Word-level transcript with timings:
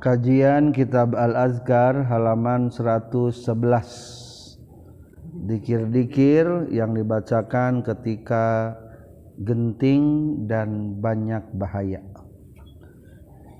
Kajian 0.00 0.72
Kitab 0.72 1.12
Al-Azkar 1.12 2.08
halaman 2.08 2.72
111 2.72 3.36
Dikir-dikir 5.44 6.72
yang 6.72 6.96
dibacakan 6.96 7.84
ketika 7.84 8.72
genting 9.44 10.04
dan 10.48 10.96
banyak 11.04 11.44
bahaya. 11.52 12.00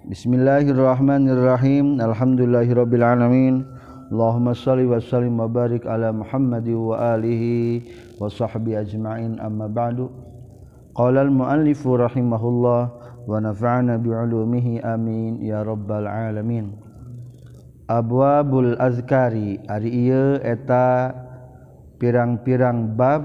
Bismillahirrahmanirrahim. 0.08 2.00
Alhamdulillahirrabbilalamin. 2.00 3.60
Allahumma 4.08 4.56
salli 4.56 4.88
wa 4.88 4.96
sallim 4.96 5.36
wa 5.36 5.44
barik 5.44 5.84
ala 5.84 6.08
Muhammadi 6.08 6.72
wa 6.72 7.20
alihi 7.20 7.84
wa 8.16 8.32
sahbihi 8.32 8.80
ajma'in. 8.80 9.36
Amma 9.44 9.68
ba'du. 9.68 10.08
Qala 10.96 11.20
al-muallifu 11.20 12.00
rahimahullah 12.00 12.99
ونفعنا 13.29 13.93
بعلومه 14.05 14.67
amin 14.85 15.41
ya 15.41 15.65
rabbal 15.65 16.05
alamin 16.05 16.77
abwabul 17.89 18.77
azkari 18.81 19.61
ari 19.69 19.89
ieu 20.09 20.41
eta 20.41 21.13
pirang-pirang 22.01 22.97
bab 22.97 23.23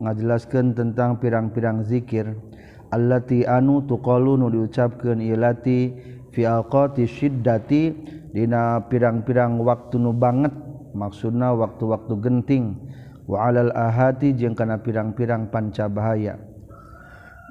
ngajelaskeun 0.00 0.76
tentang 0.76 1.16
pirang-pirang 1.20 1.84
zikir 1.84 2.36
allati 2.92 3.44
anu 3.44 3.84
tuqalu 3.84 4.36
nu 4.40 4.52
diucapkeun 4.52 5.20
ieu 5.20 5.36
lati 5.36 5.92
fi 6.32 6.44
aqati 6.44 7.08
syiddati 7.08 7.82
dina 8.32 8.84
pirang-pirang 8.88 9.60
waktu 9.64 9.96
nu 9.96 10.12
banget 10.12 10.52
maksudna 10.96 11.52
waktu-waktu 11.52 12.14
genting 12.20 12.76
wa 13.28 13.48
alal 13.48 13.72
ahati 13.72 14.32
jeung 14.32 14.56
kana 14.56 14.80
pirang-pirang 14.80 15.52
panca 15.52 15.88
bahaya 15.88 16.40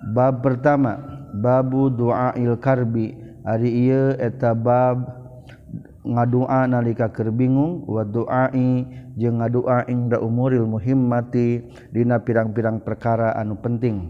bab 0.01 0.41
pertama 0.41 0.97
babu 1.37 1.93
doa 1.93 2.33
ilkarbi 2.35 3.15
ari 3.45 3.93
eta 4.17 4.57
bab 4.57 5.21
ngadua 6.01 6.65
nalika 6.65 7.13
keur 7.13 7.29
bingung 7.29 7.85
wa 7.85 8.03
doai 8.03 8.89
jeung 9.21 9.45
ngadua 9.45 9.85
ingda 9.85 10.17
umuril 10.17 10.65
muhimmati 10.65 11.61
dina 11.93 12.17
pirang-pirang 12.25 12.81
perkara 12.81 13.37
anu 13.37 13.61
penting. 13.61 14.09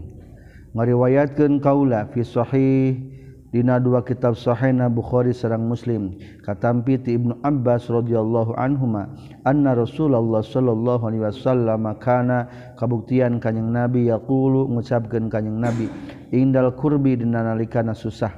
Ngariwayatkeun 0.71 1.59
kaula 1.59 2.07
fi 2.15 2.23
sahih 2.23 3.10
Dina 3.51 3.83
dua 3.83 3.99
kitab 4.07 4.39
Sahihna 4.39 4.87
Bukhari 4.87 5.35
sareng 5.35 5.67
Muslim. 5.67 6.15
Katampi 6.39 6.95
ti 6.95 7.19
Ibnu 7.19 7.43
Abbas 7.43 7.91
radhiyallahu 7.91 8.55
anhuma 8.55 9.11
anna 9.43 9.75
Rasulullah 9.75 10.39
sallallahu 10.39 11.03
alaihi 11.11 11.27
wasallam 11.27 11.83
kana 11.99 12.47
kabuktian 12.79 13.43
kanjing 13.43 13.75
Nabi 13.75 14.07
yaqulu 14.07 14.71
ngucapkeun 14.71 15.27
kanjing 15.27 15.59
Nabi 15.59 15.91
indal 16.31 16.71
kurbi 16.79 17.19
dina 17.19 17.43
nalikana 17.43 17.91
susah. 17.91 18.31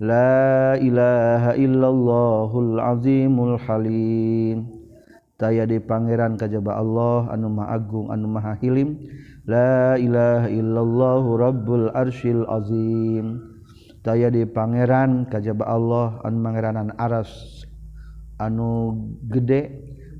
La 0.00 0.80
ilaha 0.80 1.52
illallahul 1.60 2.80
azimul 2.80 3.60
halim. 3.60 4.64
Taya 5.36 5.68
di 5.68 5.76
pangeran 5.84 6.40
kajaba 6.40 6.80
Allah 6.80 7.28
anu 7.28 7.52
maha 7.52 7.76
agung 7.76 8.08
anu 8.08 8.24
maha 8.24 8.56
hilim. 8.56 8.96
La 9.44 10.00
ilaha 10.00 10.48
illallahu 10.48 11.28
rabbul 11.36 11.92
arsyil 11.92 12.48
azim. 12.48 13.49
daya 14.00 14.32
di 14.32 14.44
Pangeran 14.48 15.28
kajaba 15.28 15.68
Allah 15.68 16.20
an 16.24 16.40
mangeranan 16.40 16.90
Aras. 16.96 17.64
Anu 18.40 18.96
gede 19.28 19.68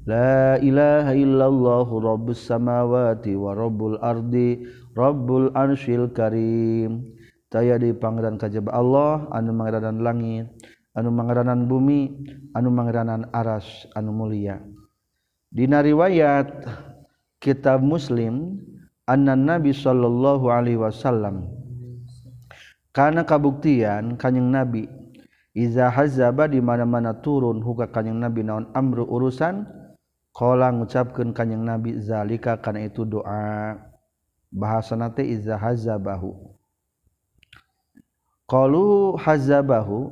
la 0.04 0.60
ilaha 0.60 1.16
illallahu 1.16 2.04
rabbus 2.04 2.44
samawati 2.44 3.32
wa 3.32 3.56
rabbul 3.56 3.96
ardi 4.04 4.68
rabbul 4.92 5.48
arsyil 5.56 6.12
karim. 6.12 7.16
Taya 7.50 7.82
di 7.82 7.90
pangeran 7.90 8.38
kajaba 8.38 8.70
Allah 8.70 9.26
anu 9.34 9.50
mangeranan 9.50 9.98
langit 10.04 10.46
anu 10.94 11.10
mangeranan 11.10 11.66
bumi 11.66 12.14
anu 12.54 12.70
mangeranan 12.70 13.26
aras 13.34 13.90
anu 13.98 14.14
mulia. 14.14 14.62
Dina 15.50 15.82
riwayat 15.82 16.62
kitab 17.42 17.82
muslim 17.82 18.60
anna 19.08 19.34
nabi 19.34 19.74
sallallahu 19.74 20.46
alaihi 20.46 20.78
wasallam 20.78 21.50
karena 22.90 23.22
kabuktian 23.22 24.18
kanyeng 24.18 24.50
nabi 24.50 24.90
iza 25.54 25.90
hazaba 25.90 26.46
di 26.50 26.58
mana-mana 26.62 27.14
turun 27.14 27.62
huka 27.62 27.90
kanyeng 27.90 28.18
nabi 28.18 28.42
naon 28.46 28.70
amru 28.74 29.06
urusan? 29.06 29.66
Qala 30.30 30.70
ngucapkeun 30.70 31.34
kanyeng 31.34 31.66
nabi 31.66 31.98
zalika 31.98 32.54
kana 32.58 32.86
itu 32.86 33.02
doa. 33.02 33.78
Bahasa 34.50 34.94
nate 34.98 35.26
iza 35.26 35.58
hazabahu. 35.58 36.34
Qalu 38.46 39.14
hazabahu 39.18 40.10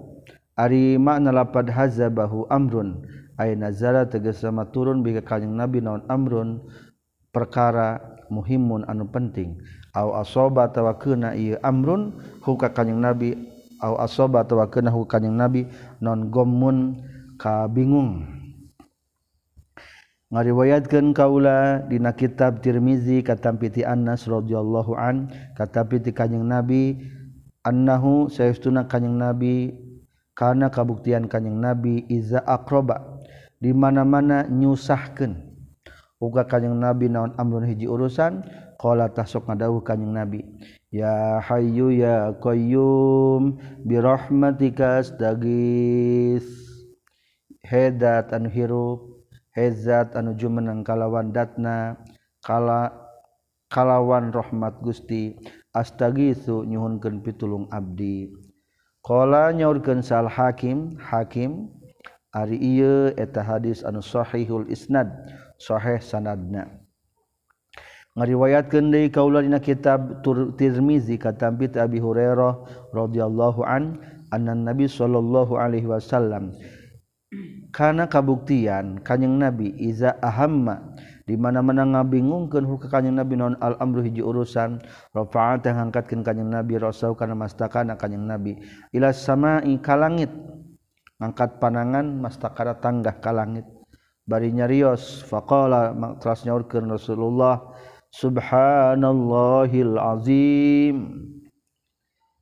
ari 0.55 0.99
makna 0.99 1.35
lapad 1.35 1.71
hazabahu 1.71 2.47
amrun. 2.51 3.03
Ay 3.39 3.55
nazala 3.55 4.07
tegas 4.11 4.43
sama 4.43 4.67
turun 4.71 5.07
bika 5.07 5.23
kanyeng 5.23 5.55
nabi 5.55 5.79
naon 5.79 6.03
amrun? 6.11 6.63
Perkara 7.31 8.03
muhimun 8.31 8.87
anu 8.91 9.07
penting. 9.07 9.59
au 9.99 10.15
asoba 10.15 10.71
tawa 10.71 10.95
kena 10.95 11.35
ieu 11.35 11.59
amrun 11.67 12.15
huka 12.47 12.71
kanjing 12.71 13.03
nabi 13.03 13.35
au 13.83 13.99
asoba 13.99 14.47
tawa 14.47 14.71
kena 14.71 14.95
huka 14.95 15.19
kanjing 15.19 15.35
nabi 15.35 15.67
non 15.99 16.31
gommun 16.31 17.03
kabingung 17.35 18.23
ngariwayatkeun 20.31 21.17
kaula 21.17 21.83
dina 21.91 22.15
kitab 22.15 22.63
Tirmizi 22.63 23.27
katampi 23.27 23.75
ti 23.75 23.83
Anas 23.83 24.31
radhiyallahu 24.31 24.95
an 24.95 25.35
katampi 25.59 25.99
ti 25.99 26.15
kanjing 26.15 26.47
nabi 26.47 27.01
annahu 27.67 28.31
saestuna 28.31 28.87
kanjing 28.87 29.19
nabi 29.19 29.75
kana 30.39 30.71
kabuktian 30.71 31.27
kanjing 31.27 31.59
nabi 31.59 32.07
iza 32.07 32.39
akroba 32.47 33.19
di 33.59 33.75
mana-mana 33.75 34.47
nyusahkeun. 34.47 35.35
Uga 36.23 36.47
kanjing 36.47 36.79
nabi 36.79 37.11
naon 37.11 37.35
amrun 37.39 37.67
hiji 37.67 37.87
urusan 37.87 38.43
Qala 38.79 39.11
tasok 39.11 39.51
ngadawuh 39.51 39.83
kanjing 39.83 40.15
Nabi 40.15 40.41
Ya 40.95 41.43
Hayyu 41.43 41.91
ya 41.91 42.31
Qayyum 42.39 43.59
bi 43.83 43.99
rahmatika 43.99 45.03
astagis 45.03 46.47
Hedat 47.67 48.31
anu 48.31 48.49
hirup 48.49 49.19
hezat 49.59 50.15
anu 50.15 50.39
jumeneng 50.39 50.87
kalawan 50.87 51.35
datna 51.35 51.99
kala 52.47 52.95
kalawan 53.67 54.31
rahmat 54.31 54.79
Gusti 54.81 55.35
astagisu 55.75 56.65
nyuhunkeun 56.65 57.21
pitulung 57.21 57.67
abdi. 57.75 58.31
Qala 59.03 59.51
nyaurkeun 59.53 60.01
sal 60.01 60.31
hakim 60.31 60.97
hakim 61.03 61.69
ari 62.33 62.57
ieu 62.57 63.11
eta 63.19 63.43
hadis 63.43 63.83
anu 63.83 64.01
sahihul 64.01 64.71
isnad 64.71 65.11
sahih 65.59 65.99
sanadna. 65.99 66.78
ngariwayatkeun 68.19 68.91
deui 68.91 69.09
kaula 69.15 69.41
dina 69.47 69.63
kitab 69.63 70.27
Tirmizi 70.59 71.17
kata 71.17 71.55
Abi 71.55 71.71
Abi 71.79 71.99
Hurairah 72.03 72.53
radhiyallahu 72.91 73.63
an 73.63 74.03
anna 74.35 74.59
Nabi 74.59 74.91
sallallahu 74.91 75.55
alaihi 75.55 75.87
wasallam 75.87 76.51
kana 77.71 78.11
kabuktian 78.11 79.01
kanjing 79.07 79.39
Nabi 79.39 79.71
iza 79.79 80.19
ahamma 80.19 80.99
di 81.29 81.37
mana-mana 81.37 81.85
ngabingungkeun 81.85 82.65
huk 82.65 82.89
kanjing 82.89 83.21
Nabi 83.21 83.37
non 83.37 83.53
al 83.61 83.77
amru 83.85 84.01
hiji 84.01 84.25
urusan 84.25 84.81
rafa'a 85.13 85.61
teh 85.61 85.77
ngangkatkeun 85.77 86.25
kanjing 86.25 86.49
Nabi 86.49 86.81
rasau 86.81 87.13
kana 87.13 87.37
mastakana 87.37 88.01
kanjing 88.01 88.25
Nabi. 88.25 88.57
Ila 88.97 89.13
sama'i 89.13 89.77
ka 89.85 89.93
langit 90.01 90.33
ngangkat 91.21 91.61
panangan 91.61 92.17
mastakara 92.17 92.81
tanggah 92.81 93.21
ka 93.21 93.37
langit. 93.37 93.69
Bari 94.25 94.57
nyarios 94.57 95.21
faqala 95.29 95.93
terus 96.17 96.49
nyaurkeun 96.49 96.89
Rasulullah 96.89 97.77
Subhanallahil 98.13 99.97
Azim. 100.01 100.97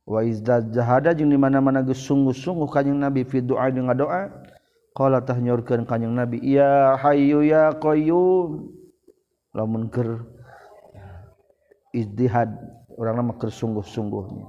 Wa 0.07 0.23
izdajahada 0.23 1.11
jeung 1.11 1.27
di 1.27 1.35
mana-mana 1.35 1.83
geus 1.83 1.99
sungguh-sungguh 2.07 2.71
kanjing 2.71 2.95
Nabi 2.95 3.27
fi 3.27 3.43
doa 3.43 3.67
jeung 3.67 3.91
ngadoa. 3.91 4.31
Qala 4.95 5.19
tah 5.19 5.35
nyorkeun 5.35 5.83
kanjing 5.83 6.15
Nabi 6.15 6.39
ya 6.41 6.95
hayyu 6.95 7.43
ya 7.43 7.75
qayyum. 7.75 8.71
Lamun 9.51 9.91
keur 9.91 10.23
izdihad 11.91 12.55
urang 12.95 13.19
mah 13.27 13.35
keur 13.35 13.51
sungguh-sungguhnya. 13.51 14.47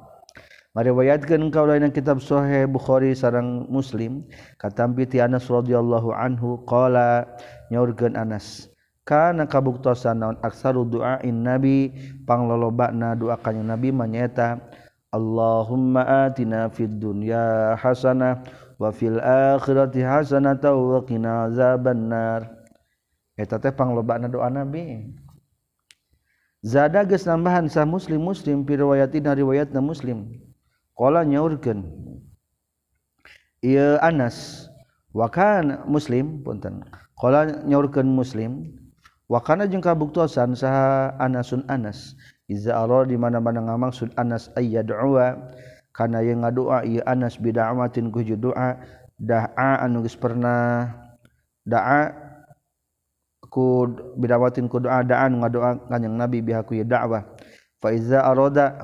Meriwayatkeun 0.78 1.50
kaula 1.50 1.74
dina 1.74 1.90
kitab 1.90 2.22
sahih 2.22 2.70
Bukhari 2.70 3.10
sareng 3.10 3.66
Muslim 3.66 4.22
katampi 4.62 5.10
ti 5.10 5.18
Anas 5.18 5.50
radhiyallahu 5.50 6.14
anhu 6.14 6.62
qala 6.70 7.26
nyorkeun 7.74 8.14
Anas 8.14 8.67
kana 9.08 9.48
kabuktosan 9.48 10.20
naon 10.20 10.36
aksaru 10.44 10.84
du'ain 10.84 11.40
nabi 11.40 11.96
panglolobana 12.28 13.16
doa 13.16 13.40
kanjing 13.40 13.64
nabi 13.64 13.88
manyata 13.88 14.60
Allahumma 15.08 16.28
atina 16.28 16.68
fid 16.68 17.00
dunya 17.00 17.72
hasanah 17.80 18.44
wa 18.76 18.92
fil 18.92 19.16
akhirati 19.16 20.04
hasanah 20.04 20.60
wa 20.60 21.00
qina 21.08 21.48
azabannar 21.48 22.52
eta 23.40 23.56
teh 23.56 23.72
panglobana 23.72 24.28
doa 24.28 24.52
nabi. 24.52 25.08
Zada 26.60 27.08
geus 27.08 27.24
nambahan 27.24 27.72
sah 27.72 27.88
muslim 27.88 28.20
muslim 28.20 28.68
pi 28.68 28.76
riwayatina 28.76 29.32
riwayatna 29.32 29.80
muslim. 29.80 30.36
Qala 30.92 31.24
nyaurkeun 31.24 31.88
ia 33.64 33.96
Anas 34.04 34.68
wakan 35.16 35.88
muslim 35.88 36.44
punten. 36.44 36.84
Kalau 37.16 37.48
nyaurkeun 37.64 38.12
muslim 38.12 38.76
wakana 39.28 39.68
jeung 39.68 39.84
kabuktosan 39.84 40.56
saha 40.56 41.14
Anasun 41.20 41.62
Anas. 41.68 42.16
Iza 42.48 42.72
Allah 42.72 43.04
di 43.04 43.20
mana-mana 43.20 43.60
ngamaksud 43.60 44.16
Anas 44.16 44.48
ayyad'a 44.56 45.36
kana 45.92 46.24
yang 46.24 46.40
ngadoa 46.40 46.88
ieu 46.88 47.04
Anas 47.04 47.36
bid'awatin 47.36 48.08
ku 48.08 48.24
doa 48.24 48.80
da'a 49.20 49.84
anu 49.84 50.00
geus 50.00 50.16
pernah 50.16 50.88
da'a 51.68 52.16
ku 53.52 53.84
bidawatin 54.16 54.64
ku 54.64 54.80
doa 54.80 55.04
da'a 55.04 55.28
anu 55.28 55.44
ngadoa 55.44 55.92
kanjing 55.92 56.16
Nabi 56.16 56.40
bihaku 56.40 56.80
ieu 56.80 56.88
da'wah. 56.88 57.28
Fa 57.84 57.92
iza 57.92 58.24
arada 58.24 58.80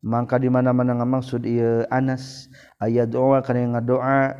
mangka 0.00 0.40
di 0.40 0.48
mana-mana 0.48 0.96
ngamaksud 0.96 1.44
ieu 1.44 1.84
Anas 1.92 2.48
ayyad'a 2.80 3.44
kana 3.44 3.58
yang 3.60 3.76
ngadoa 3.76 4.32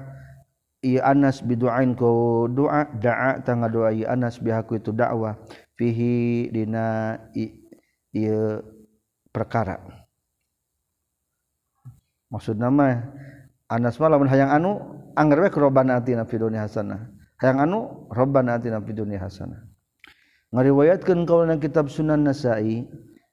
Anas 1.00 1.40
biduain 1.40 1.96
ku 1.96 2.44
doa 2.52 2.84
daa 3.00 3.40
tangga 3.40 3.72
doa. 3.72 3.90
Ieu 3.90 4.04
Anas 4.04 4.36
bihaku 4.36 4.76
itu 4.76 4.92
dakwah. 4.92 5.40
Fihi 5.74 6.52
dina 6.52 7.16
ieu 8.12 8.62
perkara. 9.32 9.80
Maksud 12.28 12.60
nama 12.60 13.00
Anas 13.66 13.96
mah 13.96 14.08
lamun 14.12 14.28
hayang 14.28 14.52
anu 14.52 14.70
anggar 15.16 15.40
we 15.40 15.48
robbana 15.48 15.98
atina 15.98 16.28
fid 16.28 16.44
dunya 16.44 16.68
hasanah. 16.68 17.10
Hayang 17.40 17.58
anu 17.64 18.06
robbana 18.12 18.60
atina 18.60 18.78
fid 18.84 19.00
dunya 19.00 19.18
hasanah. 19.18 19.64
Ngariwayatkeun 20.54 21.26
kaulna 21.26 21.58
kitab 21.58 21.90
Sunan 21.90 22.22
Nasa'i 22.22 22.86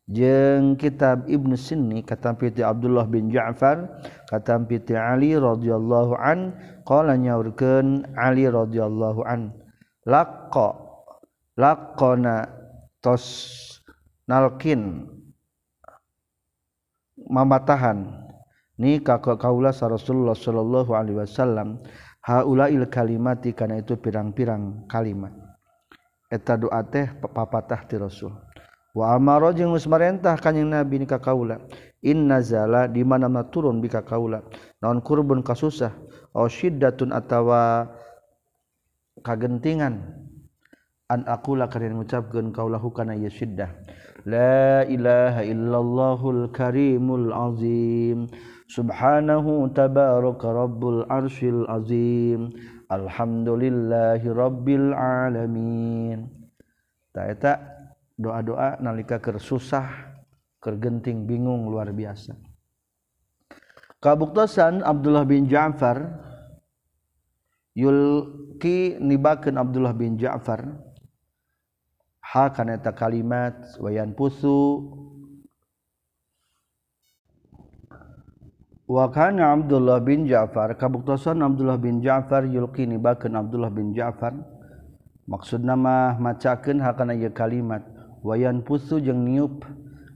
jeng 0.09 0.79
kitab 0.79 1.29
Ibnu 1.29 1.53
Sinni 1.53 2.01
katampiti 2.01 2.65
Abdullah 2.65 3.05
bin 3.05 3.29
Ja'far 3.29 4.01
katampiti 4.29 4.97
Ali 4.97 5.37
radhiyallahu 5.37 6.17
an 6.17 6.57
qala 6.87 7.19
nyaurkeun 7.19 8.09
Ali 8.17 8.49
radhiyallahu 8.49 9.21
an 9.27 9.53
laqqa 10.07 10.73
laqqana 11.59 12.49
tos 13.03 13.25
nalkin 14.25 15.05
mamatahan 17.29 18.09
ni 18.81 18.97
kakak 18.97 19.37
kaula 19.37 19.69
Rasulullah 19.69 20.33
sallallahu 20.33 20.91
alaihi 20.97 21.21
wasallam 21.21 21.81
haulail 22.25 22.85
kalimati 22.89 23.53
kana 23.53 23.81
itu 23.81 23.97
pirang-pirang 23.97 24.85
kalimat. 24.89 25.33
Eta 26.31 26.55
doa 26.55 26.81
teh 26.87 27.11
papatah 27.19 27.85
ti 27.85 27.99
Rasul. 27.99 28.31
wa 28.91 29.15
amaro 29.15 29.55
jeung 29.55 29.71
geus 29.71 29.87
marentah 29.87 30.35
kanjing 30.35 30.71
nabi 30.71 30.99
ni 30.99 31.07
ka 31.07 31.19
kaula. 31.19 31.59
In 32.01 32.25
nazala 32.25 32.89
di 32.89 33.05
mana-mana 33.05 33.45
turun 33.45 33.77
bika 33.77 34.01
kaula. 34.01 34.41
Naon 34.81 35.05
kurbun 35.05 35.45
kasusah. 35.45 35.93
Au 36.33 36.49
syiddatun 36.49 37.13
atawa 37.13 37.93
kagentingan. 39.21 40.01
An 41.11 41.21
aqula 41.29 41.69
kana 41.69 41.93
ngucapkeun 41.93 42.49
kaula 42.49 42.81
hukana 42.81 43.13
ieu 43.13 43.29
syiddah. 43.29 43.69
La 44.25 44.81
ilaha 44.89 45.45
illallahul 45.45 46.49
karimul 46.49 47.29
azim. 47.29 48.25
Subhanahu 48.65 49.69
tabaraka 49.69 50.49
rabbul 50.49 51.05
arsyil 51.05 51.69
azim. 51.69 52.49
Alhamdulillahi 52.89 54.25
rabbil 54.25 54.89
alamin. 54.97 56.33
Ta 57.13 57.29
eta 57.29 57.70
doa-doa 58.21 58.77
nalika 58.77 59.17
keur 59.17 59.41
susah 59.41 59.89
keur 60.61 60.77
genting 60.77 61.25
bingung 61.25 61.65
luar 61.65 61.89
biasa. 61.89 62.37
Kabuktosan 64.01 64.85
Abdullah 64.85 65.25
bin 65.25 65.49
Ja'far 65.49 66.01
yulki 67.73 68.97
nibakeun 69.01 69.57
Abdullah 69.57 69.93
bin 69.93 70.17
Ja'far 70.17 70.65
ha 72.21 72.49
kana 72.53 72.77
kalimat 72.81 73.77
wayan 73.77 74.13
pusu? 74.13 74.89
Wakana 78.91 79.55
Abdullah 79.55 80.03
bin 80.03 80.27
Ja'far 80.27 80.75
kabuktosan 80.75 81.39
Abdullah 81.39 81.79
bin 81.79 82.03
Ja'far 82.03 82.43
yulki 82.43 82.83
nibakeun 82.83 83.39
Abdullah 83.39 83.71
bin 83.71 83.95
Ja'far 83.95 84.35
maksud 85.31 85.63
nama 85.63 86.19
macakeun 86.19 86.83
hakana 86.83 87.15
ieu 87.15 87.31
kalimat 87.31 88.00
wayan 88.21 88.61
pusu 88.61 89.01
jeung 89.01 89.25
niup 89.25 89.65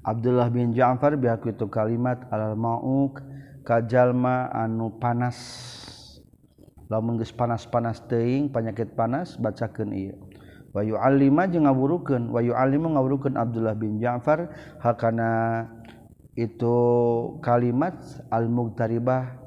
Abdullah 0.05 0.53
bin 0.53 0.69
Ja'far 0.69 1.17
bihaku 1.17 1.49
itu 1.49 1.65
kalimat 1.65 2.29
alal 2.29 2.53
mauk 2.53 3.25
kajalma 3.65 4.53
anu 4.53 4.93
panas. 5.01 5.37
Lamun 6.85 7.17
geus 7.17 7.33
panas-panas 7.33 8.05
teuing 8.05 8.53
penyakit 8.53 8.93
panas 8.93 9.33
bacakeun 9.41 9.89
ieu. 9.89 10.13
Wa 10.69 10.85
yu'allima 10.85 11.49
jeung 11.49 11.65
ngawurukeun 11.65 12.29
wa 12.29 12.45
yu'allimu 12.45 12.93
ngawurukeun 12.93 13.33
Abdullah 13.33 13.73
bin 13.73 13.97
Ja'far 13.97 14.53
hakana 14.77 15.65
itu 16.37 16.77
kalimat 17.41 17.97
al 18.29 18.45
mugtaribah 18.45 19.39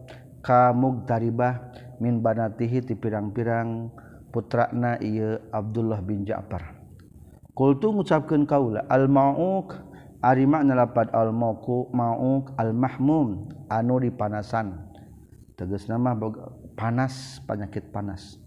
ka 0.43 0.75
mugtaribah 0.75 1.71
min 2.03 2.19
banatihi 2.19 2.83
ti 2.83 2.99
pirang-pirang 2.99 3.93
putrana 4.35 4.99
ieu 4.99 5.39
Abdullah 5.55 6.03
bin 6.03 6.27
Ja'far. 6.27 6.78
kultu 7.59 7.91
ngucapkeun 7.91 8.47
kaula 8.47 8.87
Al-ma'uk 8.87 9.75
ari 10.23 10.47
makna 10.47 10.79
lapad 10.79 11.11
al-ma'uku 11.11 11.91
Ma'uk 11.91 12.55
al 12.55 12.71
mahmum 12.71 13.51
anu 13.67 13.99
dipanasan 13.99 14.89
tegas 15.59 15.91
nama 15.91 16.15
panas 16.79 17.43
penyakit 17.43 17.91
panas. 17.91 18.39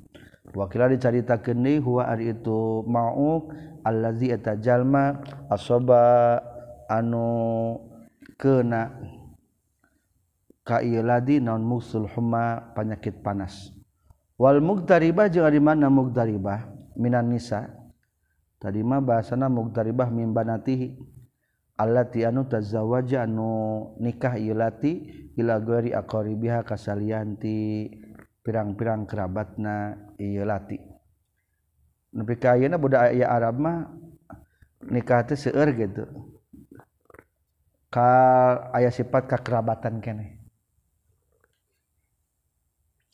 Wakila 0.56 0.88
dicaritakeun 0.88 1.60
deui 1.60 1.84
huwa 1.84 2.08
ari 2.08 2.32
itu 2.32 2.88
ma'uk 2.88 3.52
allazi 3.84 4.32
eta 4.32 4.56
jalma 4.56 5.20
asoba 5.52 6.40
anu 6.88 7.76
kena 8.40 8.96
ka 10.64 10.80
ieu 10.80 11.04
ladi 11.04 11.44
naon 11.44 11.68
musul 11.68 12.08
humma 12.08 12.72
penyakit 12.72 13.20
panas. 13.20 13.76
Wal 14.40 14.64
mugdaribah 14.64 15.28
jeung 15.28 15.44
ari 15.44 15.60
mana 15.60 15.92
mugdaribah 15.92 16.72
minan 16.96 17.28
nisa. 17.28 17.81
tadi 18.62 18.86
mah 18.86 19.02
bahasana 19.02 19.50
mugdaribah 19.50 20.14
min 20.14 20.30
banatihi. 20.30 20.94
Allati 21.82 22.22
anu 22.22 22.46
tazawaja 22.46 23.26
anu 23.26 23.98
nikah 23.98 24.38
ilati 24.38 25.02
ila 25.34 25.58
ghairi 25.58 25.98
aqaribiha 25.98 26.62
kasalianti. 26.62 27.90
Pirang-pirang 28.42 29.06
kerabatna 29.06 29.98
ilati 30.18 30.92
nepi 32.12 32.36
ka 32.36 32.60
ayeuna 32.60 32.76
budak 32.76 33.16
aya 33.16 33.32
Arab 33.32 33.56
mah 33.60 33.88
nikah 34.84 35.24
teh 35.24 35.40
seueur 35.40 35.72
gitu 35.72 36.04
ka 37.88 38.08
aya 38.76 38.92
sifat 38.92 39.28
kakerabatan 39.28 40.04
keneh. 40.04 40.40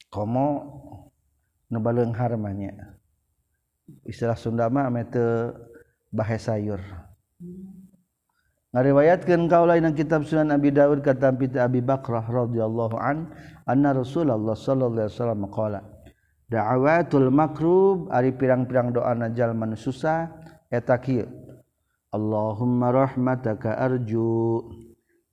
Komo 0.10 0.48
nu 1.70 1.78
baleunghar 1.84 2.34
mah 2.40 2.54
nya 2.56 2.97
istilah 4.08 4.36
Sundama 4.36 4.88
mete 4.92 5.52
bahe 6.12 6.38
sayur. 6.40 6.80
Ngariwayatkeun 8.76 9.48
kaula 9.48 9.80
dina 9.80 9.96
kitab 9.96 10.28
Sunan 10.28 10.52
Abi 10.52 10.70
Dawud 10.70 11.00
kata 11.02 11.32
Abi 11.64 11.80
Bakrah 11.80 12.28
radhiyallahu 12.28 13.00
an 13.00 13.32
anna 13.64 13.96
Rasulullah 13.96 14.54
sallallahu 14.54 15.08
alaihi 15.08 15.14
wasallam 15.16 15.44
qala 15.50 15.80
da'awatul 16.52 17.32
makrub 17.32 18.12
ari 18.12 18.36
pirang-pirang 18.36 18.92
doa 18.92 19.16
najal 19.16 19.56
man 19.56 19.74
susah 19.74 20.30
eta 20.68 21.00
kieu 21.00 21.26
Allahumma 22.18 22.96
rahmataka 22.96 23.76
arju. 23.76 24.64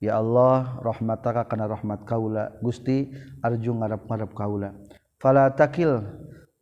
Ya 0.03 0.19
Allah 0.19 0.75
rahmataka 0.83 1.47
kana 1.47 1.71
rahmat 1.71 2.03
kaula. 2.03 2.51
Gusti 2.59 3.15
arju 3.39 3.71
ngarep-ngarep 3.79 4.31
kaula. 4.35 4.75
Fala 5.17 5.47
takil 5.55 6.03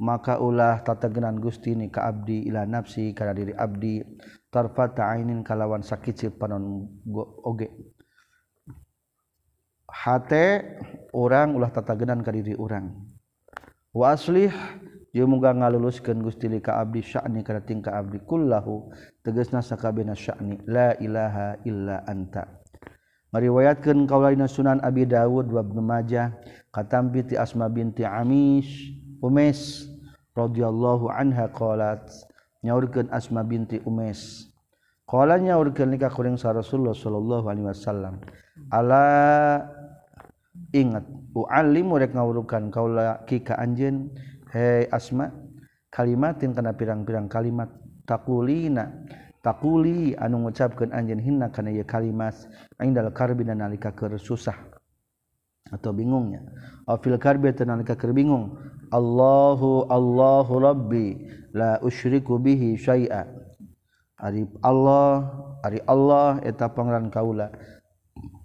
maka 0.02 0.42
ulah 0.42 0.82
tatagenan 0.82 1.38
Gusti 1.38 1.78
ni 1.78 1.90
ka 1.94 2.10
abdi 2.10 2.50
ila 2.50 2.66
nafsi 2.66 3.14
kana 3.14 3.34
diri 3.36 3.54
abdi. 3.54 4.02
Tarfata 4.54 5.10
ainin 5.10 5.42
kalawan 5.42 5.82
sakicip 5.82 6.38
panon 6.38 6.86
oge. 7.46 7.70
Hate 9.90 10.78
orang 11.14 11.54
ulah 11.54 11.70
tatagenan 11.70 12.26
ka 12.26 12.34
diri 12.34 12.58
orang 12.58 12.90
wa 13.94 14.10
aslih 14.10 14.50
jeung 15.14 15.30
muga 15.30 15.54
ngaluluskeun 15.54 16.18
Gusti 16.26 16.50
li 16.50 16.58
ka 16.58 16.82
abdi 16.82 17.06
sya'ni 17.06 17.46
kana 17.46 17.62
tingka 17.62 17.94
abdi. 17.94 18.18
Kullahu 18.26 18.90
tegasna 19.22 19.62
sakabehna 19.62 20.18
sya'ni. 20.18 20.66
La 20.66 20.98
ilaha 20.98 21.62
illa 21.66 22.02
anta. 22.10 22.50
Ngariwayatkeun 23.34 24.06
kaula 24.06 24.30
dina 24.30 24.46
Sunan 24.46 24.78
Abi 24.86 25.10
Dawud 25.10 25.50
wa 25.50 25.66
Ibnu 25.66 25.82
Majah 25.82 26.38
katambi 26.70 27.26
ti 27.26 27.34
Asma 27.34 27.66
binti 27.66 28.06
Amish. 28.06 29.02
Umes 29.24 29.88
radhiyallahu 30.36 31.08
anha 31.08 31.48
qalat 31.48 32.04
nyaurkeun 32.60 33.08
Asma 33.08 33.40
binti 33.48 33.80
Umes 33.88 34.52
qala 35.08 35.40
nyaurkeun 35.40 35.96
nikah 35.96 36.12
kuring 36.12 36.36
sa 36.36 36.52
Rasulullah 36.52 36.92
sallallahu 36.92 37.48
alaihi 37.48 37.72
wasallam. 37.72 38.20
Ala 38.68 39.64
ingat 40.76 41.08
uallimu 41.32 42.04
rek 42.04 42.12
ngawurukan 42.12 42.68
kaula 42.68 43.24
kika 43.24 43.56
anjeun? 43.56 44.12
Hei 44.52 44.92
Asma 44.92 45.32
kalimatin 45.88 46.52
kana 46.52 46.76
pirang-pirang 46.76 47.32
kalimat. 47.32 47.72
Takulina 48.04 48.92
takuli 49.40 50.12
anu 50.20 50.44
ngucapkeun 50.44 50.92
anjeun 50.92 51.24
hinna 51.24 51.48
kana 51.48 51.72
ieu 51.72 51.88
kalimat. 51.88 52.36
Indal 52.84 53.08
karbina 53.16 53.56
nalika 53.56 53.96
keur 53.96 54.20
susah. 54.20 54.73
atau 55.74 55.90
bingungnya 55.90 56.46
afil 56.88 57.16
karbi 57.20 57.52
tenan 57.56 57.84
kakeur 57.84 58.12
bingung. 58.12 58.56
Allahu 58.94 59.90
Allahu 59.90 60.54
Rabbi 60.62 61.18
la 61.56 61.82
usyriku 61.82 62.38
bihi 62.38 62.78
syai'a. 62.78 63.26
Ari 64.22 64.46
Allah 64.62 65.34
ari 65.66 65.80
Allah 65.90 66.40
eta 66.46 66.70
pangeran 66.70 67.10
kaula 67.10 67.52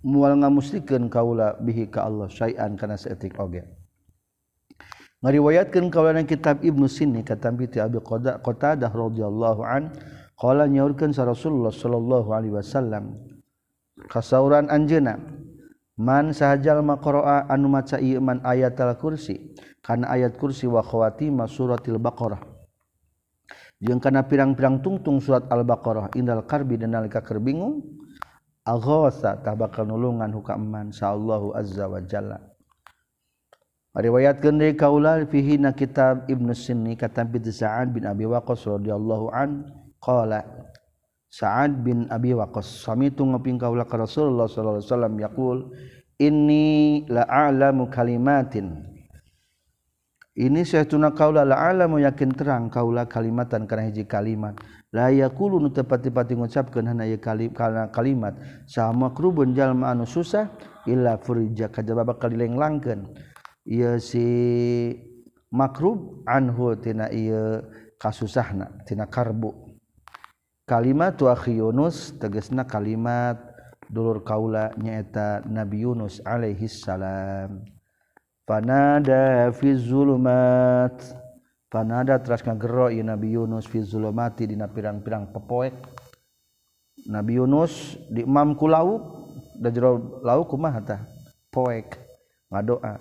mual 0.03 0.35
ngamusrikeun 0.41 1.13
kaula 1.13 1.55
bihi 1.61 1.93
ka 1.93 2.09
Allah 2.09 2.27
syai'an 2.33 2.75
kana 2.81 2.97
saeutik 2.97 3.37
oge. 3.37 3.63
Ngariwayatkeun 5.19 5.91
kaulana 5.91 6.23
kitab 6.23 6.63
Ibnu 6.63 6.87
Sinni 6.87 7.27
katampi 7.27 7.67
ti 7.67 7.83
Abi 7.83 7.99
Qatadah 7.99 8.89
radhiyallahu 8.89 9.61
an 9.67 9.91
qala 10.39 10.71
nyaurkeun 10.71 11.11
sa 11.11 11.27
Rasulullah 11.27 11.75
sallallahu 11.75 12.31
alaihi 12.31 12.55
wasallam 12.55 13.19
kasauran 14.07 14.71
anjeunna 14.71 15.19
man 15.99 16.31
sahajal 16.31 16.81
maqraa 16.87 17.51
anu 17.51 17.67
maca 17.67 17.99
ieu 17.99 18.23
man 18.23 18.39
ayatal 18.47 18.95
kursi 18.95 19.53
kana 19.83 20.07
ayat 20.15 20.39
kursi 20.39 20.71
wa 20.71 20.81
khawatima 20.81 21.51
suratil 21.51 21.99
baqarah. 21.99 22.39
Jeung 23.79 24.03
kana 24.03 24.27
pirang-pirang 24.27 24.83
tungtung 24.83 25.23
surat 25.23 25.47
al-baqarah 25.47 26.11
indal 26.19 26.43
karbi 26.43 26.75
dan 26.75 26.99
nalika 26.99 27.23
keur 27.23 27.39
bingung 27.39 27.83
aghasa 28.67 29.39
tah 29.39 29.55
bakal 29.55 29.87
nulungan 29.87 30.35
huka 30.35 30.59
man 30.59 30.91
sallallahu 30.91 31.55
azza 31.55 31.87
wa 31.87 32.03
jalla. 32.03 32.43
Riwayatkeun 33.95 34.59
deui 34.59 34.75
kaula 34.79 35.23
fihi 35.27 35.59
na 35.59 35.75
kitab 35.75 36.27
ibnu 36.27 36.55
sinni 36.55 36.95
katam 36.95 37.31
bi 37.31 37.43
sa'ad 37.43 37.91
bin 37.95 38.07
abi 38.07 38.27
waqqas 38.27 38.67
radhiyallahu 38.67 39.31
an 39.31 39.67
qala 40.03 40.43
Sa'ad 41.29 41.85
bin 41.85 42.09
Abi 42.09 42.33
Waqqas 42.33 42.89
samitu 42.89 43.21
ngeping 43.21 43.61
kaula 43.61 43.85
ka 43.85 44.01
Rasulullah 44.01 44.49
sallallahu 44.49 44.81
alaihi 44.81 44.89
wasallam 44.89 45.15
yaqul 45.21 45.59
inni 46.17 47.05
la 47.05 47.29
a'lamu 47.29 47.93
kalimatin. 47.93 48.97
Ini 50.39 50.65
sayatuna 50.65 51.13
kaula 51.13 51.45
la 51.45 51.69
a'lamu 51.69 52.01
yakin 52.01 52.33
terang 52.33 52.73
kaula 52.73 53.05
kalimatan 53.05 53.69
kana 53.69 53.93
hiji 53.93 54.09
kalimat. 54.09 54.57
La 54.89 55.13
yaqulu 55.13 55.61
nu 55.61 55.69
tepat-pati 55.69 56.33
ngucapkeun 56.33 56.89
hana 56.89 57.05
ieu 57.05 57.21
kalimat 57.21 57.93
kalimat. 57.93 58.35
Sama 58.65 59.13
krubun 59.13 59.53
jalma 59.53 59.93
anu 59.93 60.09
susah 60.09 60.49
illa 60.89 61.21
furija 61.21 61.69
kajaba 61.69 62.09
bakal 62.09 62.33
dilenglangkeun. 62.33 63.05
Ieu 63.69 64.01
si 64.01 64.97
makrub 65.53 66.25
anhu 66.25 66.73
tina 66.81 67.13
ieu 67.13 67.69
kasusahna 68.01 68.81
tina 68.89 69.05
karbu. 69.05 69.68
kalimat 70.69 71.17
tuahi 71.17 71.65
Yunus 71.65 72.13
tegesna 72.21 72.69
kalimat 72.69 73.41
dulur 73.89 74.21
kaula 74.21 74.69
nyaeta 74.77 75.41
Nabi 75.49 75.89
Yunus 75.89 76.21
alaihi 76.29 76.69
salam. 76.69 77.65
Panada 78.45 79.49
fi 79.57 79.73
zulumat. 79.73 81.01
Panada 81.69 82.17
teras 82.21 82.45
ngagero 82.45 82.93
ieu 82.93 83.05
Nabi 83.05 83.33
Yunus 83.33 83.65
fi 83.65 83.81
zulumati 83.81 84.45
dina 84.49 84.69
pirang-pirang 84.69 85.33
pepoek. 85.33 85.73
Nabi 87.09 87.41
Yunus 87.41 87.97
di 88.13 88.25
imam 88.25 88.53
ku 88.53 88.69
lauk 88.69 89.29
da 89.57 89.73
jero 89.73 90.21
lauk 90.21 90.53
kumaha 90.53 90.81
tah? 90.85 91.01
Poek 91.49 91.97
ngadoa. 92.53 93.01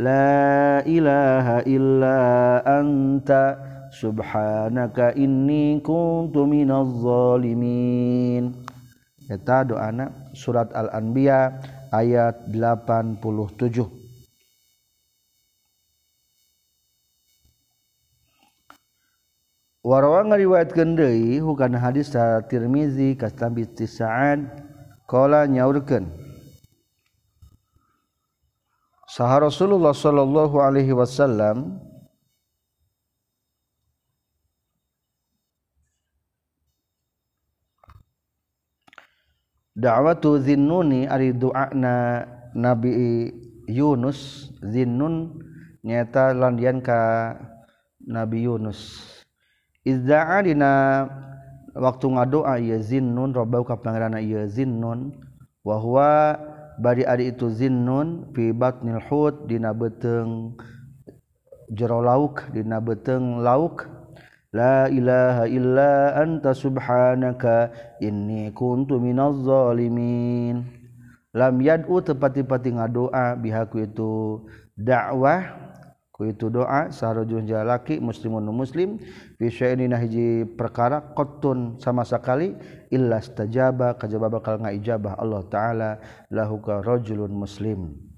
La 0.00 0.80
ilaha 0.84 1.60
illa 1.68 2.16
anta 2.64 3.69
subhanaka 3.90 5.14
inni 5.18 5.82
kuntu 5.82 6.46
minaz 6.46 6.88
zalimin. 7.02 8.54
Eta 9.30 9.62
doana 9.62 10.10
surat 10.34 10.70
Al-Anbiya 10.74 11.62
ayat 11.94 12.50
87. 12.50 14.00
Warwa 19.80 20.28
ngariwayatkeun 20.28 20.92
deui 20.92 21.40
hukana 21.40 21.80
hadis 21.80 22.12
sa 22.12 22.44
Tirmizi 22.44 23.16
kastambi 23.16 23.64
Sa'ad 23.64 24.44
qala 25.08 25.48
nyaurkeun 25.48 26.04
Saha 29.08 29.48
Rasulullah 29.48 29.96
sallallahu 29.96 30.60
alaihi 30.60 30.92
wasallam 30.92 31.80
da'watu 39.80 40.36
zinnuni 40.44 41.08
ari 41.08 41.32
doana 41.32 42.28
Nabi 42.52 43.32
Yunus. 43.64 44.52
Zinnun 44.60 45.40
nyata 45.80 46.36
landian 46.36 46.84
ka 46.84 47.32
Nabi 48.04 48.44
Yunus. 48.44 49.08
Izda'a 49.80 50.44
dina 50.44 50.72
waktu 51.72 52.06
ngadoa 52.12 52.60
ieu 52.60 52.76
zinnun 52.84 53.32
rabbau 53.32 53.64
ka 53.64 53.80
pangeranna 53.80 54.20
ieu 54.20 54.44
zinnun 54.44 55.16
wa 55.64 55.76
huwa 55.80 56.36
bari 56.76 57.08
ari 57.08 57.32
itu 57.32 57.48
zinnun 57.48 58.28
fi 58.36 58.52
batnil 58.52 59.00
hut 59.08 59.48
dina 59.48 59.72
beteng 59.72 60.52
jero 61.72 62.04
lauk 62.04 62.44
dina 62.52 62.76
beteng 62.84 63.40
lauk. 63.40 63.88
La 64.50 64.90
ilaha 64.90 65.46
illa 65.46 66.18
anta 66.18 66.50
subhanaka 66.50 67.70
inni 68.02 68.50
kuntu 68.50 68.98
minaz 68.98 69.38
zalimin. 69.46 70.66
Lam 71.30 71.62
yad'u 71.62 72.02
tepati-pati 72.02 72.74
ngadoa 72.74 73.38
bihaku 73.38 73.86
itu 73.86 74.42
dakwah 74.74 75.70
ku 76.10 76.26
itu 76.26 76.50
doa 76.50 76.90
sarojun 76.90 77.46
jalaki 77.46 78.02
muslimun 78.02 78.50
muslim 78.50 78.98
fi 79.38 79.46
syai'in 79.46 79.94
hiji 79.94 80.42
perkara 80.58 81.14
qattun 81.14 81.78
sama 81.78 82.02
sekali 82.02 82.58
illa 82.90 83.22
stajaba 83.22 83.94
kajaba 83.94 84.28
bakal 84.28 84.58
ngaijabah 84.58 85.14
Allah 85.14 85.42
taala 85.46 85.90
lahu 86.26 86.58
ka 86.58 86.82
rajulun 86.82 87.30
muslim. 87.30 88.09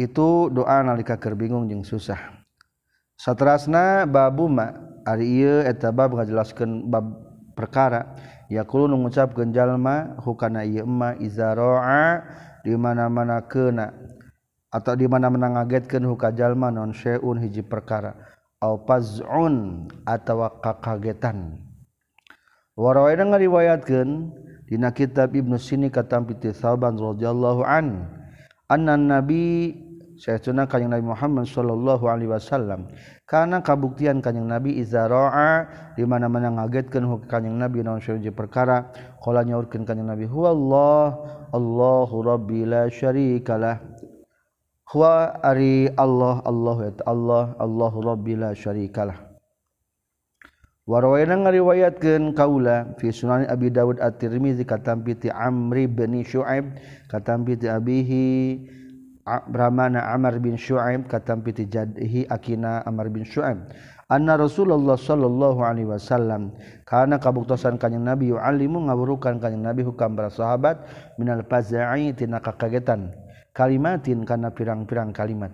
itu 0.00 0.48
doa 0.48 0.80
nalika 0.80 1.20
keur 1.20 1.36
bingung 1.36 1.68
jeung 1.68 1.84
susah. 1.84 2.40
Satrasna 3.20 4.08
babuma 4.08 4.96
ari 5.04 5.44
ieu 5.44 5.60
eta 5.60 5.92
bab 5.92 6.16
ngajelaskeun 6.16 6.88
bab 6.88 7.04
perkara. 7.52 8.16
Yaqulu 8.48 8.88
nu 8.88 9.04
ngucapkeun 9.04 9.52
jalma 9.52 10.16
hukana 10.24 10.64
ieu 10.64 10.88
ma 10.88 11.12
izaraa 11.20 12.24
di 12.64 12.72
mana-mana 12.72 13.44
keuna. 13.44 13.92
Atau 14.72 14.96
di 14.96 15.04
mana-mana 15.04 15.60
ngagetkeun 15.60 16.08
huka 16.08 16.32
jalma 16.32 16.72
non 16.72 16.96
syai'un 16.96 17.36
hiji 17.36 17.60
perkara. 17.60 18.16
Au 18.64 18.80
paz'un 18.88 19.88
atawa 20.08 20.56
kakagetan. 20.64 21.60
Warawayna 22.80 23.28
ngariwayatkeun 23.36 24.32
dina 24.64 24.94
kitab 24.96 25.36
Ibnu 25.36 25.60
Sini 25.60 25.92
katampi 25.92 26.38
ti 26.40 26.54
Tsaban 26.54 26.96
radhiyallahu 26.96 27.60
an 27.66 28.08
anna 28.70 28.94
nabi 28.96 29.74
sayatuna 30.20 30.68
kanjing 30.68 30.92
Nabi 30.92 31.08
Muhammad 31.08 31.48
sallallahu 31.48 32.04
alaihi 32.04 32.28
wasallam. 32.28 32.92
Karena 33.24 33.64
kabuktian 33.64 34.20
kanjing 34.20 34.44
Nabi 34.44 34.76
izara'a 34.76 35.64
di 35.96 36.04
mana-mana 36.04 36.52
ngagetkeun 36.60 37.24
kanjing 37.24 37.56
Nabi 37.56 37.80
naon 37.80 38.04
sareng 38.04 38.28
perkara 38.36 38.92
qala 39.24 39.40
nyaurkeun 39.48 39.88
kanjing 39.88 40.04
Nabi 40.04 40.28
huwallah 40.28 41.16
Allahu 41.56 42.20
rabbi 42.20 42.68
la 42.68 42.92
syarikalah 42.92 43.80
huwa 44.92 45.40
ari 45.40 45.88
Allah 45.96 46.44
Allah 46.44 46.76
ya 46.84 46.92
Allah 47.08 47.44
Allahu 47.56 47.98
rabbi 48.04 48.36
la 48.36 48.52
syarikalah 48.52 49.30
Warwayna 50.90 51.38
ngariwayatkeun 51.46 52.34
kaula 52.34 52.98
fi 52.98 53.14
Sunan 53.14 53.46
Abi 53.46 53.70
Dawud 53.70 54.02
At-Tirmizi 54.02 54.66
katampi 54.66 55.14
ti 55.14 55.30
Amr 55.30 55.86
bin 55.86 56.18
Syuaib 56.26 56.74
katampi 57.06 57.54
ti 57.54 57.70
abihi 57.70 58.26
Brahmana 59.48 60.10
Amr 60.10 60.42
bin 60.42 60.58
Syuaib 60.58 61.06
katampi 61.06 61.54
ti 61.54 61.64
jadhi 61.70 62.26
akina 62.26 62.82
Amr 62.86 63.10
bin 63.12 63.22
Syuaib 63.22 63.70
anna 64.10 64.34
Rasulullah 64.34 64.98
sallallahu 64.98 65.62
alaihi 65.62 65.86
wasallam 65.86 66.50
kana 66.82 67.22
kabuktosan 67.22 67.78
kanjing 67.78 68.02
Nabi 68.02 68.34
yu'allimu 68.34 68.90
ngawurukan 68.90 69.38
kanjing 69.38 69.62
Nabi 69.62 69.86
hukam 69.86 70.18
para 70.18 70.28
sahabat 70.28 70.82
minal 71.14 71.46
faza'i 71.46 72.10
tina 72.18 72.42
kakagetan 72.42 73.14
kalimatin 73.54 74.22
kana 74.26 74.54
pirang-pirang 74.54 75.10
kalimat. 75.14 75.52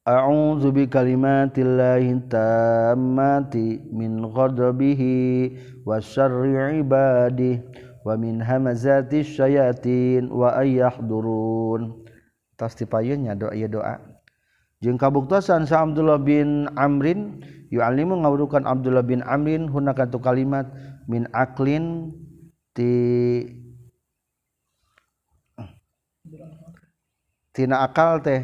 A'udzu 0.00 0.72
bi 0.72 0.88
kalimatillahi 0.88 2.26
tammati 2.32 3.84
min 3.92 4.24
ghadabihi 4.24 5.14
wa 5.84 6.00
syarri 6.00 6.80
ibadihi. 6.80 7.89
wamin 8.06 8.40
hamazati 8.40 9.24
syyatin 9.24 10.32
wa 10.32 10.56
ayah 10.60 10.94
durun 11.00 12.04
tas 12.56 12.76
tipayunnya 12.76 13.36
doa 13.36 13.56
ya 13.56 13.68
doa. 13.68 13.96
Jeng 14.80 14.96
kabuktasan 14.96 15.68
sa 15.68 15.84
Abdullah 15.84 16.16
bin 16.16 16.64
Amrin 16.72 17.44
yu'alimu 17.68 18.24
ngawurukan 18.24 18.64
Abdullah 18.64 19.04
bin 19.04 19.20
Amrin 19.20 19.68
hunaka 19.68 20.08
tu 20.08 20.16
kalimat 20.16 20.72
min 21.04 21.28
aklin 21.36 22.16
ti 22.72 22.92
tina 27.52 27.84
akal 27.84 28.24
teh 28.24 28.40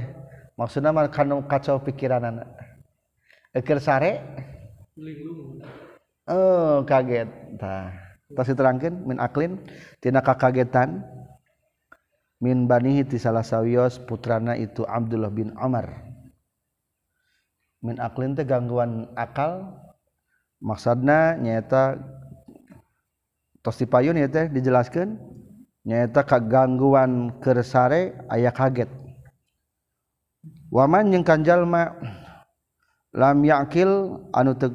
maksudna 0.61 0.93
mah 0.93 1.09
kanu 1.09 1.41
kacau 1.49 1.81
pikiranana. 1.81 2.45
Eker 3.57 3.81
sare? 3.81 4.21
Eh 4.97 6.33
oh, 6.33 6.85
kaget. 6.85 7.29
Tah. 7.57 8.06
pasti 8.35 8.59
terangkan 8.59 9.06
min 9.06 9.23
aklin 9.23 9.62
tina 10.02 10.18
kakagetan 10.18 11.06
min 12.42 12.66
banihi 12.66 13.06
ti 13.06 13.21
salah 13.23 13.47
sawios 13.47 14.02
putrana 14.02 14.59
itu 14.59 14.83
Abdullah 14.83 15.30
bin 15.30 15.54
Umar 15.54 16.06
min 17.87 18.02
aklin 18.02 18.35
teh 18.35 18.42
gangguan 18.42 19.06
akal 19.14 19.78
maksudna 20.59 21.38
nyata 21.38 22.00
tos 23.62 23.78
dipayun 23.78 24.18
ya 24.18 24.26
teh 24.26 24.50
dijelaskan 24.50 25.18
nyata 25.87 26.26
kagangguan 26.26 27.38
kersare 27.38 28.26
ayah 28.35 28.50
kaget. 28.50 28.90
Waman 30.75 31.14
yang 31.14 31.23
kanjal 31.23 31.62
ma 31.62 31.95
lam 33.14 33.38
yakil 33.47 34.18
anu 34.35 34.59
teg 34.59 34.75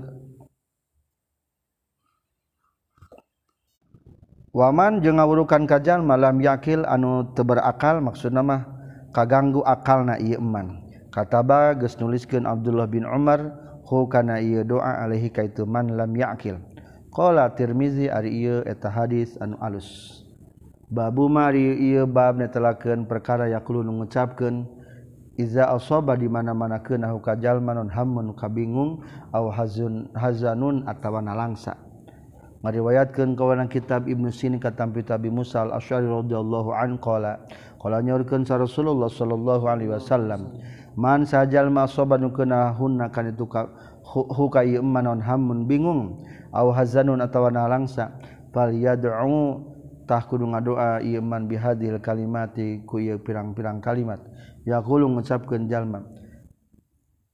waman 4.51 4.99
jeung 4.99 5.19
ngawurukan 5.19 5.63
kajal 5.63 6.03
malam 6.03 6.43
yakil 6.43 6.83
anu 6.83 7.31
teberakal 7.31 8.03
maksud 8.03 8.35
nama 8.35 8.67
kaganggu 9.15 9.63
akal 9.63 10.03
na 10.03 10.19
Iman 10.19 10.83
kataba 11.11 11.75
ges 11.75 11.95
nuliskeun 11.99 12.43
Abdullah 12.43 12.87
bin 12.87 13.07
Umar 13.07 13.71
hu 13.91 14.07
kana 14.07 14.39
ieu 14.39 14.63
doa 14.63 15.03
alaihi 15.03 15.27
kaitu 15.27 15.67
man 15.67 15.91
lam 15.91 16.15
yakil. 16.15 16.55
Qala 17.11 17.51
tirmizi 17.51 18.07
ari 18.07 18.31
ieu 18.31 18.63
eta 18.63 18.87
hadis 18.87 19.35
anu 19.43 19.59
alus. 19.59 20.23
Babu 20.87 21.27
mari 21.27 21.75
ieu 21.75 22.07
bab 22.07 22.39
netelakeun 22.39 23.03
perkara 23.03 23.51
yaqulu 23.51 23.83
nu 23.83 23.99
ngucapkeun 23.99 24.63
iza 25.35 25.67
asaba 25.67 26.15
di 26.15 26.31
mana-mana 26.31 26.79
keun 26.79 27.03
kajal 27.19 27.59
manon 27.59 27.91
hamun 27.91 28.31
kabingung 28.35 29.03
aw 29.35 29.51
hazun 29.51 30.07
hazanun 30.15 30.87
atawa 30.87 31.19
nalangsa 31.19 31.75
ngariwayatkan 32.61 33.33
kawanan 33.33 33.65
kitab 33.65 34.05
Ibnu 34.05 34.29
Sini 34.29 34.61
katampi 34.61 35.01
Tabi 35.01 35.33
Musa 35.33 35.65
al-Asy'ari 35.65 36.05
radhiyallahu 36.05 36.69
an 36.77 37.01
qala 37.01 37.41
qala 37.81 38.05
nyaurkeun 38.05 38.45
sa 38.45 38.61
Rasulullah 38.61 39.09
sallallahu 39.09 39.65
alaihi 39.65 39.89
wasallam 39.89 40.61
man 40.93 41.25
sajal 41.25 41.73
ma 41.73 41.89
soban 41.89 42.29
kana 42.29 42.69
hunna 42.77 43.09
kan 43.09 43.33
itu 43.33 43.49
ka 43.49 43.65
huka 44.05 44.61
ieu 44.61 44.85
manon 44.85 45.17
hamun 45.25 45.65
bingung 45.65 46.21
aw 46.53 46.69
hazanun 46.69 47.23
atawa 47.25 47.49
nalangsa 47.49 48.13
fal 48.53 48.69
yad'u 48.69 49.65
tah 50.05 50.21
kudu 50.27 50.45
ngadoa 50.53 51.01
ieu 51.01 51.23
man 51.23 51.49
bihadil 51.49 51.97
kalimati 51.97 52.85
ku 52.85 52.99
ieu 53.01 53.17
pirang-pirang 53.17 53.79
kalimat. 53.81 54.19
Yaqulu 54.67 55.09
ngucapkeun 55.09 55.65
jalma 55.65 56.05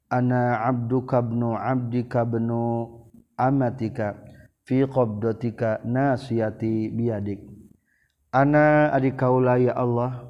ana 0.07 0.63
abduka 0.63 1.19
ibnu 1.19 1.51
abdika 1.57 2.23
ibnu 2.23 2.87
amatika? 3.35 4.26
fi 4.67 4.83
qabdatika 4.83 5.81
nasiyati 5.87 6.91
biyadik. 6.91 7.39
Ana 8.35 8.91
adi 8.91 9.15
kaula 9.15 9.55
ya 9.55 9.71
Allah 9.73 10.27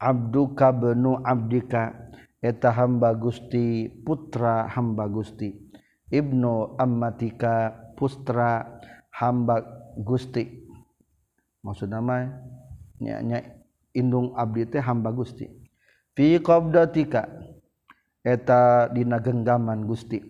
abduka 0.00 0.72
benu 0.72 1.20
abdika 1.20 1.92
eta 2.40 2.72
hamba 2.72 3.12
Gusti 3.12 3.92
putra 4.02 4.64
hamba 4.72 5.04
Gusti. 5.06 5.52
Ibnu 6.08 6.80
ammatika 6.80 7.76
putra 7.94 8.80
hamba 9.12 9.60
Gusti. 10.00 10.64
Maksud 11.64 11.92
nama 11.92 12.24
eh? 12.24 12.28
nya, 13.04 13.20
nya 13.20 13.38
indung 13.92 14.32
abdi 14.36 14.64
teh 14.64 14.80
hamba 14.80 15.12
Gusti. 15.12 15.48
Fi 16.16 16.40
qabdatika 16.40 17.28
eta 18.24 18.88
dina 18.88 19.20
genggaman 19.20 19.84
Gusti. 19.84 20.20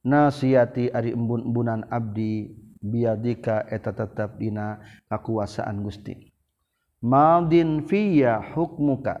Nasiyati 0.00 0.88
ari 0.88 1.12
embun-embunan 1.12 1.84
abdi 1.92 2.59
biadika 2.80 3.68
eta 3.68 3.92
tetap 3.92 4.40
dina 4.40 4.80
kakuasaan 5.12 5.84
Gusti. 5.84 6.16
Maldin 7.00 7.84
fiya 7.84 8.40
hukmuka. 8.56 9.20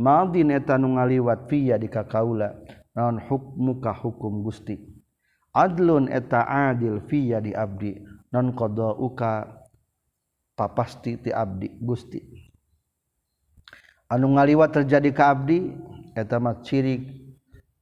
Maldin 0.00 0.52
eta 0.52 0.80
nu 0.80 0.96
ngaliwat 0.96 1.48
fiya 1.48 1.76
di 1.76 1.88
kakaula 1.88 2.56
naon 2.96 3.20
hukmuka 3.20 3.92
hukum 3.92 4.40
Gusti. 4.44 4.80
Adlun 5.52 6.08
eta 6.08 6.44
adil 6.44 7.04
fiya 7.04 7.40
di 7.40 7.52
abdi 7.52 8.00
non 8.32 8.52
qadauka 8.56 9.60
papasti 10.56 11.20
ti 11.20 11.30
abdi 11.32 11.68
Gusti. 11.80 12.20
Anu 14.10 14.34
ngaliwat 14.34 14.74
terjadi 14.74 15.10
ka 15.14 15.30
abdi 15.30 15.70
eta 16.16 16.40
mah 16.42 16.64
ciri 16.66 17.00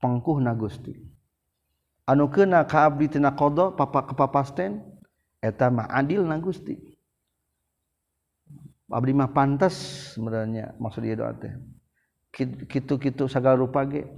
pengkuhna 0.01 0.53
Gusti. 0.55 0.95
Anu 2.09 2.33
kena 2.33 2.65
ka 2.65 2.89
abdi 2.89 3.13
tina 3.13 3.37
qada 3.37 3.73
papa 3.77 4.09
kepapasten 4.09 4.81
eta 5.39 5.71
mah 5.71 5.91
adil 5.91 6.27
na 6.27 6.39
Gusti. 6.39 6.75
Abdi 8.89 9.13
mah 9.13 9.31
pantas 9.37 9.77
sebenarnya 10.17 10.73
maksud 10.81 11.05
dia 11.05 11.19
doa 11.19 11.37
teh. 11.37 11.53
Kitu-kitu 12.69 13.29
segala 13.29 13.61
rupa 13.61 13.85
ge. 13.85 14.09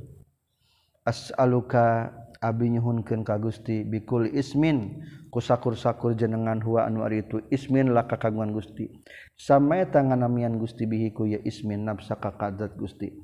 As'aluka 1.02 2.14
abi 2.38 2.70
nyuhunkeun 2.78 3.26
ka 3.26 3.35
Gusti 3.42 3.83
bikul 3.83 4.30
ismin. 4.30 5.02
Kusakur-sakur 5.30 6.18
jenengan 6.18 6.59
huwa 6.59 6.90
anu 6.90 7.06
ari 7.06 7.22
itu 7.22 7.38
ismin 7.54 7.94
laka 7.94 8.18
kagungan 8.18 8.50
Gusti. 8.50 8.90
Samai 9.38 9.87
tangan 9.87 10.26
namian 10.26 10.59
Gusti 10.59 10.90
bihiku 10.90 11.26
ya 11.26 11.38
ismin 11.46 11.87
nafsaka 11.87 12.35
kadat 12.35 12.74
Gusti. 12.74 13.14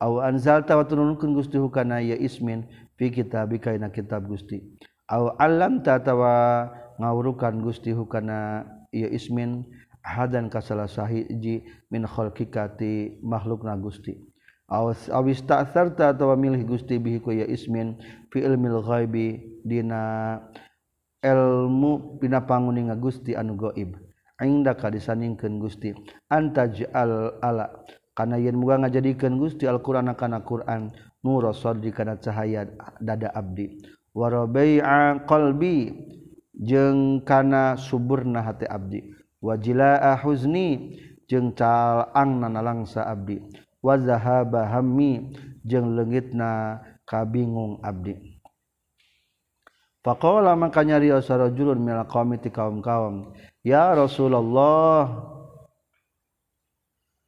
Aw 0.00 0.24
anzalta 0.24 0.80
wa 0.80 0.88
turunkeun 0.88 1.36
Gusti 1.36 1.60
hukana 1.60 2.00
ya 2.00 2.16
ismin 2.16 2.64
fi 2.96 3.12
kitabika 3.12 3.76
kitab 3.92 4.24
Gusti. 4.24 4.64
Aw 5.12 5.36
alamta 5.36 6.00
tawa 6.00 6.72
ngawurukan 7.00 7.64
Gusti 7.64 7.96
hukana 7.96 8.68
ieu 8.92 9.08
ismin 9.08 9.64
hadan 10.04 10.52
ka 10.52 10.60
salah 10.60 10.88
sahiji 10.88 11.64
min 11.88 12.04
khalqikati 12.04 13.24
makhluk 13.24 13.64
na 13.64 13.76
Gusti. 13.80 14.16
Awas 14.70 15.10
awis 15.10 15.42
ta'sarta 15.42 16.14
atawa 16.14 16.38
milih 16.38 16.62
Gusti 16.62 17.00
bihi 17.00 17.18
ku 17.18 17.34
ya 17.34 17.42
ismin 17.48 17.98
fi 18.30 18.44
ilmil 18.46 18.84
ghaibi 18.86 19.42
dina 19.66 20.38
ilmu 21.24 22.22
dina 22.22 22.46
panguninga 22.46 22.94
Gusti 22.94 23.34
anu 23.34 23.58
gaib 23.58 23.98
inda 24.40 24.78
ka 24.78 24.88
disandingkeun 24.88 25.58
Gusti 25.58 25.90
antaj'al 26.30 27.42
ala 27.42 27.66
kana 28.14 28.38
yen 28.38 28.56
muga 28.56 28.78
ngajadikeun 28.80 29.42
Gusti 29.42 29.66
Al-Qur'an 29.66 30.06
kana 30.14 30.40
Qur'an 30.46 30.94
nur 31.26 31.50
sadri 31.52 31.90
kana 31.92 32.16
cahaya 32.16 32.64
dada 33.02 33.34
abdi. 33.34 33.74
Wa 34.14 34.30
rabi'a 34.30 35.26
qalbi 35.26 35.92
jeng 36.60 37.24
kana 37.24 37.80
suburna 37.80 38.44
hati 38.44 38.68
abdi. 38.68 39.00
Wajila 39.40 40.20
huzni 40.20 41.00
jeng 41.24 41.56
calang 41.56 42.44
nana 42.44 42.60
langsa 42.60 43.08
abdi. 43.08 43.40
Wazahaba 43.80 44.68
hammi 44.68 45.32
jeng 45.64 45.96
leungitna 45.96 46.84
kabingung 47.08 47.80
abdi. 47.80 48.40
Faqala 50.00 50.56
maka 50.56 50.80
nyarios 50.80 51.28
rajulun 51.28 51.80
mila 51.80 52.08
qaumi 52.08 52.40
ti 52.40 52.48
kaum-kaum 52.48 53.36
ya 53.60 53.92
Rasulullah 53.92 55.28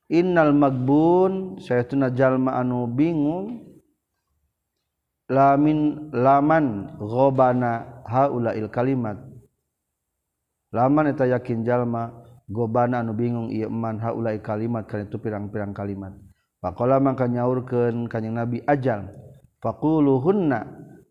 innal 0.08 0.56
magbun 0.56 1.60
sayatuna 1.60 2.16
jalma 2.16 2.56
anu 2.56 2.88
bingung 2.88 3.76
lamin 5.28 6.08
laman 6.16 6.96
ghobana 6.96 7.91
haulail 8.06 8.68
kalimat. 8.72 9.18
Laman 10.72 11.12
eta 11.12 11.28
yakin 11.28 11.62
jalma 11.66 12.10
gobana 12.48 13.04
anu 13.04 13.12
bingung 13.12 13.52
ieu 13.52 13.68
man 13.68 14.00
haulail 14.00 14.40
kalimat 14.40 14.88
kana 14.88 15.04
itu 15.04 15.20
pirang-pirang 15.20 15.76
kalimat. 15.76 16.16
Faqala 16.62 17.02
mangka 17.02 17.26
nyaurkeun 17.26 18.06
kanjing 18.06 18.38
nabi 18.38 18.62
ajal 18.64 19.10
faquluhunna 19.58 20.62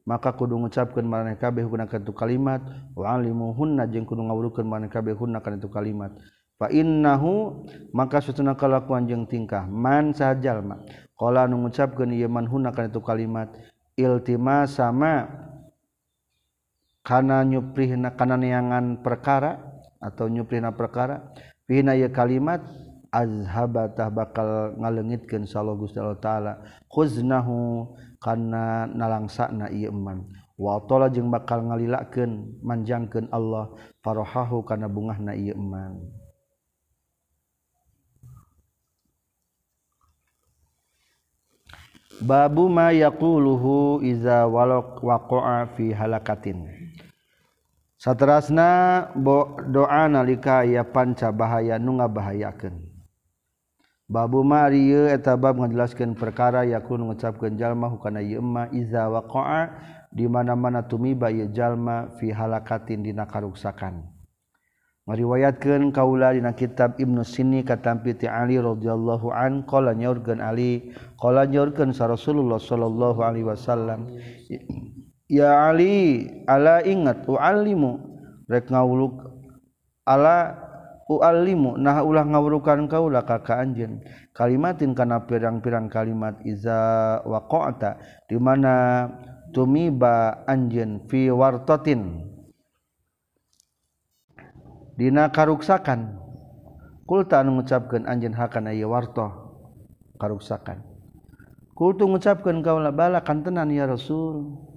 maka 0.08 0.34
kudu 0.34 0.58
ngucapkeun 0.58 1.06
maraneh 1.06 1.38
kabeh 1.38 1.68
guna 1.68 1.86
tu 1.86 2.16
kalimat 2.16 2.64
wa 2.98 3.16
alimuhunna 3.16 3.86
jeung 3.92 4.08
kudu 4.08 4.26
ngawurukeun 4.26 4.66
maraneh 4.66 4.90
kabeh 4.90 5.14
hunna 5.14 5.44
kana 5.44 5.60
tu 5.60 5.70
kalimat. 5.70 6.16
Fa 6.58 6.70
innahu 6.70 7.66
maka 7.90 8.22
satuna 8.22 8.54
kalakuan 8.54 9.10
jeung 9.10 9.26
tingkah 9.26 9.66
man 9.66 10.14
sajalma 10.14 10.82
qala 11.18 11.46
nu 11.46 11.58
ngucapkeun 11.66 12.14
ieu 12.14 12.30
man 12.30 12.46
hunna 12.46 12.70
kana 12.70 12.90
tu 12.90 13.02
kalimat 13.02 13.50
iltima 13.98 14.66
sama 14.66 15.26
karena 17.02 17.42
nyupri 17.46 17.90
kananangan 17.94 19.02
perkara 19.02 19.58
atau 20.02 20.30
nyuprina 20.30 20.74
perkara 20.74 21.34
pina 21.66 21.98
ya 21.98 22.10
kalimat 22.10 22.62
azhabatah 23.12 24.08
bakal 24.10 24.78
ngalengitkeun 24.80 25.44
sallallahu 25.44 25.86
Gusti 25.86 26.00
taala. 26.24 26.64
Khuznahu 26.88 27.92
kana 28.22 28.86
nalangsana 28.86 29.74
ieu 29.74 29.90
iman 29.90 30.30
wa 30.62 30.78
ta'ala 30.86 31.10
jeung 31.10 31.34
bakal 31.34 31.66
ngalilakeun 31.66 32.62
manjangkeun 32.62 33.34
Allah 33.34 33.74
farahahu 34.06 34.62
kana 34.62 34.86
bungahna 34.86 35.34
ieu 35.34 35.58
iman 35.58 35.98
Babu 42.22 42.70
ma 42.70 42.94
yaquluhu 42.94 44.06
iza 44.06 44.46
walaq 44.46 45.02
waqa'a 45.02 45.74
fi 45.74 45.90
halakatin 45.90 46.70
Satrasna 48.02 49.14
doa 49.70 50.10
nalika 50.10 50.66
ya 50.66 50.82
panca 50.82 51.30
bahaya 51.30 51.78
nu 51.78 52.02
Babu 54.10 54.42
bahayaken 54.42 54.74
ieu 54.74 55.06
eta 55.06 55.38
bab 55.38 55.62
ngajelaskeun 55.62 56.18
perkara 56.18 56.66
yakun 56.66 57.06
ngucapkeun 57.06 57.62
jalma 57.62 57.94
hukana 57.94 58.26
yema 58.26 58.74
iza 58.74 59.06
waqa'a 59.06 59.70
di 60.10 60.26
mana-mana 60.26 60.82
tumiba 60.82 61.30
ye 61.30 61.46
jalma 61.54 62.10
fi 62.18 62.34
halakatin 62.34 63.06
dina 63.06 63.30
karuksakan. 63.30 64.04
Ngariwayatkeun 65.06 65.94
kaula 65.94 66.34
dina 66.34 66.58
kitab 66.58 66.98
Ibnu 66.98 67.22
Sini 67.22 67.62
katampi 67.62 68.18
ti 68.18 68.26
Ali 68.26 68.58
radhiyallahu 68.58 69.30
an 69.30 69.62
qala 69.70 69.94
nyaurkeun 69.94 70.42
Ali 70.42 70.90
qala 71.22 71.46
nyaurkeun 71.46 71.94
sa 71.94 72.10
Rasulullah 72.10 72.58
sallallahu 72.58 73.22
alaihi 73.22 73.46
wasallam 73.46 74.10
ya 75.32 75.72
Ali 75.72 76.28
ala 76.44 76.84
ingat 76.84 77.24
uallimu. 77.24 78.12
Rek 78.52 78.68
ngawuluk 78.68 79.32
ala 80.04 80.60
uallimu. 81.08 81.80
Nah 81.80 82.04
ulah 82.04 82.28
ngawurukan 82.28 82.92
kaula 82.92 83.24
ka 83.24 83.40
ka 83.40 83.64
anjeun 83.64 84.04
kalimatin 84.36 84.92
kana 84.92 85.24
pirang-pirang 85.24 85.88
kalimat 85.88 86.36
iza 86.44 87.24
waqa'ta. 87.24 87.96
Di 88.28 88.36
mana 88.36 89.08
tumiba 89.56 90.44
anjeun 90.44 91.08
fi 91.08 91.32
wartatin. 91.32 92.28
Dina 95.00 95.32
karuksakan. 95.32 96.20
Kulta 97.08 97.44
mengucapkan 97.44 98.08
anjen 98.08 98.32
hakan 98.32 98.72
aya 98.72 98.88
warto 98.88 99.28
karuksakan. 100.16 100.80
Kultu 101.76 102.08
mengucapkan 102.08 102.64
kaulah 102.64 102.96
bala 102.96 103.20
kantenan 103.20 103.68
ya 103.68 103.84
Rasul 103.84 104.71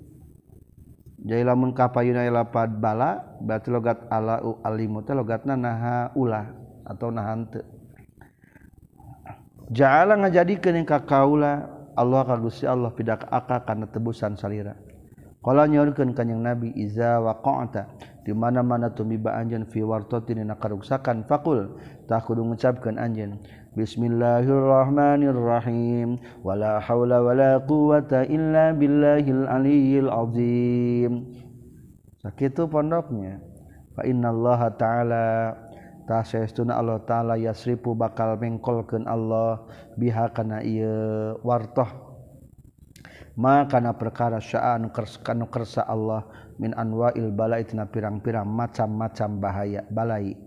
jadi 1.24 1.40
lamun 1.40 1.72
kapayuna 1.72 2.28
lapad 2.28 2.76
bala 2.76 3.40
berarti 3.40 3.72
logat 3.72 4.04
ala 4.12 4.44
alimu 4.60 5.00
teh 5.02 5.16
logatna 5.16 5.56
naha 5.56 6.12
ulah 6.12 6.52
atau 6.84 7.08
naha 7.08 7.32
henteu 7.32 7.64
ja'ala 9.72 10.20
ngajadikeun 10.20 10.84
ka 10.84 11.00
kaula 11.08 11.74
Allah 11.94 12.26
ka 12.26 12.34
Gusti 12.42 12.66
Allah 12.66 12.90
pidak 12.90 13.22
aka 13.30 13.62
kana 13.62 13.86
tebusan 13.86 14.34
salira. 14.34 14.74
Qala 15.44 15.70
nyaurkeun 15.70 16.10
kanjing 16.16 16.42
Nabi 16.42 16.74
iza 16.74 17.22
waqa'ta 17.22 17.86
di 18.24 18.32
mana-mana 18.32 18.88
tumiba 18.88 19.36
anjeun 19.36 19.68
fi 19.68 19.84
wartatin 19.84 20.40
dina 20.40 20.56
karuksakan 20.56 21.28
faqul 21.28 21.76
tah 22.08 22.24
kudu 22.24 22.40
ngucapkeun 22.40 22.96
anjeun 22.96 23.36
Bismillahirrahmanirrahim. 23.74 26.22
Wala 26.46 26.78
haula 26.78 27.26
wala 27.26 27.58
quwata 27.58 28.22
illa 28.30 28.70
billahil 28.70 29.50
aliyyil 29.50 30.06
azim. 30.06 31.26
Sakitu 32.22 32.70
pondoknya. 32.70 33.42
Fa 33.98 34.06
innallaha 34.06 34.70
ta'ala 34.78 35.58
ta 36.06 36.22
saestuna 36.22 36.78
Allah 36.78 37.02
taala 37.02 37.34
yasrifu 37.34 37.98
bakal 37.98 38.38
mengkolkeun 38.38 39.10
Allah 39.10 39.66
biha 39.98 40.30
kana 40.30 40.62
ieu 40.62 41.34
wartah 41.42 42.14
maka 43.34 43.82
na 43.82 43.90
perkara 43.90 44.38
sya'anu 44.38 44.94
kersa 45.50 45.82
Allah 45.82 46.22
min 46.58 46.74
anwa 46.78 47.10
ilbala 47.18 47.58
itina 47.58 47.86
pirang-pirang 47.88 48.46
macam-macam 48.46 49.30
bahaya 49.42 49.82
balai. 49.90 50.38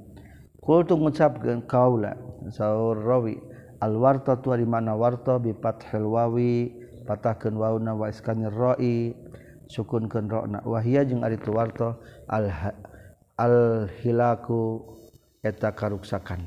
Kultu 0.64 1.00
mengucapkan 1.00 1.64
kaula 1.64 2.16
saur 2.52 3.00
rawi 3.00 3.40
al 3.80 3.96
warta 3.96 4.36
tu 4.40 4.52
di 4.52 4.68
mana 4.68 4.96
warta? 5.00 5.40
Bi 5.40 5.56
fathil 5.56 6.08
wawi 6.08 6.76
patahkeun 7.08 7.56
wauna 7.56 7.96
wa 7.96 8.12
iskanir 8.12 8.52
ra'i 8.52 9.16
sukunkeun 9.72 10.28
ra'na. 10.28 10.60
Wa 10.68 10.84
hiya 10.84 11.08
jeung 11.08 11.24
ari 11.24 11.40
tu 11.40 11.56
warta 11.56 11.96
al 12.28 12.52
al 13.40 13.88
hilaku 14.04 14.84
eta 15.40 15.72
karuksakan. 15.72 16.44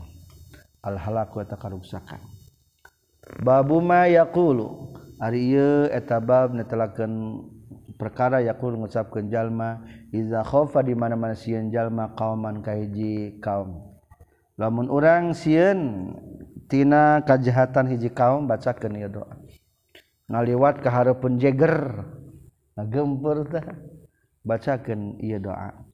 Al 0.84 1.00
halaku 1.00 1.40
eta 1.40 1.56
karuksakan. 1.56 2.20
Babu 3.40 3.80
ma 3.80 4.04
yaqulu 4.04 4.96
ari 5.20 5.52
ieu 5.52 5.88
eta 5.88 6.20
bab 6.20 6.52
netelakeun 6.52 7.40
perkara 8.00 8.40
yakul 8.40 8.80
ngucapkeun 8.80 9.28
jalma 9.28 9.84
iza 10.08 10.40
khofa 10.40 10.80
di 10.80 10.96
mana-mana 10.96 11.36
sieun 11.36 11.68
jalma 11.68 12.16
kauman 12.16 12.64
kahiji 12.64 13.36
kaum. 13.44 14.00
Lamun 14.56 14.88
orang 14.88 15.36
sieun 15.36 16.10
tina 16.72 17.20
kajahatan 17.28 17.92
hiji 17.92 18.08
kaum 18.08 18.48
bacakeun 18.48 18.96
ieu 18.96 19.12
doa. 19.12 19.36
Ngaliwat 20.32 20.80
ka 20.80 20.88
hareupeun 20.88 21.36
jeger 21.36 22.08
ngagempur 22.80 23.44
tah 23.52 23.76
bacakeun 24.48 25.20
ieu 25.20 25.36
doa. 25.36 25.90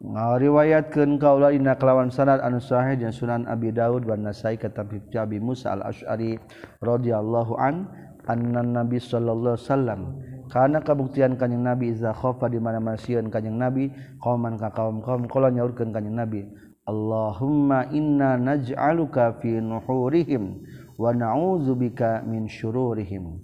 Ngariwayatkeun 0.00 1.20
kaula 1.20 1.52
dina 1.52 1.76
kelawan 1.76 2.08
sanad 2.08 2.40
anu 2.40 2.56
sahih 2.56 2.96
dan 2.96 3.12
Sunan 3.12 3.44
Abi 3.44 3.68
Daud 3.68 4.08
wa 4.08 4.16
Nasai 4.16 4.56
katabib 4.56 5.12
Jabi 5.12 5.36
Musa 5.36 5.76
al-Asy'ari 5.76 6.40
radhiyallahu 6.80 7.52
an 7.60 7.84
annan 8.30 8.72
Nabi 8.72 9.02
Shallallahu 9.02 9.58
Sallam 9.58 10.16
karena 10.50 10.82
kabuktian 10.82 11.38
kanyeng 11.38 11.62
nabi 11.62 11.94
iza 11.94 12.10
khofa 12.10 12.50
di 12.50 12.58
mana 12.58 12.82
masieun 12.82 13.30
kanyeng 13.30 13.54
nabi 13.54 13.94
qauman 14.18 14.58
ka 14.58 14.74
kaum 14.74 14.98
kaum 14.98 15.30
kala 15.30 15.54
nyaurkeun 15.54 15.94
kanyeng 15.94 16.18
nabi. 16.18 16.42
Allahumma 16.90 17.86
inna 17.94 18.34
naj'aluka 18.34 19.38
fi 19.38 19.62
nuhurihim 19.62 20.58
wa 20.98 21.14
na'udzubika 21.14 22.26
min 22.26 22.50
syururihim. 22.50 23.38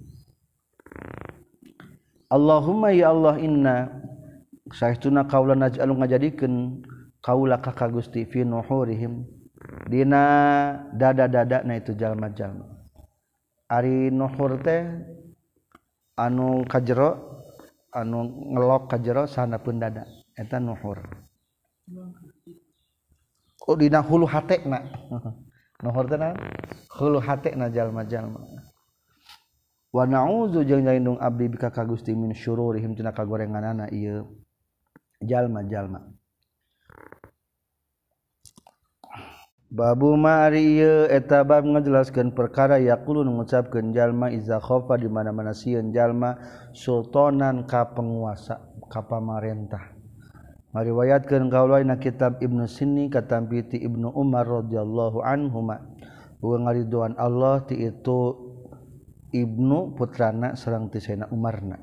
Allahumma 2.27 2.91
ya 2.91 3.15
Allah 3.15 3.39
inna 3.39 3.87
saestuna 4.67 5.31
kaula 5.31 5.55
naj'alu 5.55 5.95
ngajadikeun 5.95 6.83
kaula 7.23 7.63
ka 7.63 7.71
Gusti 7.87 8.27
fi 8.27 8.43
nuhurihim. 8.43 9.23
Dina 9.87 10.23
dada-dada 10.91 11.63
na 11.63 11.79
itu 11.79 11.95
jalma-jalma. 11.95 12.76
Ari 13.67 14.11
Nuhur 14.11 14.63
teh 14.63 14.83
anu 16.15 16.63
kajjero 16.63 17.43
anu 17.91 18.23
ngelok 18.55 18.87
kajjero 18.91 19.27
sana 19.27 19.59
pun 19.59 19.79
dada. 19.79 20.07
Eta 20.37 20.59
Nuhur 20.59 21.03
oh, 23.67 23.75
Dina 23.75 23.99
hulu 23.99 24.23
hatekna. 24.23 24.79
Nuhur 25.83 26.05
teh 26.07 26.17
hulu 26.95 27.19
hatekna 27.19 27.67
jalma 27.69 28.07
jalma 28.07 28.39
wa 29.93 30.03
na'udzu 30.05 30.61
jeung 30.67 30.83
nyalindung 30.83 31.17
abdi 31.17 31.47
bika 31.49 31.71
ka 31.71 31.81
Gusti 31.87 32.13
min 32.13 32.35
syururihim 32.35 32.93
tina 32.93 33.11
kagorenganana 33.11 33.89
ieu. 33.89 34.25
Jalma-jalma. 35.17 36.13
Babu 39.67 40.15
mari 40.15 40.79
etabab 41.11 41.67
ngajelaskeun 41.67 42.31
perkara 42.31 42.79
yakulun 42.79 43.27
mengucapkan 43.27 43.91
jalma 43.91 44.31
izakhofa 44.31 44.95
di 44.95 45.11
mana-mana 45.11 45.51
sieun 45.51 45.91
jalma 45.91 46.39
sultanan 46.71 47.67
ka 47.67 47.91
penguasa 47.91 48.63
ka 48.87 49.03
pamarentah. 49.03 49.91
Mariwayatkeun 50.71 51.51
kaulaina 51.51 51.99
kitab 51.99 52.39
Ibnu 52.39 52.63
Sinni 52.63 53.11
katampiti 53.11 53.75
Ibnu 53.83 54.15
Umar 54.15 54.47
radhiyallahu 54.47 55.19
anhuma. 55.19 55.83
Bukan 56.39 56.63
ngariduan 56.63 57.19
Allah 57.19 57.67
ti 57.67 57.75
itu 57.75 58.39
Ibnu 59.35 59.99
putrana 59.99 60.55
sareng 60.55 60.87
ti 60.87 61.03
Sayyidina 61.03 61.27
Umarna. 61.35 61.75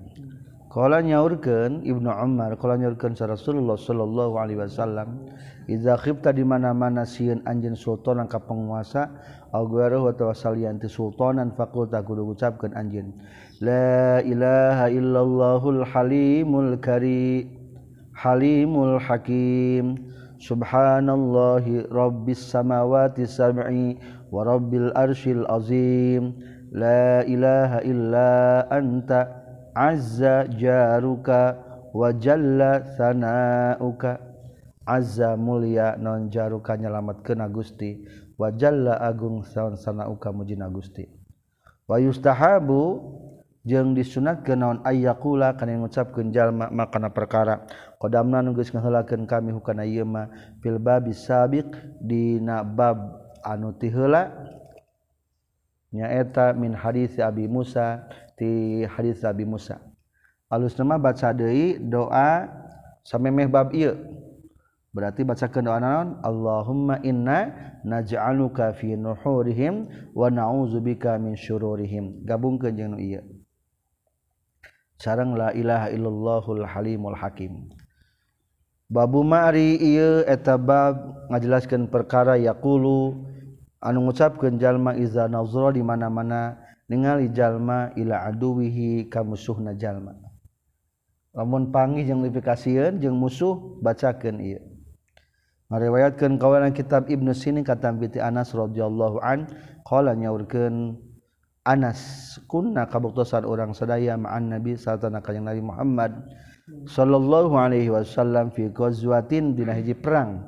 Kala 0.73 1.05
nyaurkeun 1.05 1.85
Ibnu 1.85 2.09
Umar, 2.09 2.57
kala 2.57 2.81
nyaurkeun 2.81 3.12
Rasulullah 3.12 3.77
sallallahu 3.77 4.40
alaihi 4.40 4.59
wasallam, 4.64 5.29
Izakhibta 5.64 6.33
di 6.37 6.44
mana-mana 6.44 7.09
sieun 7.09 7.40
anjeun 7.48 7.72
sultan 7.72 8.24
ka 8.29 8.37
penguasa 8.40 9.09
aguaruh 9.48 10.12
atawa 10.12 10.37
salian 10.37 10.77
ti 10.77 10.92
sultanan 10.92 11.57
fakulta 11.57 12.05
kudu 12.05 12.37
ucapkeun 12.37 12.77
anjeun 12.77 13.16
la 13.64 14.20
ilaha 14.20 14.92
illallahul 14.92 15.81
halimul 15.88 16.77
kari 16.85 17.48
halimul 18.12 19.00
hakim 19.00 19.96
subhanallahi 20.37 21.88
rabbis 21.88 22.44
samawati 22.44 23.24
sab'i 23.24 23.96
wa 24.29 24.44
rabbil 24.44 24.90
arsyil 24.92 25.46
azim. 25.48 26.35
La 26.74 27.22
ilaha 27.22 27.87
illa 27.87 28.66
anta 28.66 29.31
azza 29.79 30.42
jaruka 30.59 31.55
wa 31.94 32.11
jalla 32.11 32.83
sanauka. 32.98 34.34
Azza 34.85 35.33
mulia 35.37 35.97
non 35.97 36.29
jaruka 36.29 36.77
nyalamat 36.77 37.25
kena 37.25 37.49
Gusti 37.49 38.05
wajalla 38.37 39.01
Agung 39.01 39.40
saun 39.49 39.81
sana 39.81 40.09
uka 40.12 40.29
mujina 40.29 40.68
Gusti 40.68 41.09
wayustahabu 41.88 43.01
jeung 43.64 43.97
disunat 43.97 44.44
ke 44.44 44.53
naon 44.53 44.85
ayakula 44.85 45.57
kana 45.57 45.81
ngucapkeun 45.81 46.29
jalma 46.37 46.68
makana 46.68 47.09
perkara. 47.09 47.64
Qadamna 47.97 48.44
nu 48.44 48.53
geus 48.53 48.68
ngahelakeun 48.68 49.25
kami 49.25 49.57
hukana 49.57 49.88
ieu 49.88 50.05
mah 50.05 50.29
fil 50.61 50.77
babi 50.77 51.16
sabiq 51.16 51.73
dina 51.97 52.61
bab 52.61 53.25
anu 53.40 53.73
ti 53.73 53.88
heula. 53.88 54.29
Nyaeta 55.97 56.53
min 56.53 56.77
hadis 56.77 57.16
Abi 57.16 57.49
Musa 57.49 58.05
ti 58.37 58.85
hadis 58.85 59.25
Abi 59.25 59.49
Musa. 59.49 59.81
Alus 60.53 60.77
nama 60.77 61.01
baca 61.01 61.33
deui 61.33 61.81
doa 61.81 62.53
samemeh 63.01 63.49
bab 63.49 63.73
ieu. 63.73 63.97
berarti 64.94 65.26
bacakan 65.26 65.62
doa 65.66 65.78
naon? 65.83 66.09
Allahumma 66.22 67.02
inna 67.02 67.50
naj'aluka 67.83 68.72
fi 68.78 68.94
nuhurihim 68.94 69.90
wa 70.14 70.30
na'udzubika 70.30 71.18
min 71.18 71.35
syururihim. 71.35 72.22
Gabungkeun 72.22 72.72
jeung 72.78 72.94
nu 72.94 73.02
ieu. 73.02 73.20
Sareng 75.02 75.35
la 75.35 75.50
ilaha 75.50 75.90
illallahul 75.90 76.62
halimul 76.62 77.18
hakim. 77.18 77.68
Babu 78.87 79.26
ma'ri 79.26 79.74
ieu 79.83 80.22
eta 80.24 80.54
bab 80.54 81.26
ngajelaskeun 81.35 81.90
perkara 81.90 82.38
yaqulu 82.38 83.26
anu 83.83 84.07
ngucapkeun 84.07 84.62
jalma 84.62 84.94
iza 84.94 85.26
nazra 85.26 85.74
di 85.74 85.83
mana-mana 85.83 86.57
ningali 86.87 87.28
jalma 87.35 87.90
ila 87.98 88.30
aduwihi 88.30 89.11
ka 89.11 89.26
musuhna 89.26 89.74
jalma. 89.74 90.14
Lamun 91.35 91.74
panggih 91.74 92.07
jeung 92.07 92.22
dipikasieun 92.22 93.02
jeung 93.02 93.18
musuh 93.18 93.83
bacakeun 93.83 94.38
ieu. 94.38 94.62
meriwayatkan 95.68 96.37
kawanan 96.40 96.72
kitab 96.77 97.09
Ibnu 97.09 97.33
Sini 97.33 97.64
kata 97.64 97.92
binti 97.94 98.20
Anas 98.20 98.53
radhiyallahu 98.53 99.20
an 99.24 99.48
qala 99.85 100.12
nyaurkeun 100.16 100.96
Anas 101.64 102.37
kunna 102.44 102.85
kabuktosan 102.92 103.48
orang 103.48 103.72
sadaya 103.72 104.20
ma'an 104.20 104.53
Nabi 104.53 104.77
satana 104.77 105.24
kanjeng 105.24 105.48
Nabi 105.48 105.64
Muhammad 105.64 106.12
sallallahu 106.85 107.57
alaihi 107.57 107.88
wasallam 107.88 108.53
fi 108.53 108.68
ghazwatin 108.68 109.57
dina 109.57 109.72
hiji 109.72 109.96
perang. 109.96 110.44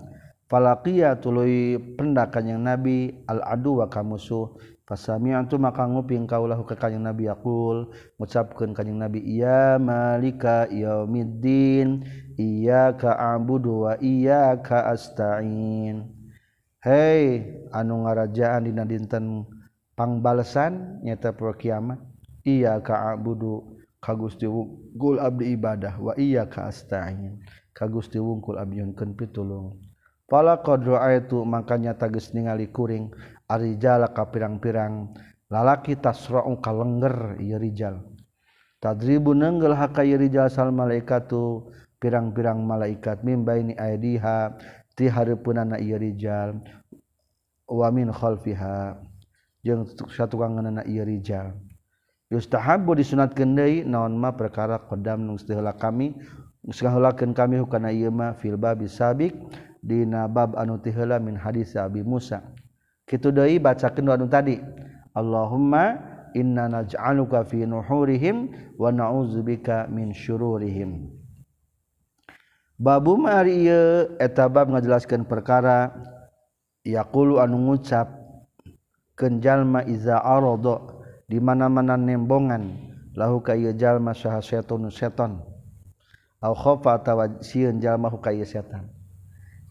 Falaqiya 0.46 1.18
tuluy 1.18 1.80
pendak 1.96 2.36
kanjeng 2.36 2.60
Nabi 2.60 3.24
al 3.32 3.40
adu 3.48 3.80
wa 3.80 3.88
kamusuh. 3.88 4.60
Fasami'tu 4.86 5.58
maka 5.58 5.82
nguping 5.82 6.30
kaulahu 6.30 6.62
ka 6.62 6.78
kanjing 6.78 7.02
Nabi 7.02 7.26
yaqul. 7.32 7.90
Ngucapkeun 8.20 8.70
kanjing 8.76 9.00
Nabi 9.00 9.24
ya 9.24 9.80
malika 9.80 10.68
yaumiddin. 10.70 12.06
iyyaka 12.36 13.16
a'budu 13.16 13.88
wa 13.88 13.92
iyyaka 13.98 14.92
asta'in. 14.92 16.04
Hei 16.84 17.42
anu 17.74 18.06
ngarajaan 18.06 18.70
dina 18.70 18.86
dinten 18.86 19.48
pangbalesan 19.98 21.02
nyata 21.02 21.34
pro 21.34 21.56
kiamat. 21.56 21.98
Iya 22.46 22.78
a'budu 22.78 23.76
ka 23.98 24.14
Gusti 24.14 24.46
gul 24.94 25.18
abdi 25.18 25.56
ibadah 25.58 25.98
wa 25.98 26.14
iya 26.14 26.46
astain. 26.46 27.42
Ka 27.74 27.90
Gusti 27.90 28.22
wungkul 28.22 28.60
abdi 28.60 28.78
yunkeun 28.78 29.18
pitulung. 29.18 29.82
Pala 30.30 30.62
qadra 30.62 31.10
itu 31.14 31.42
makanya 31.42 31.94
tagis 31.98 32.30
ningali 32.34 32.70
kuring 32.70 33.10
arijala 33.50 34.14
ka 34.14 34.30
pirang-pirang. 34.30 35.10
Lalaki 35.46 35.94
tasra'u 35.94 36.58
kalengger 36.58 37.38
ieu 37.38 37.58
rijal. 37.58 38.02
Tadribu 38.82 39.34
nenggel 39.34 39.74
hakayrijal 39.78 40.50
sal 40.50 40.74
malaikatu. 40.74 41.70
pirang-pirang 42.00 42.60
malaikat 42.60 43.24
mimbaini 43.24 43.72
aidiha 43.76 44.56
ti 44.96 45.08
hareupeunana 45.08 45.80
ieu 45.80 45.96
rijal 45.96 46.60
wa 47.68 47.88
min 47.92 48.12
khalfiha 48.12 48.96
jeung 49.64 49.84
satukanganna 50.08 50.84
ieu 50.86 51.04
rijal. 51.04 51.56
Yustahabbu 52.26 52.98
disunatkeun 52.98 53.54
deui 53.54 53.76
naon 53.86 54.18
mah 54.18 54.34
perkara 54.34 54.82
qadam 54.82 55.30
nu 55.30 55.38
heula 55.38 55.70
kami 55.74 56.14
sahulakeun 56.66 57.30
kami 57.30 57.62
hukana 57.62 57.94
ieu 57.94 58.10
mah 58.10 58.34
fil 58.34 58.58
bab 58.58 58.82
sabiq 58.82 59.30
dina 59.78 60.26
bab 60.26 60.58
anu 60.58 60.74
ti 60.82 60.90
heula 60.90 61.22
min 61.22 61.38
hadis 61.38 61.78
Abi 61.78 62.02
Musa. 62.02 62.42
Kitu 63.06 63.30
deui 63.30 63.62
bacakeun 63.62 64.10
anu 64.10 64.26
tadi 64.26 64.58
Allahumma 65.14 66.02
inna 66.34 66.66
naj'aluka 66.66 67.46
fi 67.46 67.62
nuhurihim 67.62 68.50
wa 68.74 68.90
na'udzubika 68.90 69.86
min 69.86 70.10
syururihim. 70.10 71.06
Babu 72.76 73.16
mari 73.16 73.72
etabab 74.20 74.68
ngajelaskeun 74.68 75.24
perkara 75.24 75.96
yakulu 76.84 77.40
anu 77.40 77.56
ngucap 77.72 78.04
kenjallma 79.16 79.80
iza 79.88 80.20
arodo 80.20 81.00
di 81.24 81.40
mana-mana 81.40 81.96
nembongan 81.96 82.76
lahu 83.16 83.40
ka 83.40 83.56
ieu 83.56 83.72
jalma 83.72 84.12
saha 84.12 84.44
setan 84.44 84.92
setan. 84.92 85.40
Au 86.44 86.52
khofa 86.52 87.00
atawa 87.00 87.40
sieun 87.40 87.80
jalma 87.80 88.12
ka 88.20 88.28
ieu 88.28 88.44
setan. 88.44 88.92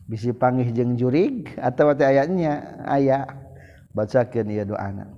Bisi 0.10 0.34
pangih 0.34 0.74
jeung 0.74 0.98
jurig 0.98 1.54
atawa 1.62 1.94
teh 1.94 2.10
ayatnya 2.10 2.82
aya 2.90 3.30
bacakeun 3.94 4.50
ieu 4.50 4.66
doana 4.66 5.14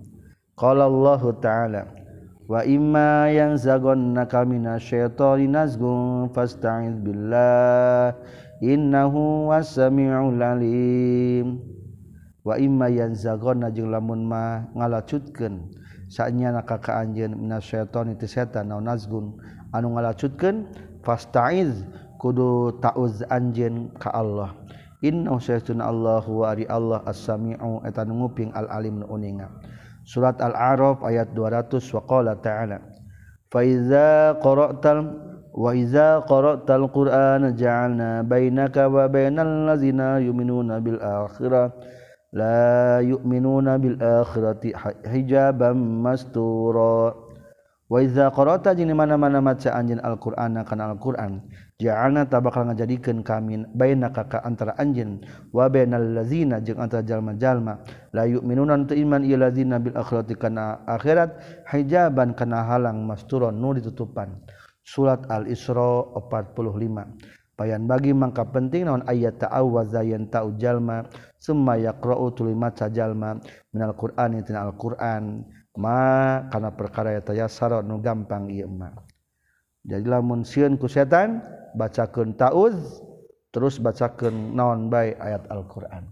qala 0.59 0.91
Allah 0.91 1.21
taala 1.39 1.81
wa 2.47 2.63
imma 2.63 3.27
yang 3.27 3.59
zagonna 3.59 4.23
kami 4.23 4.63
nasyaitoni 4.63 5.51
nazgum 5.51 6.31
fasta'id 6.31 7.03
billah 7.03 8.15
innahu 8.63 9.51
wasami'ul 9.51 10.39
alim. 10.39 11.59
Wa 12.47 12.55
imma 12.55 12.87
yang 12.87 13.11
zagonna 13.11 13.67
jeung 13.67 13.91
lamun 13.91 14.23
ma 14.23 14.63
ngalacutkeun 14.71 15.67
saenya 16.07 16.55
ka 16.63 16.79
ka 16.79 17.03
anjeun 17.03 17.35
minasyaitoni 17.35 18.15
teu 18.15 18.31
setan 18.31 18.71
naon 18.71 18.87
nazgun 18.87 19.35
anu 19.75 19.91
ngalacutkeun 19.99 20.71
fasta'id 21.03 21.75
kudu 22.15 22.79
ta'uz 22.79 23.27
anjeun 23.27 23.91
ka 23.99 24.15
Allah. 24.15 24.55
Innahu 25.03 25.37
saytun 25.37 25.77
Allah 25.77 26.25
wa 26.25 26.49
ari 26.49 26.65
Allah 26.65 27.05
as-sami'u 27.05 27.85
eta 27.85 28.01
nguping 28.01 28.49
al-alim 28.57 29.03
nu 29.03 29.05
uninga. 29.05 29.45
Surat 30.07 30.39
Al-A'raf 30.39 31.03
ayat 31.03 31.35
200 31.35 31.83
wa 31.91 32.01
qala 32.07 32.39
ta'ala 32.39 32.79
Fa 33.51 33.59
iza 33.59 34.39
qara'tal 34.39 34.99
wa 35.51 35.75
iza 35.75 36.23
qara'tal 36.23 36.87
Qur'ana 36.87 37.51
ja'alna 37.51 38.23
bainaka 38.23 38.87
wa 38.87 39.11
bainal 39.11 39.67
ladzina 39.67 40.23
yu'minuna 40.23 40.79
bil 40.79 40.95
akhirah 41.03 41.75
la 42.31 42.99
yu'minuna 43.03 43.75
bil 43.79 43.99
akhirati 43.99 44.71
hijaban 45.07 45.75
mastura 45.75 47.26
waiza 47.87 48.27
qara'ta 48.31 48.75
jeung 48.75 48.91
mana-mana 48.91 49.39
maca 49.39 49.71
anjeun 49.71 50.03
Al-Qur'ana 50.03 50.67
kana 50.67 50.91
Al-Qur'an 50.91 51.39
ja'alna 51.77 52.25
ta 52.25 52.41
bakal 52.41 52.67
ngajadikeun 52.67 53.21
kami 53.21 53.63
bainaka 53.71 54.25
ka 54.27 54.37
antara 54.43 54.73
anjeun. 54.81 55.21
Wa 55.53 55.69
bainal 55.69 56.03
ladzina 56.19 56.59
jeung 56.59 56.81
antara 56.81 57.05
jalma-jalma. 57.05 57.79
La 58.11 58.25
yu'minuna 58.25 58.81
tu 58.89 58.97
iman 58.97 59.21
ieu 59.21 59.37
ladzina 59.37 59.77
bil 59.77 59.93
akhirati 59.93 60.33
kana 60.35 60.81
akhirat 60.89 61.37
hijaban 61.69 62.33
kana 62.33 62.65
halang 62.65 63.05
masturon 63.05 63.55
nu 63.55 63.77
ditutupan. 63.77 64.35
Surat 64.87 65.27
Al-Isra 65.27 66.15
45 66.15 67.57
payan 67.57 67.89
bagi 67.89 68.13
mangka 68.13 68.45
penting 68.53 68.85
naon 68.85 69.01
ayat 69.09 69.41
ta'awwaza 69.41 70.05
yan 70.05 70.29
ta'u 70.29 70.55
jalma 70.61 71.09
summa 71.41 71.73
yaqra'u 71.77 72.33
tuluy 72.33 72.57
maca 72.57 72.89
jalma. 72.89 73.37
Minal 73.69 73.93
qur'ani 73.93 74.41
tina 74.41 74.65
al-qur'an. 74.65 75.45
ma 75.77 76.41
karena 76.49 76.73
perkara 76.73 77.21
taya 77.21 77.45
saro 77.45 77.85
nu 77.85 78.01
gampang 78.01 78.49
ieu 78.49 78.65
mah 78.65 78.97
jadi 79.87 80.03
lamun 80.03 80.43
sieun 80.43 80.75
ku 80.75 80.91
setan 80.91 81.39
bacakeun 81.79 82.35
tauz 82.35 82.75
terus 83.55 83.79
bacakeun 83.79 84.51
naon 84.51 84.91
bae 84.91 85.15
ayat 85.17 85.47
Al-Qur'an. 85.47 86.05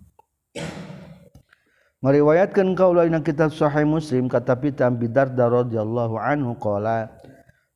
Meriwayatkan 1.99 2.77
kaula 2.77 3.03
dina 3.03 3.19
kitab 3.19 3.51
sahih 3.51 3.83
Muslim 3.83 4.31
kata 4.31 4.55
pitam 4.55 4.95
bidarda 4.95 5.51
radhiyallahu 5.51 6.15
anhu 6.21 6.55
qala 6.61 7.11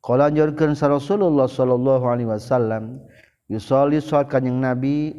qala 0.06 0.32
nyorkeun 0.32 0.78
Rasulullah 0.78 1.50
sallallahu 1.50 2.06
alaihi 2.08 2.30
wasallam 2.30 3.04
yusolli 3.52 4.00
salat 4.00 4.30
kanjing 4.32 4.62
Nabi 4.62 5.18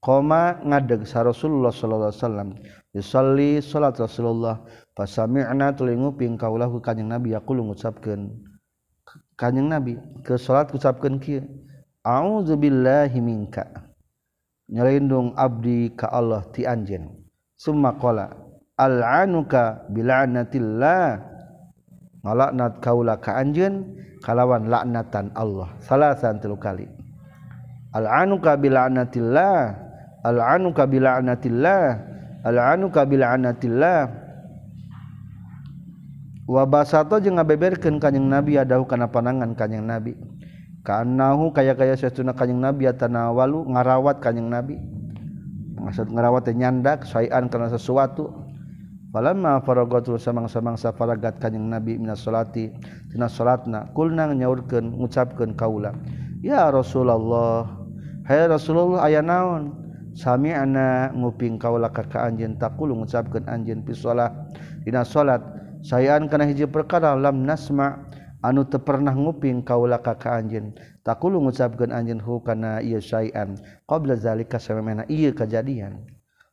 koma 0.00 0.62
ngadeg 0.62 1.02
sa 1.04 1.26
Rasulullah 1.26 1.74
sallallahu 1.74 2.14
alaihi 2.14 2.22
wasallam 2.24 2.48
yusolli 2.96 3.50
salat 3.60 3.98
Rasulullah. 4.00 4.62
pasami'na 4.98 5.70
tuluy 5.78 5.94
nguping 5.94 6.34
kaulahu 6.34 6.82
kanjing 6.82 7.06
nabi. 7.06 7.38
Yaqulu 7.38 7.70
ngucapkeun 7.70 8.34
kanjing 9.38 9.70
nabi 9.70 9.94
ke 10.26 10.34
salat 10.34 10.74
ngucapkeun 10.74 11.22
kieu. 11.22 11.46
Auzubillahi 12.02 13.22
minka. 13.22 13.62
Nyelindung 14.66 15.38
abdi 15.38 15.94
ka 15.94 16.10
Allah 16.10 16.42
ti 16.50 16.66
anjeun. 16.66 17.06
Summa 17.54 17.94
qala 17.94 18.34
al'anuka 18.74 19.86
bila'natillah. 19.94 21.22
Ngalaknat 22.26 22.82
kaula 22.82 23.14
ka 23.22 23.38
anjeun 23.38 23.94
kalawan 24.18 24.66
laknatan 24.66 25.30
Allah 25.38 25.70
salasan 25.78 26.42
tilu 26.42 26.58
kali. 26.58 26.90
Al'anuka 27.94 28.58
bila'natillah. 28.58 29.86
Al'anuka 30.26 30.84
bila'natillah. 30.84 31.84
Al'anuka 32.44 33.06
bila'natillah. 33.08 34.17
wabasato 36.48 37.20
jeung 37.20 37.36
ngabeberkeun 37.36 38.00
kanjing 38.00 38.24
nabi 38.24 38.56
adahu 38.56 38.88
kana 38.88 39.12
panangan 39.12 39.52
kanjing 39.52 39.84
nabi. 39.84 40.16
Kanahu 40.80 41.52
kaya-kaya 41.52 41.92
sesuna 42.00 42.32
kanjing 42.32 42.64
nabi 42.64 42.88
atanawalu 42.88 43.68
ngarawat 43.76 44.24
kanjing 44.24 44.48
nabi. 44.48 44.80
Maksud 45.76 46.08
ngarawat 46.08 46.48
teh 46.48 46.56
nyandak 46.56 47.04
saean 47.04 47.52
kana 47.52 47.68
sesuatu. 47.68 48.48
Falamma 49.08 49.64
faragatu 49.64 50.20
samang-samangsa 50.20 50.92
faragat 50.96 51.40
kanjing 51.40 51.68
nabi 51.68 51.96
minas 51.96 52.24
salati 52.24 52.68
tina 53.08 53.24
salatna 53.24 53.88
kulna 53.96 54.28
nyaurkeun 54.36 55.00
ngucapkeun 55.00 55.56
kaula 55.56 55.96
ya 56.44 56.68
rasulullah 56.68 57.72
hai 58.28 58.44
rasulullah 58.44 59.08
aya 59.08 59.24
naon? 59.24 59.72
Sami 60.12 60.52
ana 60.52 61.08
nguping 61.14 61.56
kaula 61.56 61.88
ka 61.88 62.04
anjeun 62.20 62.60
taqulu 62.60 63.00
ngucapkeun 63.00 63.48
anjeun 63.48 63.80
fi 63.86 63.96
salat 63.96 64.28
dina 64.84 65.08
salat 65.08 65.40
sayaan 65.82 66.30
kana 66.30 66.46
hiji 66.46 66.66
perkara 66.66 67.14
lam 67.14 67.42
nasma 67.44 68.08
anu 68.42 68.62
teu 68.66 68.78
pernah 68.82 69.14
nguping 69.14 69.66
kaula 69.66 69.98
ka 69.98 70.14
ka 70.14 70.38
anjeun 70.38 70.74
taqulu 71.02 71.42
ngucapkeun 71.42 71.90
anjeun 71.90 72.22
hu 72.22 72.38
kana 72.42 72.78
ieu 72.82 73.02
sayaan 73.02 73.58
qabla 73.90 74.14
zalika 74.14 74.62
samemena 74.62 75.02
ieu 75.10 75.34
kejadian 75.34 76.06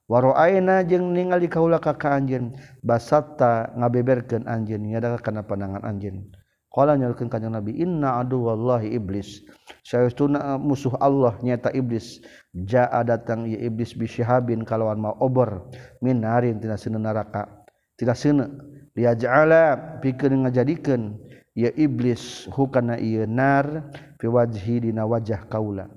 wa 0.05 0.21
ra'aina 0.21 0.85
jeung 0.85 1.13
ningali 1.13 1.49
kaula 1.49 1.77
ka 1.81 1.97
ka 1.97 2.17
anjeun 2.17 2.53
basatta 2.81 3.73
ngabeberkeun 3.77 4.45
anjeun 4.45 4.85
nyada 4.85 5.17
kana 5.21 5.41
pandangan 5.45 5.81
anjeun. 5.81 6.29
Qala 6.75 6.99
nyaurkeun 6.99 7.31
kanjeng 7.31 7.55
nabi 7.55 7.71
inna 7.79 8.19
adu 8.19 8.51
wallahi 8.51 8.99
iblis 8.99 9.47
sayastuna 9.87 10.43
eh, 10.43 10.59
musuh 10.59 10.91
Allah 10.99 11.39
nyata 11.39 11.71
iblis. 11.71 12.19
Jaa 12.51 12.99
datang 13.07 13.47
ieu 13.47 13.55
iblis 13.55 13.95
bisihabin 13.95 14.67
kalawan 14.67 14.99
mau 14.99 15.15
obor. 15.23 15.71
Min 16.03 16.27
narin 16.27 16.59
tina 16.59 16.75
neraka 16.75 17.47
tina 17.95 18.11
sene 18.11 18.74
liaj'ala 18.95 19.99
pikeun 19.99 20.47
ngajadikeun 20.47 21.19
ya 21.55 21.71
iblis 21.75 22.47
hu 22.51 22.67
kana 22.71 22.99
ieu 22.99 23.27
nar 23.27 23.91
fi 24.19 24.27
wajhi 24.27 24.89
dina 24.89 25.03
wajah 25.07 25.47
kaula. 25.51 25.91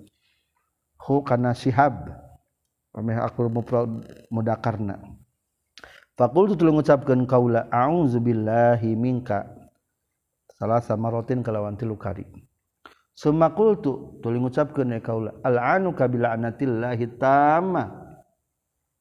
Hu 0.99 1.23
kana 1.23 1.55
sihab 1.55 2.11
pameh 2.93 3.19
aku 3.19 3.47
mufrad 3.47 3.91
mudakarna. 4.29 4.99
Faqultu 6.19 6.59
tuluy 6.59 6.75
ngucapkeun 6.75 7.31
kaula 7.31 7.71
auzubillahi 7.71 8.99
minka. 8.99 9.47
Salah 10.59 10.83
sama 10.83 11.15
rotin 11.15 11.47
kalawan 11.47 11.79
tilu 11.79 11.95
kari. 11.95 12.27
Summa 13.15 13.55
qultu 13.55 14.19
tuluy 14.19 14.43
ngucapkeun 14.43 14.95
ya 14.95 14.99
e 14.99 15.03
kaula 15.03 15.31
al'anu 15.47 15.95
kabila 15.95 16.35
anatillahi 16.35 17.19
tamma. 17.19 17.87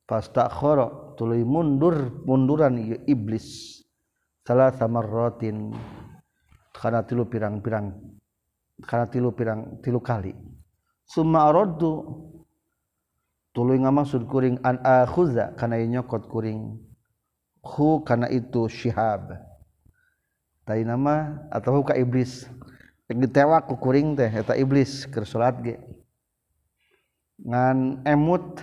Fastakhara 0.05 1.17
tuluy 1.17 1.41
mundur 1.41 2.21
munduran 2.25 2.77
ieu 2.77 3.01
iblis. 3.09 3.76
salah 4.47 4.71
sama 4.71 5.03
rotin. 5.03 5.75
Karena 6.71 7.03
tilu 7.03 7.27
pirang-pirang. 7.27 7.91
Karena 8.87 9.05
tilu 9.11 9.35
pirang 9.35 9.83
tilu 9.83 9.99
kali. 9.99 10.31
Summa 11.03 11.51
araddu. 11.51 12.23
Tuluy 13.51 13.81
ngamaksud 13.81 14.29
kuring 14.29 14.63
an 14.63 14.79
akhuza 14.85 15.51
kana 15.59 15.75
nyokot 15.83 16.31
kuring. 16.31 16.79
Hu 17.59 18.05
kana 18.07 18.31
itu 18.31 18.71
syihab. 18.71 19.35
Tai 20.63 20.81
nama 20.85 21.43
atau 21.51 21.83
ka 21.83 21.97
iblis. 21.99 22.47
Getewa 23.09 23.65
ku 23.65 23.75
kuring 23.75 24.15
teh 24.15 24.29
eta 24.29 24.53
iblis 24.55 25.09
keur 25.09 25.25
salat 25.25 25.57
ge. 25.65 25.75
Ngan 27.41 28.05
emut 28.05 28.61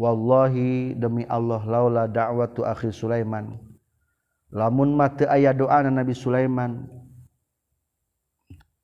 wallahi 0.00 0.96
demi 0.96 1.28
Allah 1.28 1.60
laula 1.68 2.08
da'watu 2.08 2.64
akhi 2.64 2.88
Sulaiman. 2.88 3.67
lamun 4.52 4.96
mate 4.96 5.28
aya 5.28 5.52
doana 5.52 5.92
Nabi 5.92 6.16
Sulaiman 6.16 6.88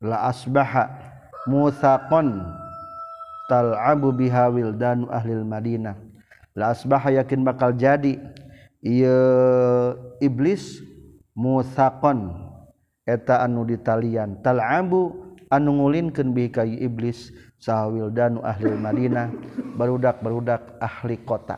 la 0.04 0.28
asbaha 0.28 0.92
musaqon 1.48 2.44
tal'abu 3.48 4.12
biha 4.12 4.48
wildanu 4.52 5.08
ahlil 5.08 5.44
Madinah. 5.44 5.96
La 6.54 6.72
asbaha 6.72 7.12
yakin 7.12 7.44
bakal 7.44 7.74
jadi. 7.74 8.20
Ieu 8.84 9.96
iblis 10.20 10.84
musaqon 11.32 12.36
eta 13.08 13.40
anu 13.40 13.64
ditalian. 13.64 14.44
Tal'abu 14.44 15.32
anu 15.48 15.80
ngulinkeun 15.80 16.36
bihi 16.36 16.52
ka 16.52 16.68
iblis 16.68 17.32
sahawildanu 17.64 18.44
ahlil 18.44 18.76
Madinah 18.76 19.32
barudak-barudak 19.80 20.76
ahli 20.84 21.16
kota. 21.24 21.56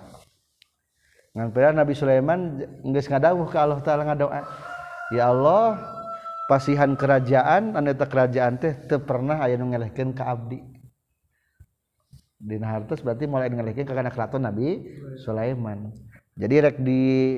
ngan 1.37 1.77
Nabi 1.77 1.93
Sulaiman 1.93 2.65
geus 2.81 3.13
ngadawuh 3.13 3.45
ka 3.53 3.69
Allah 3.69 3.85
Taala 3.85 4.09
ngadoa 4.09 4.41
ya 5.13 5.29
Allah 5.29 5.77
pasihan 6.49 6.97
kerajaan 6.97 7.77
anu 7.77 7.93
eta 7.93 8.09
kerajaan 8.09 8.57
teh 8.57 8.73
teu 8.89 9.05
pernah 9.05 9.45
aya 9.45 9.61
nu 9.61 9.69
ngelehkeun 9.69 10.17
ka 10.17 10.33
abdi. 10.33 10.65
Dina 12.41 12.73
hartos 12.73 13.05
berarti 13.05 13.29
mulai 13.29 13.53
ngelehkeun 13.53 13.85
ka 13.85 13.93
kana 13.93 14.09
keraton 14.09 14.49
Nabi 14.49 14.81
Sulaiman. 15.21 15.93
Jadi 16.41 16.55
rek 16.57 16.77
di 16.81 17.37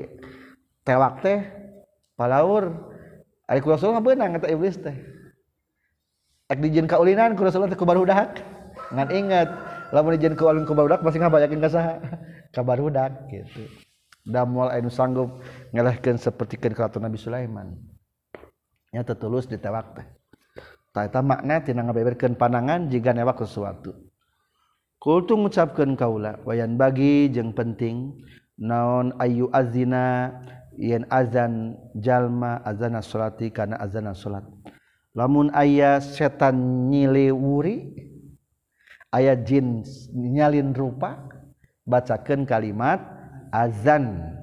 tewak 0.87 1.19
teh 1.19 1.43
palaur 2.15 2.71
ari 3.51 3.59
ku 3.59 3.75
Rasulullah 3.75 3.99
beunang 3.99 4.39
eta 4.39 4.47
iblis 4.47 4.79
teh? 4.79 4.95
Rek 6.47 6.63
dijin 6.63 6.87
ka 6.87 7.03
ulinan 7.03 7.35
ku 7.35 7.43
Rasulullah 7.43 7.75
teh 7.75 7.81
ku 7.81 7.89
barudak 7.89 8.39
ngan 8.95 9.11
ingat 9.11 9.49
lamun 9.91 10.15
dijin 10.15 10.39
ka 10.39 10.47
ulin 10.47 10.69
kubaru 10.69 10.87
dahak 10.87 11.03
pasti 11.03 11.19
ngabayakeun 11.19 11.65
ka 11.67 11.71
saha? 11.73 11.95
Kabar 12.55 12.81
budak 12.81 13.13
gitu. 13.29 13.88
damwal 14.29 14.69
anu 14.69 14.93
sanggup 14.93 15.41
ngelehkeun 15.73 16.21
sapertikeun 16.21 16.77
keraton 16.77 17.01
Nabi 17.01 17.17
Sulaiman. 17.17 17.73
Nya 18.93 19.03
tetulus 19.03 19.49
ditewak 19.49 19.97
teh. 19.97 20.07
Ta 20.93 21.09
eta 21.09 21.25
makna 21.25 21.65
tina 21.65 21.85
ngabeberkeun 21.89 22.37
panangan 22.37 22.93
jiga 22.93 23.17
newak 23.17 23.41
sesuatu 23.41 23.97
kultu 24.99 25.39
ngucapkeun 25.39 25.95
kaula 25.95 26.43
wayan 26.43 26.75
bagi 26.75 27.31
jeung 27.31 27.55
penting 27.55 28.19
naon 28.59 29.15
ayu 29.23 29.47
azina 29.55 30.35
yen 30.75 31.07
azan 31.07 31.79
jalma 31.95 32.59
azana 32.67 32.99
salati 32.99 33.55
kana 33.55 33.79
azana 33.79 34.11
salat 34.11 34.43
lamun 35.15 35.55
aya 35.55 36.03
setan 36.03 36.91
nyilewuri 36.91 37.95
aya 39.15 39.39
jin 39.39 39.87
nyalin 40.11 40.75
rupa 40.75 41.31
bacakan 41.87 42.43
kalimat 42.43 42.99
azan. 43.53 44.35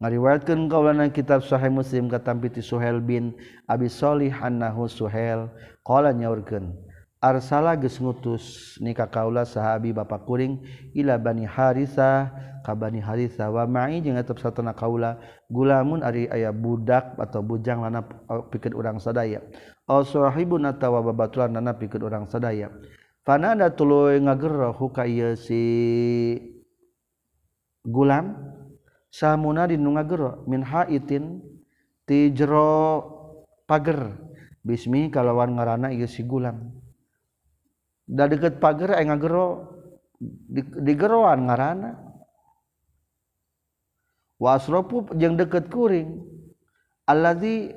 Ngariwayatkeun 0.00 0.72
kaulana 0.72 1.12
kitab 1.12 1.44
sahih 1.44 1.68
muslim 1.68 2.08
katampi 2.08 2.48
ti 2.48 2.64
suhel 2.64 3.04
bin 3.04 3.36
abi 3.68 3.84
salih 3.84 4.32
annahu 4.32 4.88
suhel 4.88 5.52
qala 5.84 6.16
nyaurkeun 6.16 6.72
arsala 7.20 7.76
geus 7.76 8.00
ngutus 8.00 8.80
nikah 8.80 9.12
kaula 9.12 9.44
sahabi 9.44 9.92
bapak 9.92 10.24
kuring 10.24 10.64
ila 10.96 11.20
bani 11.20 11.44
harisa 11.44 12.32
ka 12.64 12.72
bani 12.72 12.96
harisa 12.96 13.52
wa 13.52 13.68
ma'i 13.68 14.00
jeung 14.00 14.16
tetep 14.16 14.40
satana 14.40 14.72
kaula. 14.72 15.20
Gulamun 15.52 16.00
ari 16.00 16.32
aya 16.32 16.48
budak 16.48 17.20
atau 17.20 17.44
bujang 17.44 17.84
lana 17.84 18.00
pikeun 18.48 18.72
urang 18.72 18.96
sadaya. 18.96 19.44
Aw 19.84 20.00
sahibun 20.00 20.64
atawa 20.64 21.04
babaturan 21.04 21.52
lana 21.52 21.76
pikeun 21.76 22.08
urang 22.08 22.24
sadaya. 22.24 22.72
Fanada 23.20 23.68
tuluy 23.68 24.16
ngageroh 24.16 24.80
ka 24.94 25.04
ieu 25.04 25.36
si. 25.36 26.59
gulam 27.86 28.36
samuna 29.10 29.66
dinunga 29.66 30.04
gero 30.04 30.44
min 30.46 30.62
haitin 30.62 31.40
ti 32.06 32.30
jero 32.32 33.04
pager. 33.66 34.28
Bismi 34.60 35.08
kalawan 35.08 35.56
ngaranna 35.56 35.88
ieu 35.88 36.04
si 36.04 36.20
gulam. 36.20 36.68
Da 38.04 38.28
deket 38.28 38.60
pager 38.60 38.92
aing 38.92 39.08
ngagero 39.08 39.72
digeroan 40.84 41.48
ngaranna 41.48 41.96
wasropu 44.36 45.08
asrofu 45.08 45.16
jeung 45.16 45.40
deket 45.40 45.72
kuring 45.72 46.20
allazi 47.08 47.72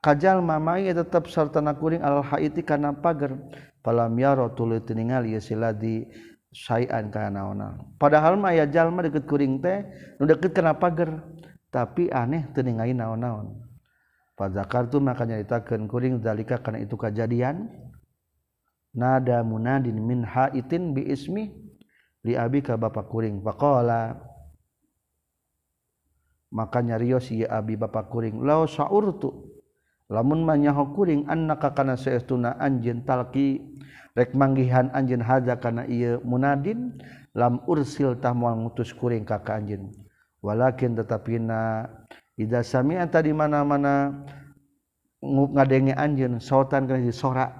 kajal 0.00 0.40
mamai 0.40 0.88
tetap 0.88 1.28
sartana 1.28 1.76
kuring 1.76 2.00
al 2.00 2.24
haiti 2.24 2.64
kana 2.64 2.96
pager. 2.96 3.36
Palam 3.84 4.16
yaro 4.18 4.48
tuluy 4.56 4.80
ningali 4.96 5.36
ieu 5.36 5.44
si 5.44 5.54
ladi. 5.54 6.08
syai'an 6.56 7.12
kana 7.12 7.28
naon 7.28 7.84
padahal 8.00 8.40
mah 8.40 8.56
aya 8.56 8.64
jalma 8.64 9.04
deket 9.04 9.28
kuring 9.28 9.60
teh 9.60 9.84
nu 10.16 10.24
deket 10.24 10.56
kana 10.56 10.72
pager. 10.80 11.20
Tapi 11.76 12.08
aneh 12.08 12.48
teu 12.56 12.64
ningali 12.64 12.96
naon-naon. 12.96 13.52
Fadzakartu 14.32 14.96
maka 14.96 15.28
nyaritakeun 15.28 15.84
kuring 15.84 16.24
zalika 16.24 16.56
kana 16.56 16.80
itu 16.80 16.96
kejadian. 16.96 17.68
Nada 18.96 19.44
munadin 19.44 20.00
min 20.00 20.24
haitin 20.24 20.96
bi 20.96 21.04
ismi 21.04 21.52
li 22.24 22.32
abi 22.32 22.64
ka 22.64 22.80
bapa 22.80 23.04
kuring. 23.04 23.44
Faqala 23.44 24.16
maka 26.48 26.80
nyarios 26.80 27.28
ieu 27.28 27.44
abi 27.44 27.76
bapa 27.76 28.08
kuring 28.08 28.40
law 28.40 28.64
saurtu 28.64 29.52
lamun 30.08 30.48
manyaho 30.48 30.96
kuring 30.96 31.28
annaka 31.28 31.76
kana 31.76 32.00
saestuna 32.00 32.56
anjeun 32.56 33.04
talqi 33.04 33.60
rek 34.16 34.32
manggihan 34.32 34.88
anjeun 34.96 35.20
hadza 35.20 35.60
kana 35.60 35.84
ieu 35.84 36.18
munadin 36.24 36.96
lam 37.36 37.60
ursil 37.68 38.16
tah 38.16 38.32
moal 38.32 38.56
ngutus 38.56 38.96
kuring 38.96 39.28
ka 39.28 39.44
ka 39.44 39.60
anjeun. 39.60 39.92
Walakin 40.40 40.96
tetapina 40.96 41.84
ida 42.40 42.64
sami'ata 42.64 43.20
di 43.20 43.36
mana-mana 43.36 44.24
ngadenge 45.20 45.92
anjeun 45.92 46.40
sautan 46.40 46.88
kana 46.88 47.04
di 47.04 47.12
sora. 47.12 47.52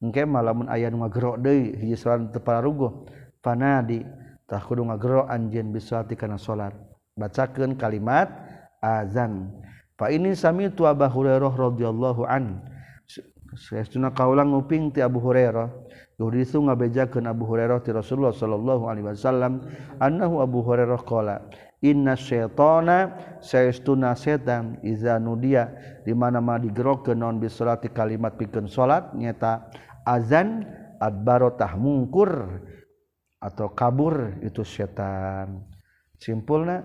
Engke 0.00 0.24
malamun 0.24 0.68
aya 0.72 0.88
nu 0.88 1.04
ngagero 1.04 1.36
deui 1.36 1.76
hiji 1.76 1.96
salat 1.96 2.32
teu 2.32 2.40
pararugoh 2.40 3.08
panadi 3.44 4.04
tah 4.48 4.60
kudu 4.60 4.84
ngagero 4.84 5.28
anjeun 5.28 5.72
bisolati 5.72 6.16
kana 6.16 6.40
salat 6.40 6.72
bacakeun 7.20 7.76
kalimat 7.76 8.32
azan. 8.80 9.52
Fa 9.94 10.10
ini 10.10 10.34
sami 10.34 10.68
tu 10.74 10.84
Abu 10.90 11.06
Hurairah 11.06 11.54
radhiyallahu 11.54 12.26
anhu 12.26 12.58
Saestuna 13.54 14.10
kaulang 14.10 14.50
nguping 14.50 14.90
ti 14.90 15.00
Abu 15.00 15.22
Hurairah. 15.22 15.70
Yuhdisu 16.18 16.62
ngabejakeun 16.66 17.26
Abu 17.26 17.46
Hurairah 17.46 17.82
ti 17.82 17.90
Rasulullah 17.90 18.34
sallallahu 18.34 18.86
alaihi 18.86 19.06
wasallam 19.10 19.66
annahu 19.98 20.42
Abu 20.42 20.62
Hurairah 20.62 21.02
qala 21.02 21.42
inna 21.82 22.14
syaitana 22.14 23.18
saestuna 23.42 24.14
setan 24.14 24.78
iza 24.86 25.18
nudia 25.18 25.74
di 26.06 26.14
mana-mana 26.14 26.62
digerokeun 26.62 27.18
naon 27.18 27.42
bisolati 27.42 27.90
kalimat 27.90 28.38
pikeun 28.38 28.70
salat 28.70 29.10
nyata 29.12 29.68
azan 30.06 30.64
adbaro 31.02 31.52
tah 31.58 31.74
mungkur 31.74 32.62
atau 33.42 33.68
kabur 33.76 34.38
itu 34.40 34.62
setan. 34.62 35.66
Simpulna 36.16 36.80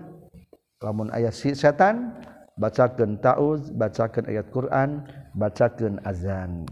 lamun 0.82 1.08
aya 1.14 1.32
si 1.32 1.56
setan 1.56 2.18
bacakeun 2.60 3.16
tauz 3.22 3.72
bacakeun 3.72 4.28
ayat 4.28 4.52
Quran 4.52 5.06
bacakan 5.34 6.02
azan 6.06 6.66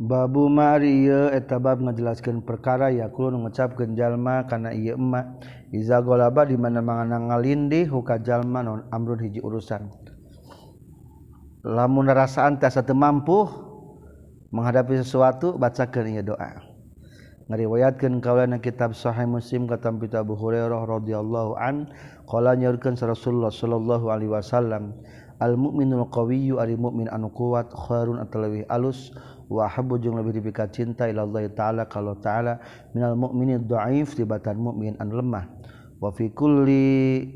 Babu 0.00 0.48
Mario 0.48 1.28
etabab 1.28 1.84
ngajelaskeun 1.84 2.40
perkara 2.48 2.88
yakul 2.88 3.36
mengucapkan 3.36 3.92
jalma 3.92 4.48
karena 4.48 4.72
ia 4.72 4.96
emak 4.96 5.44
Iza 5.70 6.02
golaba 6.02 6.48
di 6.48 6.58
mana 6.58 6.82
mangana 6.82 7.20
ngalindi 7.20 7.86
huka 7.86 8.18
jalma 8.24 8.64
non 8.64 8.88
amrun 8.90 9.22
hiji 9.22 9.38
urusan. 9.38 9.86
Lamun 11.62 12.10
rasaan 12.10 12.58
tiasa 12.58 12.82
teu 12.82 12.98
mampu 12.98 13.44
menghadapi 14.50 14.98
sesuatu 14.98 15.54
bacakan 15.54 16.10
ieu 16.10 16.26
doa. 16.26 16.64
Ngariwayatkeun 17.52 18.18
kaulana 18.18 18.58
kitab 18.58 18.98
Sahih 18.98 19.30
Muslim 19.30 19.70
kata 19.70 19.94
Abu 19.94 20.34
Hurairah 20.34 20.80
radhiyallahu 20.86 21.54
an 21.60 21.92
qala 22.26 22.58
Rasulullah 22.58 23.52
sallallahu 23.52 24.06
alaihi 24.10 24.32
wasallam 24.32 24.96
al 25.40 25.56
mukminul 25.56 26.06
qawiyyu 26.12 26.60
ari 26.60 26.76
mukmin 26.76 27.08
anu 27.08 27.32
kuat 27.32 27.72
khairun 27.72 28.20
atalawi 28.20 28.68
alus 28.68 29.16
wa 29.48 29.64
habbu 29.66 29.96
jeung 29.96 30.20
lebih 30.20 30.38
dipika 30.38 30.68
cinta 30.68 31.08
ila 31.08 31.24
Allah 31.24 31.48
taala 31.50 31.82
kalau 31.88 32.14
taala 32.20 32.60
minal 32.92 33.16
mukmini 33.16 33.56
dhaif 33.56 34.14
tibatan 34.14 34.60
mukmin 34.60 34.94
anu 35.00 35.18
lemah. 35.18 35.48
Wa 36.00 36.12
fi 36.12 36.28
kulli 36.32 37.28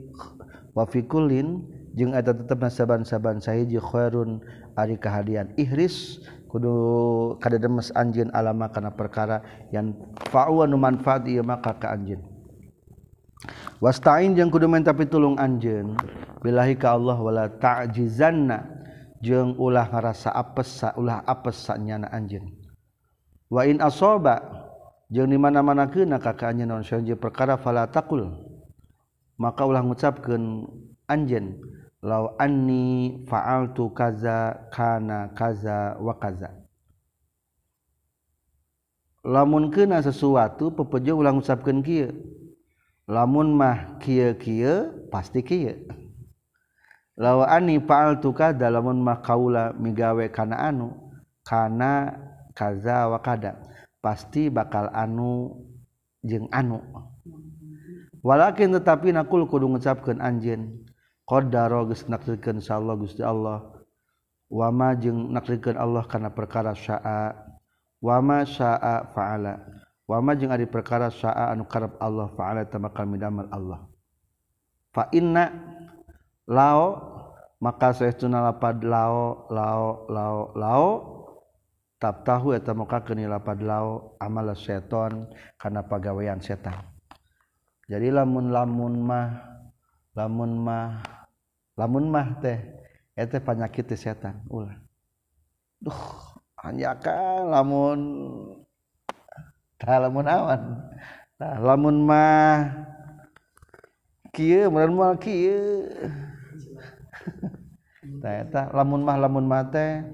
wa 0.76 0.84
fi 0.84 1.00
kullin 1.04 1.64
jeung 1.94 2.12
eta 2.12 2.34
tetep 2.34 2.60
saban-saban 2.68 3.40
sahiji 3.40 3.80
khairun 3.80 4.40
ari 4.74 4.98
kahadian 4.98 5.52
ihris 5.54 6.24
kudu 6.50 7.34
kada 7.42 7.58
demes 7.58 7.90
anjeun 7.94 8.30
alama 8.34 8.70
kana 8.70 8.90
perkara 8.94 9.42
yang 9.74 9.94
fa'u 10.30 10.62
anu 10.66 10.78
manfaat 10.78 11.26
ieu 11.26 11.42
maka 11.42 11.76
ka 11.76 11.94
anjeun. 11.94 12.33
wastain 13.84 14.32
jeung 14.32 14.48
kudu 14.48 14.64
minta 14.64 14.96
pitulung 14.96 15.36
anjeun. 15.36 15.92
Billahi 16.40 16.72
ka 16.80 16.96
Allah 16.96 17.20
wala 17.20 17.44
ta'jizanna 17.52 18.64
jeung 19.20 19.60
ulah 19.60 19.92
ngarasa 19.92 20.32
apes 20.32 20.80
sa 20.80 20.96
ulah 20.96 21.20
apes 21.28 21.68
sa 21.68 21.76
nyana 21.76 22.08
anjeun. 22.08 22.48
Wa 23.52 23.68
in 23.68 23.84
asoba 23.84 24.40
jeung 25.12 25.28
di 25.28 25.36
mana-mana 25.36 25.84
keuna 25.92 26.16
ka 26.16 26.32
ka 26.32 26.48
anjeun 26.48 26.72
naon 26.72 26.80
sanjeun 26.80 27.20
perkara 27.20 27.60
fala 27.60 27.84
taqul. 27.84 28.24
Maka 29.36 29.68
ulah 29.68 29.84
ngucapkeun 29.84 30.64
anjeun 31.04 31.60
law 32.00 32.32
anni 32.40 33.20
fa'altu 33.28 33.92
kaza 33.92 34.64
kana 34.72 35.28
kaza 35.36 36.00
wa 36.00 36.16
kaza. 36.16 36.56
Lamun 39.24 39.68
keuna 39.68 40.00
sesuatu 40.00 40.72
pepejo 40.72 41.20
ulah 41.20 41.36
ngucapkeun 41.36 41.84
kieu. 41.84 42.12
lamun 43.04 43.52
mah 43.52 44.00
kieu 44.00 44.32
kieu 44.36 45.08
pasti 45.12 45.44
kieu. 45.44 45.76
Lawa 47.14 47.46
ani 47.46 47.78
paal 47.78 48.18
dalamun 48.58 48.98
mah 48.98 49.22
kaula 49.22 49.70
migawe 49.76 50.26
kana 50.34 50.58
anu 50.58 50.90
kana 51.46 52.10
kaza 52.56 53.06
wa 53.06 53.22
kada 53.22 53.60
pasti 54.02 54.50
bakal 54.50 54.90
anu 54.90 55.62
jeung 56.26 56.50
anu. 56.50 56.82
Walakin 58.24 58.72
tetapi 58.72 59.12
nakul 59.12 59.44
kudu 59.46 59.68
ngucapkeun 59.68 60.18
anjeun 60.18 60.82
qadara 61.28 61.84
geus 61.84 62.08
nakrikeun 62.08 62.58
insyaallah 62.58 62.96
Gusti 62.96 63.20
Allah. 63.20 63.68
Wama 64.48 64.96
jeung 64.96 65.28
nakrikeun 65.28 65.76
Allah 65.76 66.08
kana 66.08 66.32
perkara 66.32 66.72
syaa 66.72 67.36
wama 68.00 68.48
syaa 68.48 69.12
faala. 69.12 69.83
wama 70.04 70.36
jeung 70.36 70.52
ari 70.52 70.68
perkara 70.68 71.08
saa 71.08 71.52
anu 71.52 71.64
karep 71.64 71.96
Allah 72.00 72.28
fa'ala 72.32 72.68
maka 72.80 73.02
midamel 73.08 73.48
Allah. 73.48 73.88
Fa 74.92 75.08
inna 75.10 75.50
lao 76.46 77.00
maka 77.58 77.96
saestuna 77.96 78.44
lapad 78.44 78.84
lao 78.84 79.48
lao 79.48 80.04
lao 80.12 80.38
lao 80.52 80.88
tabtahu 81.96 82.52
eta 82.52 82.76
maka 82.76 83.00
keuni 83.00 83.24
lapad 83.24 83.64
lao 83.64 84.14
amal 84.20 84.52
seton 84.52 85.32
kana 85.56 85.80
pagawean 85.88 86.38
setan. 86.44 86.76
Jadi 87.88 88.12
lamun 88.12 88.52
lamun 88.52 88.94
mah 89.00 89.28
lamun 90.16 90.52
mah 90.60 91.00
lamun 91.80 92.06
mah 92.12 92.38
teh 92.44 92.60
eta 93.16 93.40
penyakit 93.40 93.88
setan 93.96 94.44
ulah. 94.52 94.76
Duh 95.80 96.00
anjakan 96.60 97.48
lamun 97.48 98.00
tah 99.78 99.98
lamun 100.02 100.26
awan. 100.26 100.62
Tah 101.34 101.56
lamun 101.58 101.96
mah 102.06 102.74
kieu 104.30 104.70
meureun 104.70 104.94
mah 104.94 105.14
kieu. 105.18 105.90
Tah 108.22 108.32
eta 108.40 108.62
lamun 108.72 109.00
mah 109.04 109.16
lamun 109.16 109.44
mah 109.44 109.64
teh 109.68 110.04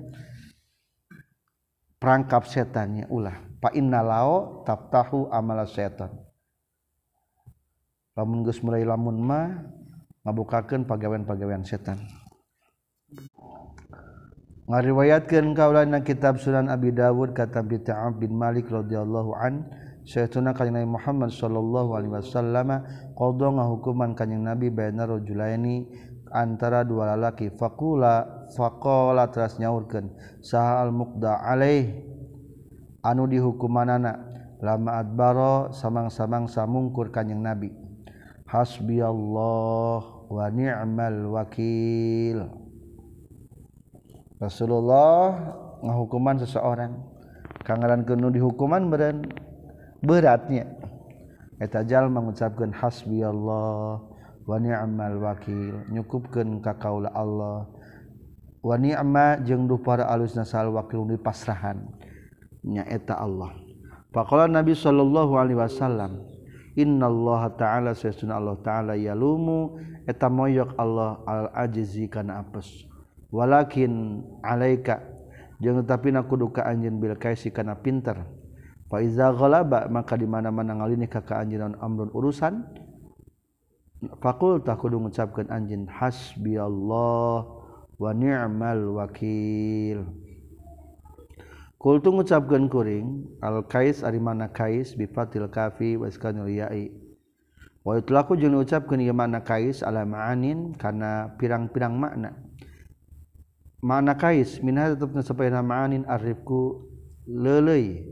perangkap 2.00 2.48
setannya 2.48 3.06
ulah. 3.12 3.36
Fa 3.60 3.68
inna 3.76 4.00
lao 4.00 4.64
taftahu 4.64 5.28
amala 5.28 5.68
setan. 5.68 6.08
Lamun 8.16 8.42
geus 8.42 8.64
mulai 8.64 8.82
lamun 8.82 9.20
mah 9.20 9.68
ngabukakeun 10.24 10.88
pagawean-pagawean 10.88 11.64
setan. 11.64 12.00
ngariwayatkan 14.70 15.50
kaulan 15.58 15.98
kitab 16.06 16.38
Sunan 16.38 16.70
Abi 16.70 16.94
Dawud 16.94 17.34
kata 17.34 17.66
bi 17.66 17.82
Ta'ab 17.82 18.22
bin 18.22 18.38
Malik 18.38 18.70
radhiyallahu 18.70 19.34
an. 19.34 19.66
Sayyiduna 20.06 20.54
kanjeng 20.54 20.80
Nabi 20.80 20.88
Muhammad 20.94 21.30
sallallahu 21.34 21.92
alaihi 21.92 22.14
wasallam 22.14 22.86
qada 23.18 23.46
ngahukuman 23.50 24.14
kanjeng 24.14 24.46
Nabi 24.46 24.70
baina 24.70 25.10
rajulaini 25.10 25.90
antara 26.30 26.86
dua 26.86 27.18
lalaki. 27.18 27.50
Faqula 27.50 28.46
faqala 28.54 29.26
teras 29.34 29.58
nyaurkeun 29.58 30.14
saha 30.38 30.86
al 30.86 30.94
muqda 30.94 31.42
alaih? 31.42 32.06
Anu 33.02 33.26
dihukumanana 33.26 34.22
lama 34.62 35.02
adbaro 35.02 35.74
samang-samang 35.74 36.46
samungkur 36.46 37.10
kanjeng 37.10 37.42
Nabi. 37.42 37.74
Hasbiyallah 38.46 40.30
wa 40.30 40.46
ni'mal 40.54 41.26
wakil. 41.26 42.69
Rasulullah 44.40 45.36
ngahukuman 45.84 46.40
seseorang. 46.40 46.96
Kangaran 47.60 48.08
ke 48.08 48.16
dihukuman 48.16 48.88
beren 48.88 49.28
beratnya. 50.00 50.64
Etajal 51.60 52.08
mengucapkan 52.08 52.72
hasbi 52.72 53.20
Allah 53.20 54.00
wa 54.48 54.56
ni'mal 54.56 55.20
wakil 55.20 55.84
nyukupkeun 55.92 56.64
ka 56.64 56.80
kaula 56.80 57.12
Allah. 57.12 57.68
Wa 58.64 58.80
ni'ma 58.80 59.44
jeung 59.44 59.68
duh 59.68 59.76
para 59.76 60.08
alus 60.08 60.32
nasal 60.32 60.72
wakil 60.72 61.04
di 61.04 61.20
pasrahan 61.20 61.84
nya 62.64 62.88
eta 62.88 63.20
Allah. 63.20 63.52
Faqala 64.08 64.48
nabi 64.48 64.72
sallallahu 64.72 65.36
alaihi 65.36 65.60
wasallam 65.60 66.24
innallaha 66.80 67.52
ta'ala 67.60 67.92
sesuna 67.92 68.40
Allah 68.40 68.56
ta'ala 68.64 68.96
yalumu. 68.96 69.76
Eta 70.08 70.32
moyok 70.32 70.80
Allah 70.80 71.20
al 71.28 71.52
ajizi 71.68 72.08
kana 72.08 72.40
apes. 72.40 72.89
Walakin 73.30 74.22
alaika. 74.42 75.02
Jangan 75.60 75.84
tapi 75.86 76.10
nak 76.10 76.26
kudu 76.28 76.50
ka 76.50 76.66
anjeun 76.66 76.98
bil 76.98 77.16
kaisi 77.16 77.52
kana 77.52 77.78
pinter. 77.78 78.26
Fa 78.90 78.98
iza 79.04 79.30
ghalaba 79.30 79.86
maka 79.86 80.18
di 80.18 80.26
mana-mana 80.26 80.74
ngalini 80.74 81.06
ka 81.06 81.22
ka 81.22 81.40
anjeun 81.40 81.78
amrun 81.78 82.10
urusan. 82.10 82.66
Fakul 84.24 84.64
tak 84.64 84.80
kudu 84.80 84.96
mengucapkan 84.96 85.52
anjing 85.52 85.84
hasbi 85.84 86.56
Allah 86.56 87.44
wa 88.00 88.10
ni'mal 88.16 88.96
wakil. 88.96 90.08
Kultu 91.80 92.12
ngucapkeun 92.12 92.68
kuring 92.68 93.08
al 93.44 93.64
kais 93.68 94.00
ari 94.00 94.20
mana 94.20 94.48
kais? 94.48 94.96
Bi 94.96 95.04
fatil 95.04 95.48
kafi 95.52 96.00
wa 96.00 96.08
ya'i. 96.48 96.92
Wa 97.84 98.00
itlaku 98.00 98.36
jeung 98.40 98.56
ucapkeun 98.56 99.04
ieu 99.04 99.12
mana 99.12 99.44
kais? 99.44 99.84
Ala 99.84 100.08
ma'anin 100.08 100.72
kana 100.76 101.36
pirang-pirang 101.36 101.92
makna 101.96 102.32
makna 103.80 104.12
kais 104.12 104.60
minha 104.60 104.92
tetep 104.92 105.08
sapaina 105.24 105.64
ma'anin 105.64 106.04
arifku 106.04 106.84
lelei. 107.24 108.04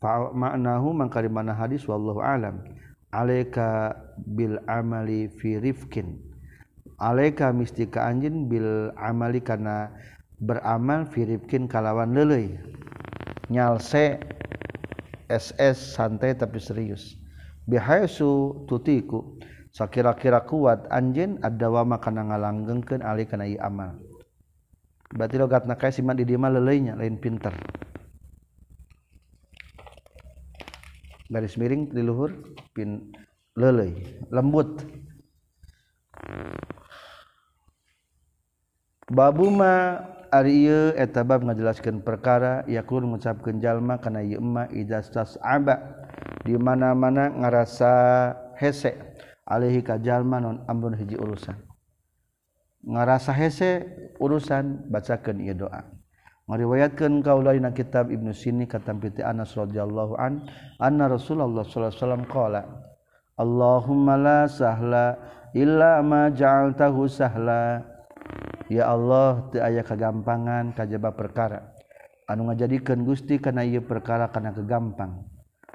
Fa 0.00 0.28
maknahu 0.32 0.92
mangka 0.92 1.24
di 1.24 1.32
mana 1.32 1.56
hadis 1.56 1.88
wallahu 1.88 2.20
alam. 2.20 2.60
Alaika 3.14 3.96
bil 4.20 4.60
amali 4.68 5.32
fi 5.40 5.56
rifkin. 5.56 6.20
Alaika 7.00 7.50
mistika 7.56 8.04
anjin 8.04 8.50
bil 8.50 8.92
amali 9.00 9.40
karena 9.40 9.88
beramal 10.44 11.08
fi 11.08 11.24
rifkin 11.24 11.64
kalawan 11.64 12.12
lelei. 12.12 12.60
Nyalse 13.48 14.20
SS 15.32 15.96
santai 15.96 16.36
tapi 16.36 16.60
serius. 16.60 17.16
Bihaisu 17.64 18.64
tutiku. 18.68 19.40
Sakira-kira 19.74 20.44
kuat 20.44 20.86
anjin 20.92 21.40
ada 21.42 21.66
wama 21.66 21.98
kana 21.98 22.28
ngalanggengkeun 22.30 23.02
ali 23.02 23.26
kana 23.26 23.48
amal 23.58 23.98
berarti 25.14 25.38
logat 25.38 25.64
na 25.64 25.78
kaya 25.78 25.94
siman 25.94 26.18
di 26.18 26.26
dia 26.26 26.36
lelainya 26.36 26.98
lain 26.98 27.16
pinter. 27.22 27.54
Garis 31.30 31.56
miring 31.56 31.94
di 31.94 32.02
luhur 32.02 32.34
pin 32.74 33.14
lelai 33.56 33.94
lembut. 34.28 34.84
Babuma 39.08 40.02
ari 40.34 40.66
ieu 40.66 40.92
eta 40.98 41.22
bab 41.22 41.46
ngajelaskeun 41.46 42.02
perkara 42.02 42.66
yakul 42.66 43.06
mengucapkeun 43.06 43.62
jalma 43.62 44.02
kana 44.02 44.20
ieu 44.20 44.42
emma 44.42 44.66
idastas 44.74 45.38
aba 45.40 46.04
di 46.42 46.58
mana-mana 46.58 47.30
ngarasa 47.30 47.94
hese 48.58 48.98
alaihi 49.46 49.80
ka 49.80 49.96
jalma 49.96 50.42
non 50.42 50.60
amrun 50.66 50.98
hiji 50.98 51.16
urusan. 51.16 51.54
ngarasa 52.84 53.32
hese 53.32 53.84
urusan 54.20 54.88
bacakan 54.92 55.40
ia 55.40 55.56
doa. 55.56 55.84
Meriwayatkan 56.44 57.24
kaula 57.24 57.56
dina 57.56 57.72
kitab 57.72 58.12
Ibnu 58.12 58.36
Sini 58.36 58.68
kata 58.68 58.92
piti 59.00 59.24
Anas 59.24 59.56
radhiyallahu 59.56 60.20
an 60.20 60.44
anna 60.76 61.08
Rasulullah 61.08 61.64
sallallahu 61.64 61.88
alaihi 61.88 62.00
wasallam 62.04 62.24
qala 62.28 62.62
Allahumma 63.34 64.14
la 64.14 64.40
sahla 64.46 65.18
illa 65.56 66.04
ma 66.04 66.30
ja'altahu 66.30 67.10
sahla. 67.10 67.82
Ya 68.70 68.86
Allah 68.88 69.50
teu 69.50 69.58
aya 69.58 69.82
kagampangan 69.82 70.70
kajaba 70.70 71.10
perkara. 71.16 71.74
Anu 72.30 72.48
ngajadikeun 72.48 73.02
Gusti 73.02 73.42
kana 73.42 73.66
ieu 73.66 73.82
perkara 73.82 74.30
kana 74.30 74.54
kegampang. 74.54 75.26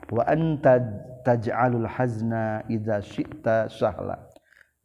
Wa 0.09 0.23
anta 0.25 0.79
taj'alul 1.27 1.85
hazna 1.85 2.63
idza 2.71 3.03
syi'ta 3.03 3.67
sahla. 3.67 4.23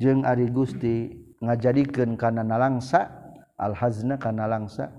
Jeung 0.03 0.27
ari 0.27 0.51
Gusti 0.51 1.24
ngajadikan 1.47 2.17
karena 2.17 2.43
nalangsa 2.43 3.25
alhazna 3.59 4.19
karena 4.19 4.51
langsa 4.51 4.91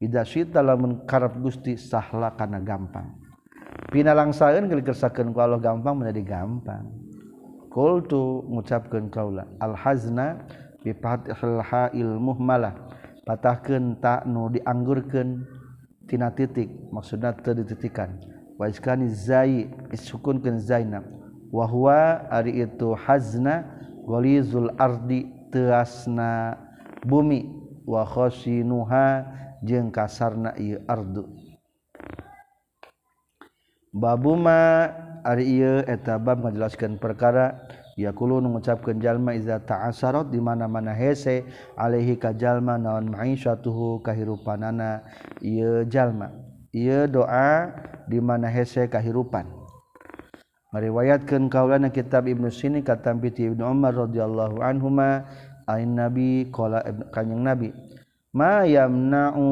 ida 0.00 0.24
syita 0.24 0.64
lamun 0.64 1.04
karep 1.06 1.38
gusti 1.38 1.76
sahla 1.76 2.34
karena 2.34 2.58
gampang. 2.58 3.20
Pina 3.90 4.14
langsaeun 4.14 4.66
geus 4.70 4.82
kersakeun 4.82 5.34
ku 5.34 5.38
Allah 5.42 5.60
gampang 5.60 5.98
menjadi 5.98 6.22
gampang. 6.26 6.88
Qultu 7.70 8.42
ngucapkeun 8.50 9.10
kaula 9.14 9.46
alhazna 9.62 10.42
bi 10.82 10.90
fathil 10.90 11.62
ha'il 11.62 12.18
muhmalah 12.18 12.74
patahkeun 13.22 14.02
ta 14.02 14.26
nu 14.26 14.50
dianggurkeun 14.50 15.46
tina 16.10 16.34
titik 16.34 16.70
maksudna 16.90 17.30
teu 17.38 17.54
dititikan. 17.54 18.18
Wa 18.58 18.66
iskani 18.66 19.06
zai 19.08 19.70
isukunkeun 19.94 20.58
zainab. 20.58 21.06
Wa 21.50 21.66
huwa 21.66 22.30
ari 22.30 22.62
itu 22.62 22.94
hazna 22.94 23.66
ghalizul 24.06 24.70
ardi 24.78 25.39
teasna 25.50 26.56
bumi 27.04 27.50
wakhoshi 27.84 28.62
nuha 28.64 29.26
jeung 29.60 29.92
kasarna 29.92 30.56
ieu 30.56 30.80
ardu. 30.88 31.28
Babuma 33.90 34.86
ari 35.26 35.60
ieu 35.60 35.82
eta 35.84 36.16
bab 36.16 36.46
ngajelaskeun 36.46 36.96
perkara 37.02 37.66
yakulu 37.98 38.40
mengucapkan 38.40 39.02
jalma 39.02 39.36
iza 39.36 39.60
ta'asarot 39.60 40.32
di 40.32 40.40
mana-mana 40.40 40.94
hese 40.94 41.44
alaihi 41.76 42.16
ka 42.16 42.32
jalma 42.32 42.78
naon 42.80 43.10
ma'isyatuhu 43.12 44.00
kahirupanana. 44.00 45.04
Ieu 45.42 45.84
jalma 45.84 46.32
ieu 46.72 47.10
doa 47.10 47.74
di 48.06 48.22
mana 48.22 48.48
hese 48.48 48.86
kahirupan. 48.86 49.59
meriwayatkan 50.70 51.50
kaulana 51.50 51.90
kitab 51.90 52.26
Ibnu 52.26 52.50
Sini 52.50 52.82
kata 52.82 53.14
piti 53.18 53.46
Ibnu 53.46 53.62
Umar 53.62 53.94
radhiyallahu 53.94 54.62
anhuma 54.62 55.26
ain 55.66 55.94
nabi 55.94 56.50
qala 56.50 56.82
kanjing 57.14 57.42
nabi 57.42 57.68
ma 58.30 58.62
yamna'u 58.66 59.46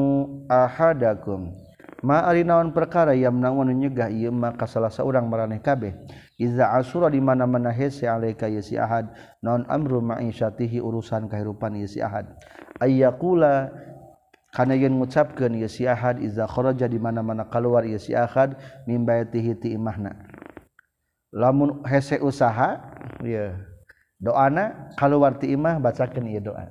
ahadakum. 0.47 1.51
Ma 1.99 2.23
ari 2.23 2.47
naon 2.47 2.71
perkara 2.71 3.11
yamna'u 3.11 3.59
anu 3.59 3.75
nyegah 3.75 4.07
ieu 4.07 4.31
mah 4.31 4.55
ka 4.55 4.63
salah 4.63 4.87
maraneh 5.19 5.59
kabeh? 5.59 5.91
Iza 6.39 6.71
asura 6.71 7.11
di 7.11 7.19
mana-mana 7.19 7.75
hese 7.75 8.07
alaika 8.07 8.47
yasi 8.47 8.79
ahad 8.79 9.11
naon 9.43 9.67
amru 9.67 9.99
ma'isyatihi 9.99 10.79
urusan 10.79 11.27
kahirupan 11.27 11.75
yasi 11.75 11.99
ahad? 11.99 12.31
Ayyaqula 12.79 13.75
karena 14.49 14.73
yang 14.73 14.97
mengucapkan 14.97 15.53
yasi 15.53 15.85
Ahad 15.85 16.25
iza 16.25 16.49
kharaja 16.49 16.89
di 16.89 16.97
mana-mana 16.97 17.45
keluar 17.45 17.85
yasi 17.85 18.17
Ahad 18.17 18.57
mimbayatihi 18.89 19.53
ti 19.61 19.77
imahna. 19.77 20.28
lamun 21.29 21.85
hese 21.85 22.17
usaha 22.21 22.81
ya 23.21 23.53
doana 24.17 24.91
kalau 24.97 25.21
warti 25.23 25.53
imah 25.53 25.77
bacakan 25.77 26.27
ieu 26.29 26.41
doa. 26.41 26.67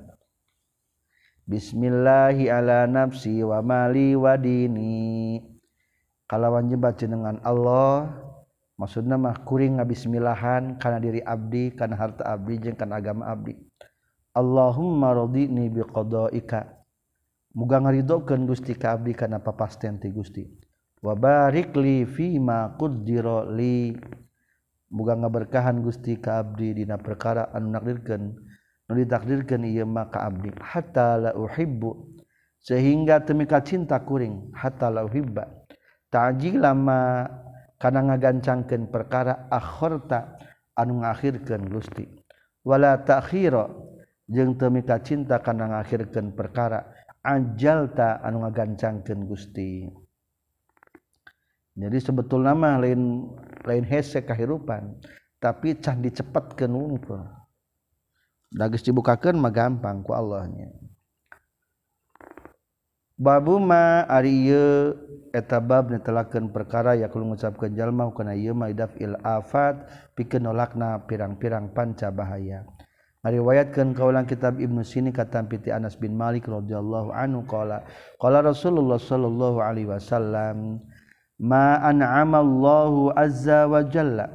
Bismillahi 1.49 2.45
ala 2.45 2.85
nafsi 2.85 3.41
wa 3.41 3.57
mali 3.65 4.13
wa 4.13 4.37
dini. 4.37 5.41
Kalawan 6.29 6.69
jebat 6.69 7.01
jenengan 7.01 7.41
Allah 7.41 8.13
maksudna 8.77 9.17
mah 9.17 9.33
kuring 9.49 9.81
ngabismillahan 9.81 10.77
kana 10.77 11.01
diri 11.01 11.25
abdi 11.25 11.73
kana 11.73 11.97
harta 11.97 12.21
abdi 12.21 12.61
jeung 12.61 12.77
kana 12.77 13.01
agama 13.01 13.25
abdi. 13.25 13.57
Allahumma 14.37 15.09
radini 15.17 15.73
biqadaika. 15.73 16.69
Muga 17.57 17.81
ngaridokeun 17.81 18.45
Gusti 18.45 18.77
ka 18.77 18.93
abdi 18.93 19.17
kana 19.17 19.41
papasten 19.41 19.97
ti 19.97 20.13
Gusti. 20.13 20.45
Wa 21.01 21.17
barik 21.17 21.73
li 21.73 22.05
fima 22.05 22.77
qaddira 22.77 23.49
li. 23.49 23.97
buga 24.89 25.13
ngaberkahan 25.13 25.85
Gusti 25.85 26.17
ka 26.17 26.41
Abdi 26.41 26.81
dina 26.83 26.97
perkara 26.97 27.53
anu 27.53 27.69
nakdirkeun 27.69 28.23
nu 28.89 28.91
ditakdirkeun 28.97 29.63
ieu 29.69 29.85
mah 29.85 30.09
ka 30.09 30.25
Abdi. 30.25 30.49
Hatta 30.57 31.15
la 31.21 31.31
uhibbu 31.37 32.19
sehingga 32.59 33.21
temika 33.23 33.61
cinta 33.61 34.01
kuring 34.01 34.51
hatta 34.57 34.89
la 34.89 35.05
uhibba. 35.05 35.45
Ta'jil 36.09 36.57
lama 36.57 37.29
kana 37.77 38.01
ngagancangkeun 38.09 38.89
perkara 38.89 39.47
akhirta 39.53 40.35
anu 40.73 41.05
ngakhirkeun 41.05 41.69
Gusti. 41.69 42.09
Wala 42.65 42.97
ta'khira 43.05 43.69
jeung 44.25 44.57
temika 44.57 44.99
cinta 45.05 45.37
kana 45.39 45.69
ngakhirkeun 45.69 46.33
perkara 46.33 46.81
ajalta 47.21 48.25
anu 48.25 48.41
ngagancangkeun 48.41 49.21
Gusti. 49.29 49.85
Jadi 51.79 51.97
sebetulnya 52.03 52.51
mah 52.51 52.75
lain 52.83 53.31
lain 53.69 53.85
hese 53.85 54.25
kahirupan 54.25 54.97
tapi 55.37 55.77
cah 55.77 55.93
dicepet 55.93 56.57
ke 56.57 56.65
numpul 56.65 57.21
dagis 58.49 58.81
dibukakan 58.81 59.37
mah 59.37 59.53
gampang 59.53 60.01
ku 60.01 60.11
Allahnya. 60.13 60.73
Babu 63.19 63.59
ma 63.59 64.07
ari 64.07 64.47
ieu 64.47 64.95
eta 65.35 65.59
bab 65.59 65.91
netelakeun 65.91 66.55
perkara 66.55 66.95
yakul 66.95 67.27
ngucapkeun 67.27 67.75
jalma 67.75 68.07
kana 68.15 68.31
ieu 68.31 68.55
mah 68.55 68.71
il 68.71 69.15
afat 69.27 69.75
pikeun 70.15 70.47
nolakna 70.47 71.03
pirang-pirang 71.03 71.75
panca 71.75 72.07
bahaya. 72.09 72.63
Riwayatkan 73.19 73.91
kaulang 73.91 74.23
kitab 74.23 74.63
Ibnu 74.63 74.79
sini 74.87 75.11
katampiti 75.11 75.75
Anas 75.75 75.99
bin 75.99 76.15
Malik 76.15 76.47
radhiyallahu 76.47 77.11
anhu 77.11 77.43
qala 77.43 77.83
qala 78.15 78.39
Rasulullah 78.39 78.95
sallallahu 78.95 79.59
alaihi 79.59 79.91
wasallam 79.91 80.79
ma'an'amallahu 81.39 83.15
azza 83.15 83.65
wa 83.65 83.81
jalla. 83.87 84.27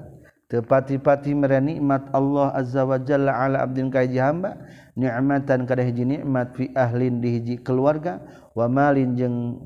Tepati-pati 0.49 1.33
mere 1.33 1.61
nikmat 1.61 2.09
Allah 2.13 2.53
azza 2.53 2.85
wa 2.85 3.01
jalla 3.01 3.33
ala 3.33 3.65
abdin 3.65 3.89
ka 3.89 4.05
hiji 4.05 4.21
hamba 4.21 4.61
ni'matan 4.97 5.65
kada 5.65 5.85
hiji 5.85 6.05
nikmat 6.05 6.53
fi 6.57 6.69
ahlin 6.77 7.21
di 7.21 7.41
hiji 7.41 7.61
keluarga 7.65 8.21
wa 8.53 8.69
malin 8.69 9.17
jeung 9.17 9.61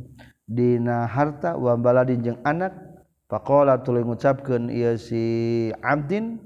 dina 0.47 1.07
harta 1.07 1.59
wa 1.59 1.75
baladin 1.79 2.23
jeung 2.23 2.41
anak. 2.47 2.75
Faqala 3.29 3.85
tuluy 3.85 4.09
ngucapkeun 4.09 4.73
ieu 4.73 4.97
si 4.97 5.69
abdin 5.85 6.41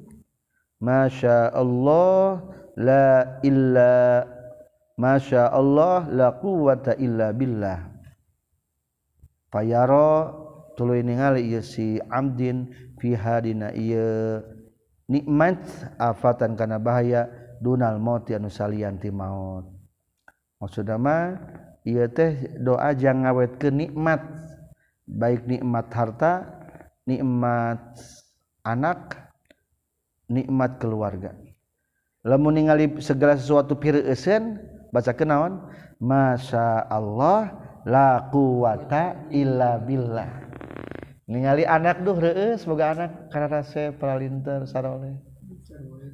masya 0.82 1.55
Allah 1.55 2.43
la 2.74 3.38
illa 3.47 4.26
masya 4.99 5.47
Allah 5.47 6.11
la 6.11 6.34
quwata 6.43 6.99
illa 6.99 7.30
billah. 7.30 7.86
Fayara 9.55 10.34
tuluy 10.74 11.04
ningali 11.04 11.46
ieu 11.48 11.62
si 11.62 12.00
Amdin 12.08 12.70
fiha 13.00 13.42
dina 13.44 13.70
ieu 13.74 14.40
nikmat 15.10 15.60
afatan 16.00 16.56
kana 16.56 16.80
bahaya 16.80 17.28
dunal 17.60 18.00
maut 18.00 18.26
anu 18.32 18.48
salian 18.48 18.96
ti 18.98 19.12
maut. 19.12 19.68
Maksudna 20.58 20.96
mah 20.98 21.38
ieu 21.84 22.06
teh 22.10 22.56
doa 22.62 22.94
jang 22.94 23.26
ngawetkeun 23.26 23.86
nikmat 23.86 24.22
baik 25.06 25.44
nikmat 25.46 25.86
harta 25.90 26.46
nikmat 27.06 27.82
anak 28.62 29.18
nikmat 30.30 30.78
keluarga. 30.78 31.34
Lamun 32.22 32.54
ningali 32.54 33.02
segala 33.02 33.34
sesuatu 33.34 33.74
pireuseun 33.76 34.62
baca 34.94 35.10
kenaon 35.10 35.66
Masya 35.98 36.86
Allah 36.86 37.50
la 37.82 38.30
quwata 38.30 39.30
illa 39.34 39.78
billah. 39.82 40.41
ningali 41.33 41.64
anak 41.64 42.05
duh 42.05 42.20
reus 42.20 42.68
boga 42.68 42.93
anak 42.93 43.33
karena 43.33 43.49
rasa 43.49 43.97
pralinter 43.97 44.68
saroleh 44.68 45.16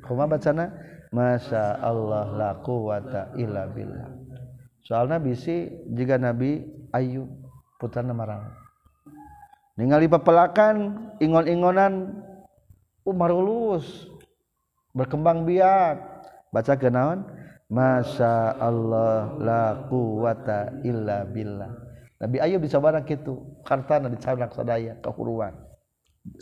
kuma 0.06 0.30
bacana 0.30 0.70
Masya 1.08 1.80
Allah 1.80 2.36
la 2.36 2.50
quwata 2.60 3.32
illa 3.40 3.64
billah. 3.72 4.12
Soalnya 4.84 5.16
bisi 5.16 5.68
jika 5.96 6.20
Nabi 6.20 6.64
Ayub 6.92 7.28
putra 7.80 8.04
marang. 8.04 8.52
Ningali 9.80 10.10
pepelakan 10.10 10.76
ingon-ingonan 11.22 12.12
Umar 13.08 13.32
ulus 13.32 14.08
berkembang 14.92 15.48
biak. 15.48 16.20
Baca 16.52 16.76
kenaon 16.76 17.24
Masya 17.72 18.56
Allah 18.60 19.36
la 19.40 19.64
quwata 19.88 20.84
illa 20.84 21.24
billah. 21.24 21.87
Nabi 22.18 22.42
Ayub 22.42 22.60
bisa 22.66 22.82
barang 22.82 23.06
itu 23.06 23.34
kartana 23.62 24.10
dicanak 24.10 24.50
sadaya 24.50 24.98
kehuruan 24.98 25.54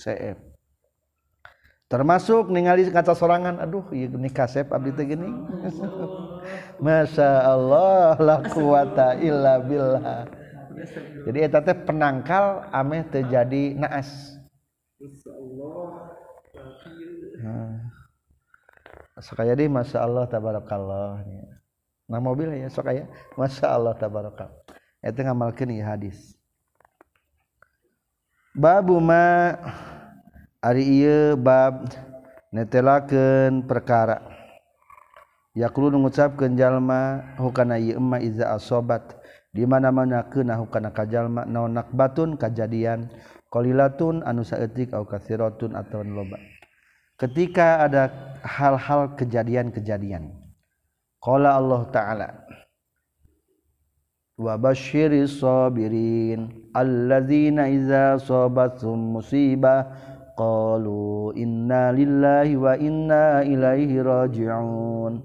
CF 0.00 0.56
termasuk 1.86 2.50
ningali 2.50 2.90
kaca 2.90 3.14
sorangan 3.14 3.62
aduh 3.62 3.86
iya 3.94 4.10
gini 4.10 4.26
kasep 4.26 4.74
abdi 4.74 4.90
teh 4.90 5.06
gini. 5.06 5.30
Masya 6.84 7.46
Allah 7.46 8.18
laku 8.18 8.74
wata 8.74 9.14
illa 9.22 9.62
billah. 9.62 10.26
Jadi 11.26 11.38
eta 11.46 11.62
teh 11.62 11.78
penangkal 11.78 12.66
ameh 12.74 13.06
terjadi 13.06 13.78
naas. 13.78 14.34
Allah 15.30 16.10
Sokaya 19.22 19.54
di 19.54 19.70
Masya 19.70 20.02
Allah 20.02 20.26
tabarakallah. 20.26 21.22
Nah 22.06 22.20
mobil 22.22 22.50
ya 22.50 22.70
sokaya 22.70 23.06
Masya 23.38 23.66
Allah 23.66 23.94
tabarakal 23.94 24.65
Itu 25.04 25.20
ngamalkan 25.22 25.72
ya 25.72 25.96
hadis. 25.96 26.36
Babu 28.56 28.96
ma 29.02 29.52
ari 30.64 31.04
ieu 31.04 31.36
bab 31.36 31.92
netelakeun 32.48 33.68
perkara. 33.68 34.24
Yakulu 35.56 36.00
ngucapkeun 36.00 36.56
jalma 36.56 37.32
hukana 37.36 37.76
ieu 37.76 38.00
emma 38.00 38.20
iza 38.20 38.48
asobat. 38.52 39.20
Di 39.52 39.64
mana-mana 39.64 40.28
keuna 40.28 40.56
hukana 40.60 40.92
kajalma 40.92 41.48
naon 41.48 41.76
nakbatun 41.76 42.36
kajadian. 42.36 43.08
Qalilatun 43.52 44.20
anu 44.24 44.44
saeutik 44.44 44.92
au 44.92 45.08
katsiratun 45.08 45.76
atawa 45.76 46.04
loba. 46.04 46.36
Ketika 47.16 47.88
ada 47.88 48.12
hal-hal 48.44 49.16
kejadian-kejadian. 49.16 50.28
Qala 51.16 51.56
Allah 51.56 51.82
taala 51.88 52.28
wabashiri 54.36 55.24
sabirin 55.24 56.70
alladzina 56.76 57.72
idza 57.72 58.20
sabatum 58.20 59.16
musibah 59.16 59.88
qalu 60.36 61.32
inna 61.32 61.96
lillahi 61.96 62.52
wa 62.60 62.76
inna 62.76 63.40
ilaihi 63.48 63.96
raji'un 64.04 65.24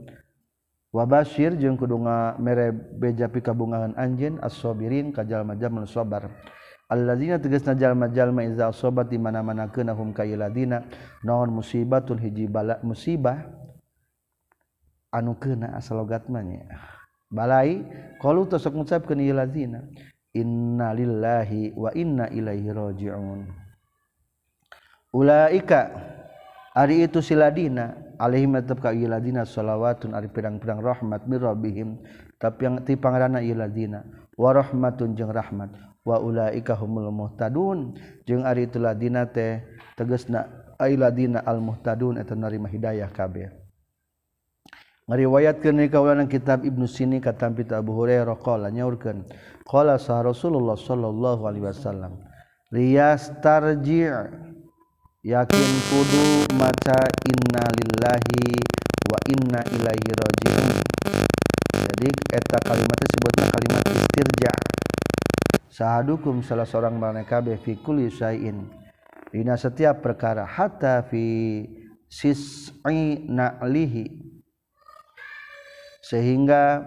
wabashir 0.96 1.60
jeung 1.60 1.76
kudu 1.76 2.00
mere 2.40 2.72
beja 2.72 3.28
pikabungahan 3.28 3.96
anjeun 4.00 4.40
as-sabirin 4.44 5.12
ka 5.16 5.24
jalma-jalma 5.24 5.88
sabar. 5.88 6.32
Alladzina 6.92 7.40
tegasna 7.40 7.72
jalma-jalma 7.72 8.44
idza 8.44 8.68
sabat 8.76 9.08
di 9.08 9.16
mana-mana 9.16 9.72
kana 9.72 9.96
hum 9.96 10.12
iladina 10.12 10.84
naon 11.24 11.48
musibatun 11.56 12.20
hiji 12.20 12.52
bala 12.52 12.84
musibah 12.84 13.48
anu 15.16 15.40
keuna 15.40 15.80
asal 15.80 16.04
logatna 16.04 16.44
nya. 16.44 16.68
balai 17.32 17.82
kalau 18.20 18.46
tosok 18.46 18.76
mengucapkan 18.76 19.18
iya 19.18 19.34
lazina 19.34 19.82
inna 20.36 20.92
lillahi 20.96 21.76
wa 21.76 21.90
inna 21.96 22.28
ilaihi 22.32 22.70
raji'un. 22.72 23.48
Ulaika 25.12 25.92
ari 26.72 27.04
itu 27.04 27.20
siladina 27.20 28.16
alaihim 28.16 28.56
tetap 28.64 28.80
ka 28.80 28.96
iya 28.96 29.12
ladina 29.12 29.44
ari 29.44 30.28
pirang-pirang 30.32 30.80
rahmat 30.80 31.28
mir 31.28 31.44
rabbihim. 31.44 32.00
Tapi 32.40 32.60
yang 32.64 32.76
ti 32.88 32.96
pangaranna 32.96 33.44
iya 33.44 33.60
ladina 33.60 34.08
wa 34.40 34.56
rahmatun 34.56 35.20
jeung 35.20 35.36
rahmat. 35.36 35.72
Wa 36.08 36.18
ulaika 36.24 36.80
humul 36.80 37.12
muhtadun. 37.12 38.00
Jeung 38.24 38.48
ari 38.48 38.72
itu 38.72 38.80
ladina 38.80 39.28
teh 39.28 39.60
tegasna 40.00 40.48
ai 40.80 40.96
ladina 40.96 41.44
al 41.44 41.60
muhtadun 41.60 42.18
eta 42.18 42.34
narima 42.34 42.72
hidayah 42.72 43.12
kabeh. 43.12 43.61
Ngariwayatkeun 45.12 45.76
ni 45.76 45.92
kaulanan 45.92 46.32
kitab 46.32 46.64
Ibnu 46.64 46.88
Sini 46.88 47.20
katampi 47.20 47.68
Abu 47.76 47.92
Hurairah 48.00 48.40
qala 48.40 48.72
nyaurkeun. 48.72 49.28
Qala 49.68 50.00
sa 50.00 50.24
Rasulullah 50.24 50.80
sallallahu 50.80 51.52
alaihi 51.52 51.68
wasallam 51.68 52.16
liyastarji' 52.72 54.08
yakin 55.28 55.70
kudu 55.92 56.48
maca 56.56 56.96
inna 57.28 57.64
lillahi 57.76 58.56
wa 59.12 59.20
inna 59.28 59.60
ilaihi 59.76 60.12
raji'un. 60.16 60.80
Jadi 61.76 62.08
eta 62.32 62.58
kalimat 62.64 62.96
disebutna 63.04 63.46
kalimat 63.52 63.84
istirja' 63.92 64.60
sahadukum 65.68 66.40
salah 66.40 66.64
seorang 66.64 66.96
manekabe 66.96 67.60
fi 67.60 67.76
kulli 67.84 68.08
syai'in. 68.08 68.64
Dina 69.28 69.60
setiap 69.60 70.00
perkara 70.00 70.48
hatta 70.48 71.04
fi 71.04 71.68
sis'i 72.08 73.28
na'lihi 73.28 74.31
sehingga 76.12 76.84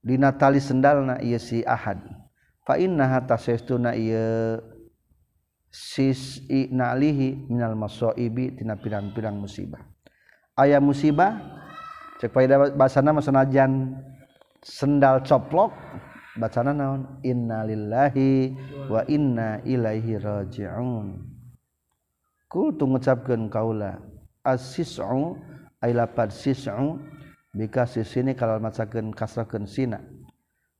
di 0.00 0.16
Natali 0.16 0.64
sendalna 0.64 1.20
ia 1.20 1.36
si 1.36 1.60
Ahad. 1.60 2.00
Fa 2.64 2.80
innaha 2.80 3.20
tasestuna 3.28 3.92
ia 3.92 4.56
sis 5.68 6.40
nalihi 6.48 7.52
minal 7.52 7.76
masaibi 7.76 8.56
tina 8.56 8.80
pirang-pirang 8.80 9.36
musibah. 9.36 9.84
Aya 10.56 10.80
musibah 10.80 11.36
cek 12.24 12.32
faedah 12.32 12.72
basana 12.72 13.12
masanajan 13.12 14.00
sendal 14.64 15.20
coplok 15.20 15.76
bacana 16.40 16.72
naon? 16.72 17.20
Innalillahi 17.20 18.56
wa 18.88 19.04
inna 19.04 19.60
ilaihi 19.68 20.16
rajiun. 20.16 21.33
Ku 22.54 22.70
ngucapkeun 22.70 23.50
kaula 23.50 23.98
as-sis'u 24.46 25.34
ay 25.82 25.90
lapad 25.90 26.30
sis'u 26.30 27.02
bika 27.50 27.82
sisini 27.82 28.38
kalau 28.38 28.62
macakeun 28.62 29.10
kasrakeun 29.10 29.66
sina. 29.66 29.98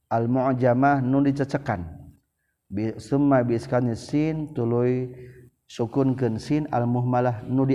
Al 0.06 0.30
mu'jamah 0.30 1.02
nun 1.02 1.26
dicecekan 1.26 1.82
bi 2.70 2.94
summa 3.02 3.42
bi 3.42 3.58
iskani 3.58 3.98
sin 3.98 4.54
tuluy 4.54 5.10
sukunkeun 5.66 6.38
sin 6.38 6.70
al 6.70 6.86
muhmalah 6.86 7.42
nu 7.42 7.66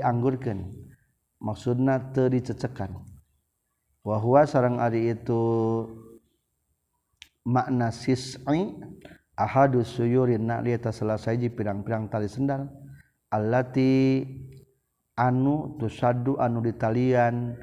maksudna 1.44 2.16
teu 2.16 2.32
dicecekan 2.32 2.96
sarang 4.48 4.80
ari 4.80 5.12
itu 5.12 5.44
makna 7.44 7.92
sis'i 7.92 8.80
ahadu 9.36 9.84
suyurin 9.84 10.48
liata 10.64 10.96
selesai 10.96 11.36
ji 11.36 11.52
pirang-pirang 11.52 12.08
tali 12.08 12.32
sendal 12.32 12.79
allati 13.30 14.26
anu 15.18 15.78
tusaddu 15.78 16.38
anu 16.42 16.66
ditalian 16.66 17.54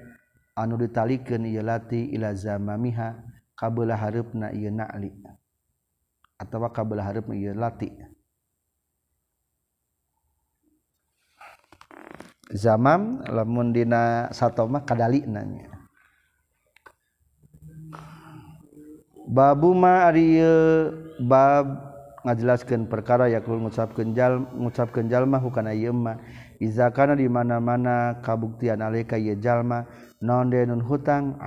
anu 0.55 0.75
ditalikeun 0.79 1.47
ieu 1.47 1.63
lati 1.63 2.15
ila 2.15 2.35
zamamiha 2.35 3.19
kabelah 3.59 3.99
hareupna 3.99 4.55
ieu 4.55 4.71
na'li 4.71 5.11
atawa 6.39 6.71
kabelah 6.71 7.05
hareupna 7.05 7.35
ieu 7.37 7.57
lati. 7.57 7.91
Zamam 12.47 13.27
lamun 13.27 13.75
dina 13.75 14.31
satoma 14.31 14.87
kadali 14.87 15.27
nanya. 15.27 15.67
Babu 19.27 19.75
ma 19.75 20.07
ari 20.07 20.39
bab 21.19 21.86
ngajelaskan 22.27 22.91
perkara 22.91 23.31
yakul 23.31 23.63
ngucapkenjal 23.63 24.51
ngucapkenjallma 24.59 25.39
hukana 25.39 25.71
yma 25.71 26.19
izakana 26.59 27.15
dimana-mana 27.15 28.19
kabuktian 28.27 28.83
aleka 28.83 29.15
yejallma 29.15 29.87
non 30.19 30.51
denun 30.51 30.83
hutang 30.83 31.39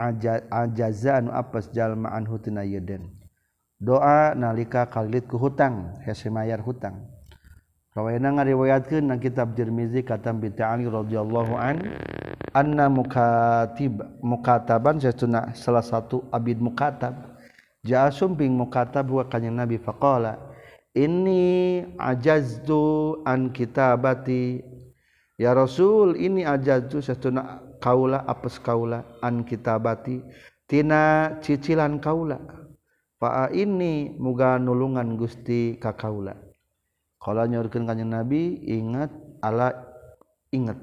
ajazaan 0.50 1.28
apes 1.28 1.68
jalmaan 1.76 2.24
hutina 2.24 2.64
yeden 2.64 3.12
doa 3.80 4.36
nalika 4.36 4.88
kalit 4.88 5.28
ku 5.28 5.40
hutang 5.40 5.96
hese 6.04 6.28
mayar 6.28 6.60
hutang. 6.60 7.00
Rawayana 7.90 8.38
ngariwayatkeun 8.38 9.10
nang 9.10 9.18
kitab 9.18 9.58
Tirmizi 9.58 10.06
katam 10.06 10.38
bi 10.38 10.54
Ta'ali 10.54 10.86
radhiyallahu 10.86 11.58
an 11.58 11.90
anna 12.54 12.86
mukatib 12.86 14.06
mukataban 14.22 15.02
salah 15.58 15.82
satu 15.82 16.22
abid 16.30 16.62
mukatab 16.62 17.18
ja'a 17.82 18.14
sumping 18.14 18.54
mukatab 18.54 19.10
wa 19.10 19.26
kanjing 19.26 19.58
Nabi 19.58 19.82
faqala 19.82 20.38
ini 20.96 21.84
ajaztu 21.98 23.20
an 23.26 23.54
kitabati. 23.54 24.64
Ya 25.40 25.56
rasul 25.56 26.20
ini 26.20 26.44
ajaztu 26.44 27.00
satuna 27.00 27.64
kaula 27.80 28.26
apes 28.28 28.60
kaula 28.60 29.06
an 29.24 29.48
kitabati. 29.48 30.22
Tina 30.70 31.36
cicilan 31.42 31.98
kaula. 31.98 32.38
Fa 33.20 33.52
ini 33.52 34.16
muga 34.16 34.56
nulungan 34.56 35.20
Gusti 35.20 35.76
ka 35.76 35.98
kaula. 35.98 36.38
Kala 37.20 37.52
nyaurkeun 37.52 37.84
ka 37.84 37.94
nabi 37.98 38.64
ingat 38.64 39.12
ala 39.44 39.76
ingat. 40.56 40.80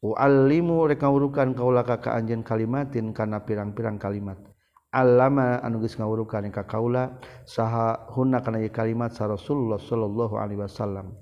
Uallimu 0.00 0.88
rek 0.88 1.00
ngawurukan 1.00 1.56
kaula 1.56 1.84
ka 1.84 2.00
ka 2.00 2.16
anjeun 2.16 2.44
kalimatin 2.44 3.12
kana 3.16 3.44
pirang-pirang 3.44 3.96
kalimat. 4.00 4.49
Alama 4.90 5.62
anuges 5.62 5.94
ngawurukan 5.94 6.50
ka 6.50 6.66
kaula 6.66 7.18
saha 7.46 8.10
hunna 8.10 8.42
kana 8.42 8.58
kalimat 8.70 9.14
sa 9.14 9.30
Rasulullah 9.30 9.78
Shallallahu 9.78 10.34
Alaihi 10.38 10.60
Wasallam. 10.62 11.14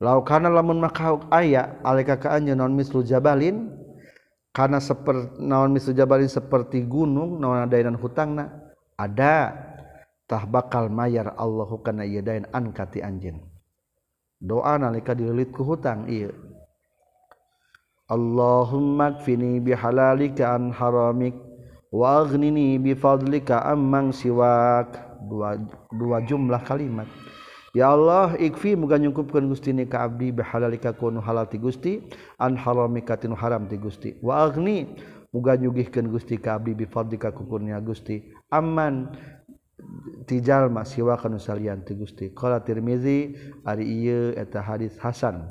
Laukana 0.00 0.48
lamun 0.48 0.80
maka 0.80 1.16
aya 1.28 1.80
aleka 1.84 2.16
ka 2.20 2.28
anjeun 2.36 2.56
non 2.56 2.72
mislu 2.72 3.04
jabalin? 3.04 3.68
Kana 4.50 4.80
seperti 4.80 5.40
naon 5.40 5.76
mislu 5.76 5.92
jabalin 5.92 6.28
seperti 6.28 6.84
gunung 6.84 7.36
naon 7.36 7.64
adainan 7.68 7.96
hutangna? 7.96 8.72
Ada. 8.96 9.68
Tah 10.30 10.46
bakal 10.46 10.88
mayar 10.88 11.34
Allahu 11.34 11.82
kana 11.82 12.06
ieu 12.06 12.22
dain 12.22 12.46
an 12.54 12.70
kati 12.70 13.02
anjeun. 13.02 13.42
Doa 14.40 14.80
nalika 14.80 15.12
dililit 15.12 15.52
ku 15.52 15.68
hutang 15.68 16.08
iya 16.08 16.32
Allahumma 18.08 19.20
kfini 19.20 19.60
bihalalika 19.60 20.56
an 20.56 20.72
haramik 20.72 21.49
wagnini 21.90 22.78
bifadlika 22.78 23.66
amang 23.66 24.14
siwak. 24.14 25.10
Dua, 25.20 25.52
dua 25.92 26.24
jumlah 26.24 26.64
kalimat. 26.64 27.04
Ya 27.76 27.92
Allah 27.92 28.34
ikfi 28.40 28.74
muga 28.74 28.98
nyungkupkeun 28.98 29.46
Gusti 29.46 29.70
ni 29.70 29.86
ka 29.86 30.08
abdi 30.08 30.34
bihalalika 30.34 30.90
kunu 30.96 31.22
halal 31.22 31.46
ti 31.46 31.60
Gusti 31.60 32.02
an 32.40 32.56
haramika 32.58 33.14
tinu 33.14 33.36
haram 33.38 33.68
ti 33.70 33.78
Gusti. 33.78 34.16
Wa 34.24 34.48
agni 34.48 34.90
muga 35.30 35.54
nyugihkeun 35.54 36.10
Gusti 36.10 36.40
ka 36.40 36.58
abdi 36.58 36.74
bi 36.74 36.88
fadlika 36.88 37.30
ku 37.30 37.46
kurnia 37.46 37.78
Gusti. 37.78 38.32
Aman 38.50 39.14
ti 40.26 40.42
jalma 40.42 40.82
siwa 40.82 41.14
kana 41.14 41.38
salian 41.38 41.86
ti 41.86 41.94
Gusti. 41.94 42.34
Qala 42.34 42.58
Tirmizi 42.64 43.36
ari 43.62 43.86
ieu 43.86 44.34
eta 44.34 44.64
hadis 44.66 44.98
hasan. 44.98 45.46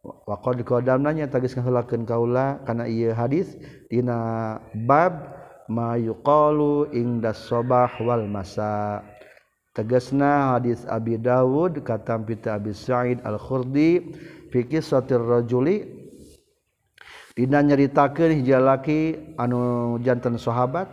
Wa 0.00 0.40
qad 0.40 0.62
qadamna 0.64 1.12
nya 1.12 1.28
tagis 1.28 1.52
ngahulakeun 1.52 2.08
kaula 2.08 2.64
kana 2.64 2.88
ieu 2.88 3.12
hadis 3.12 3.60
dina 3.92 4.56
bab 4.88 5.37
ma 5.68 6.00
yuqalu 6.00 6.90
ingdas 6.96 7.44
sabah 7.46 7.92
wal 8.00 8.24
masa. 8.24 9.04
Tegasna 9.76 10.58
hadis 10.58 10.82
Abi 10.90 11.14
Dawud 11.22 11.86
katam 11.86 12.26
pita 12.26 12.58
Abi 12.58 12.74
Sa'id 12.74 13.22
Al 13.22 13.38
Khurdi 13.38 14.10
fi 14.50 14.66
kisatir 14.66 15.22
rajuli 15.22 15.86
dina 17.38 17.62
nyaritakeun 17.62 18.42
hiji 18.42 18.58
laki 18.58 19.00
anu 19.38 19.94
janten 20.02 20.34
sahabat 20.34 20.90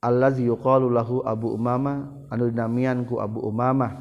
allazi 0.00 0.48
yuqalu 0.48 0.88
lahu 0.88 1.20
Abu 1.28 1.52
Umama 1.52 2.08
anu 2.32 2.48
dinamian 2.48 3.04
ku 3.04 3.20
Abu 3.20 3.44
Umamah 3.44 3.92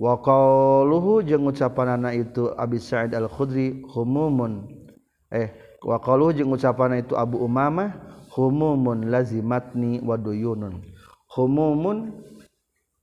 wa 0.00 0.16
qaluhu 0.16 1.20
jeung 1.20 1.44
ucapanana 1.52 2.16
itu 2.16 2.48
Abi 2.56 2.80
Sa'id 2.80 3.12
Al 3.12 3.28
Khudri 3.28 3.84
humumun. 3.92 4.72
Eh 5.28 5.52
wa 5.84 6.00
qaluhu 6.00 6.32
jeung 6.32 6.48
ucapanana 6.48 7.04
itu 7.04 7.12
Abu 7.12 7.44
Umamah 7.44 8.05
humumun 8.36 9.08
lazimatni 9.08 10.04
waduyunun. 10.04 10.84
Humumun 11.32 12.12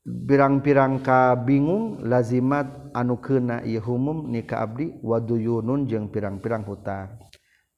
pirang-pirang 0.05 1.01
ka 1.01 1.33
bingung 1.33 2.05
lazimat 2.05 2.93
anu 2.93 3.17
kena 3.17 3.65
ieu 3.65 3.81
humum 3.81 4.29
ni 4.29 4.45
ka 4.45 4.61
abdi 4.61 4.93
waduyunun 5.01 5.89
jeung 5.89 6.11
pirang-pirang 6.11 6.67
hutang 6.67 7.17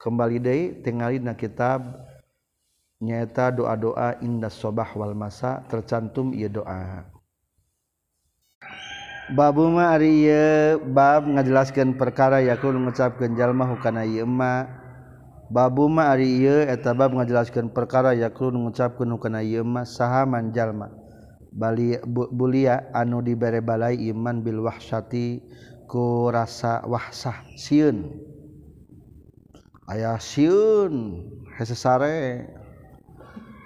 kembali 0.02 0.38
deui 0.42 0.64
tingali 0.82 1.22
na 1.22 1.38
kitab 1.38 1.86
nyaeta 2.98 3.54
doa-doa 3.54 4.20
indah 4.26 4.50
sobah 4.50 4.90
wal 4.98 5.14
masa 5.14 5.64
tercantum 5.70 6.36
ieu 6.36 6.52
doa. 6.52 7.08
Babu 9.26 9.70
ma 9.74 9.94
ari 9.94 10.30
ieu 10.30 10.78
bab 10.82 11.26
ngajelaskeun 11.26 11.98
perkara 11.98 12.42
yakul 12.46 12.78
ngucapkeun 12.78 13.34
jalma 13.34 13.66
hukana 13.70 14.06
ieu 14.06 14.26
mah. 14.26 14.85
Babuma 15.46 16.10
ari 16.10 16.42
ieu 16.42 16.66
eta 16.66 16.98
bab 16.98 17.14
ngajelaskeun 17.14 17.70
perkara 17.70 18.18
yakrun 18.18 18.58
ngucapkeun 18.66 19.14
nu 19.14 19.22
kana 19.22 19.46
ieu 19.46 19.62
mah 19.62 19.86
saha 19.86 20.26
manjalma. 20.26 20.90
Bali 21.56 21.96
bu, 22.02 22.28
bulia 22.34 22.90
anu 22.92 23.22
dibere 23.22 23.62
balai 23.62 23.96
iman 24.10 24.42
bil 24.42 24.66
wahsyati 24.66 25.40
ku 25.86 26.34
rasa 26.34 26.82
wahsah 26.90 27.46
sieun. 27.56 28.10
Aya 29.86 30.18
sieun 30.18 31.24
hese 31.62 31.78
sare. 31.78 32.50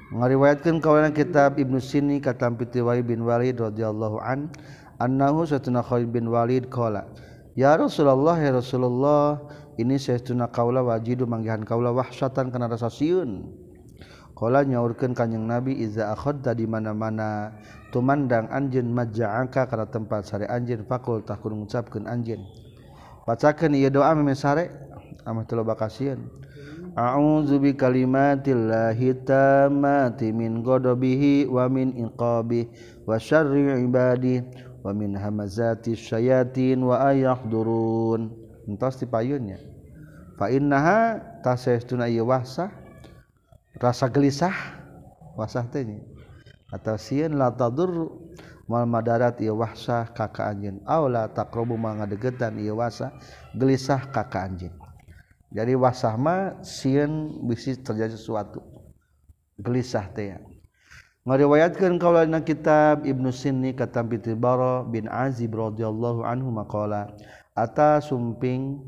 Ngariwayatkeun 0.09 0.81
kawanan 0.81 1.13
kitab 1.13 1.61
Ibnu 1.61 1.77
Sini 1.77 2.17
katam 2.17 2.57
piti 2.57 2.81
Wali 2.81 3.05
bin 3.05 3.21
Walid 3.21 3.61
radhiyallahu 3.61 4.17
an 4.25 4.49
annahu 4.97 5.45
satuna 5.45 5.85
Khalid 5.85 6.09
bin 6.09 6.33
Walid 6.33 6.65
qala 6.73 7.05
Ya 7.53 7.77
Rasulullah 7.77 8.33
ya 8.41 8.49
Rasulullah 8.57 9.37
ini 9.79 9.95
satuna 9.95 10.51
kaula 10.51 10.83
wajidu 10.83 11.23
manggihan 11.23 11.63
kaula 11.63 11.95
wahsyatan 11.95 12.51
kana 12.51 12.67
rasa 12.67 12.91
sieun 12.91 13.47
qala 14.35 14.67
nyaurkeun 14.67 15.15
kanjing 15.15 15.47
Nabi 15.47 15.79
iza 15.79 16.11
akhadta 16.11 16.51
di 16.51 16.67
mana-mana 16.67 17.55
tumandang 17.95 18.51
anjeun 18.51 18.91
maja'aka 18.91 19.71
kana 19.71 19.87
tempat 19.87 20.27
sare 20.27 20.45
anjeun 20.51 20.83
fakul 20.83 21.23
takun 21.23 21.63
ngucapkeun 21.63 22.11
anjeun 22.11 22.43
bacakeun 23.23 23.79
ieu 23.79 23.87
doa 23.87 24.11
meme 24.11 24.35
sare 24.35 24.67
amah 25.23 25.47
teu 25.47 25.55
loba 25.55 25.79
kasieun 25.79 26.27
A'udzu 26.97 27.61
bi 27.61 27.77
kalimatillahi 27.77 29.21
tammati 29.21 30.33
min 30.33 30.65
ghadabihi 30.65 31.45
wa 31.45 31.69
min 31.69 31.93
iqabi 31.93 32.65
wa 33.05 33.15
syarri 33.21 33.85
ibadi 33.85 34.41
wa 34.81 34.89
min 34.91 35.13
hamazati 35.13 35.93
syayatin 35.93 36.81
wa 36.81 37.13
ayahdurun. 37.13 38.33
Entos 38.65 38.97
dipayunnya. 38.97 39.68
fainnaha 40.39 41.19
tasaytuna 41.43 42.07
wahsah 42.23 42.71
rasa 43.75 44.07
gelisah 44.07 44.55
wasah 45.35 45.67
teh 45.67 45.83
atau 46.71 46.95
sieun 46.95 47.35
la 47.35 47.51
tadur 47.51 48.07
mal 48.69 48.85
madarat 48.85 49.41
ieu 49.41 49.57
wahsah 49.57 50.13
kaka 50.13 50.53
anjeun. 50.53 50.77
Aw 50.85 51.03
la 51.09 51.23
taqrabu 51.27 51.73
mangadegetan 51.75 52.61
ieu 52.61 52.77
wahsah 52.77 53.09
gelisah 53.57 54.13
kaka 54.13 54.45
anjeun. 54.45 54.73
Jadi 55.49 55.73
wasah 55.73 56.13
mah 56.13 56.61
sieun 56.61 57.41
bisi 57.49 57.73
terjadi 57.73 58.13
sesuatu 58.13 58.61
gelisah 59.57 60.05
teh 60.13 60.37
ngariwayatkeun 61.25 61.97
kaulana 61.97 62.45
kitab 62.45 63.01
Ibnu 63.01 63.33
Sinni 63.33 63.73
katam 63.73 64.07
Pitibara 64.13 64.85
bin 64.85 65.09
Azib 65.09 65.57
radhiyallahu 65.57 66.21
anhu 66.21 66.53
maqala 66.53 67.11
ata 67.57 67.97
sumping 67.99 68.81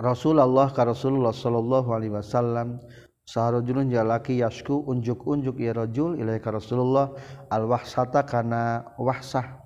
Rasulullah 0.00 0.72
ka 0.72 0.88
Rasulullah 0.88 1.28
Shallallahu 1.28 1.92
Alaihi 1.92 2.16
Wasallam 2.16 2.80
saharun 3.28 3.92
jalaki 3.92 4.40
yasku 4.40 4.80
unjuk-unjuk 4.88 5.60
ya 5.60 5.76
rajul 5.76 6.16
ilaika 6.16 6.48
Rasulullah 6.48 7.12
alwahsata 7.52 8.24
kana 8.24 8.96
wahsah 8.96 9.60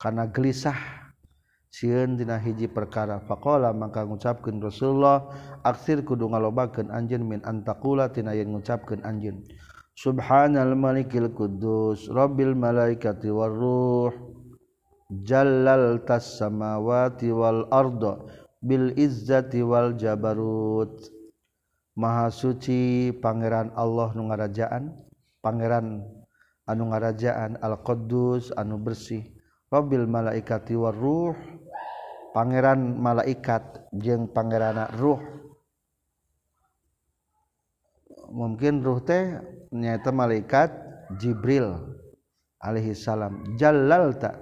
kana 0.00 0.32
gelisah. 0.32 0.96
Sieun 1.68 2.16
dina 2.16 2.40
hiji 2.40 2.64
perkara. 2.64 3.20
Faqala 3.20 3.76
maka 3.76 4.00
ngucapkeun 4.08 4.56
Rasulullah 4.56 5.28
aksir 5.68 6.00
kudu 6.00 6.32
ngalobakeun 6.32 6.88
anjeun 6.88 7.28
min 7.28 7.44
antaqula 7.44 8.08
tina 8.08 8.32
yen 8.32 8.56
ngucapkeun 8.56 9.04
anjeun. 9.04 9.44
Subhanal 9.92 10.72
malikil 10.72 11.28
quddus 11.28 12.08
rabbil 12.08 12.56
malaikati 12.56 13.28
war 13.28 13.52
ruh 13.52 14.16
jallal 15.28 16.00
tas 16.08 16.40
samawati 16.40 17.28
wal 17.36 17.68
arda. 17.68 18.16
Bil 18.58 18.94
izzati 18.98 19.62
wal 19.62 19.94
jabarut. 19.94 20.98
Maha 21.98 22.30
suci 22.30 23.10
Pangeran 23.18 23.74
Allah 23.74 24.14
nu 24.14 24.30
ngarajaan. 24.30 24.94
Pangeran 25.42 26.02
anu 26.66 26.82
ngarajaan 26.90 27.58
Al-Quddus 27.62 28.54
anu 28.54 28.78
bersih. 28.78 29.26
Rabbil 29.70 30.06
malaikati 30.06 30.74
war 30.74 30.94
ruh. 30.94 31.34
Pangeran 32.34 32.98
malaikat 32.98 33.90
jeung 33.94 34.30
pangeran 34.30 34.86
ruh. 34.98 35.18
Mungkin 38.28 38.84
ruh 38.84 39.00
teh 39.00 39.40
nyata 39.72 40.12
malaikat 40.12 40.70
Jibril 41.16 41.96
alaihi 42.60 42.92
salam 42.92 43.56
jalal 43.56 44.12
tak 44.20 44.36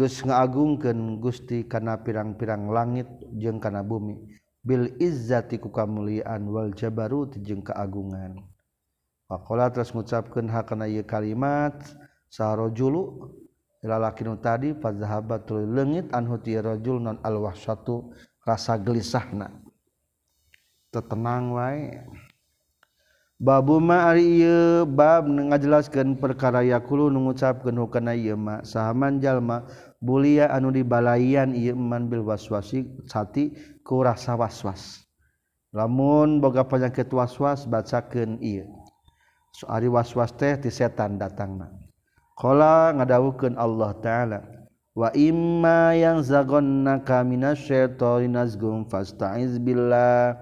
geus 0.00 0.24
ngaagungkeun 0.24 1.20
Gusti 1.20 1.68
kana 1.68 2.00
pirang-pirang 2.00 2.72
langit 2.72 3.08
jeung 3.36 3.60
kana 3.60 3.84
bumi. 3.84 4.16
Bil 4.64 4.96
izzati 5.00 5.56
ku 5.56 5.68
kamuliaan 5.72 6.44
wal 6.48 6.72
jabarut 6.76 7.32
jeung 7.40 7.64
kaagungan 7.64 8.44
faqala 9.24 9.72
terus 9.72 9.94
ngucapkeun 9.94 10.52
hakana 10.52 10.84
ieu 10.90 11.06
kalimat 11.06 11.80
sarojulu 12.28 13.30
lalaki 13.80 14.26
nu 14.26 14.36
tadi 14.36 14.76
fadzahabat 14.76 15.48
leungit 15.48 16.12
anhu 16.12 16.36
ti 16.42 16.58
rajul 16.60 17.00
non 17.00 17.16
alwahsatu 17.24 18.12
rasa 18.44 18.76
gelisahna. 18.76 19.48
Tetenang 20.92 21.56
wae. 21.56 22.04
Babu 23.40 23.80
ma 23.80 24.12
ari 24.12 24.44
ieu 24.44 24.84
bab 24.84 25.24
ngajelaskeun 25.24 26.20
perkara 26.20 26.60
yaqulu 26.60 27.08
nu 27.08 27.24
ngucapkeun 27.24 27.80
hukana 27.80 28.12
ieu 28.12 28.36
ma 28.36 28.60
sahaman 28.60 29.16
jalma 29.16 29.64
bulia 30.00 30.48
anu 30.48 30.72
dibalaian 30.72 31.52
Iman 31.52 32.08
Bil 32.08 32.24
waswasi 32.24 32.88
sati 33.04 33.52
ku 33.84 34.00
rasa 34.00 34.34
waswas. 34.34 35.04
Lamun 35.70 36.42
boga 36.42 36.66
penyakit 36.66 37.12
waswas 37.14 37.68
bacakeun 37.68 38.40
ieu. 38.42 38.66
Soari 39.54 39.86
waswas 39.86 40.34
teh 40.34 40.58
ti 40.58 40.72
setan 40.72 41.20
datangna. 41.20 41.70
Qala 42.34 42.96
ngadawukeun 42.96 43.54
Allah 43.60 43.92
taala 44.00 44.40
wa 44.96 45.12
imma 45.14 45.94
yang 45.94 46.24
zagonnaka 46.24 47.22
minasyaitani 47.22 48.26
nazgum 48.26 48.88
fastaiz 48.88 49.60
billah. 49.62 50.34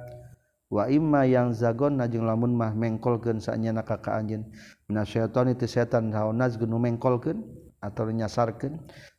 Wa 0.68 0.84
imma 0.84 1.24
yang 1.24 1.56
zagonna 1.56 2.04
jeung 2.09 2.28
lamun 2.28 2.52
mah 2.52 2.76
mengkolkeun 2.76 3.40
sanyana 3.40 3.80
ka 3.80 4.00
ka 4.00 4.20
anjeun. 4.20 4.48
Minasyaiton 4.88 5.56
ti 5.56 5.64
setan 5.64 6.12
haonaz 6.12 6.61
gunu 6.61 6.76
mengkolkeun 6.76 7.40
atau 7.80 8.09
nyasarkeun. 8.09 8.76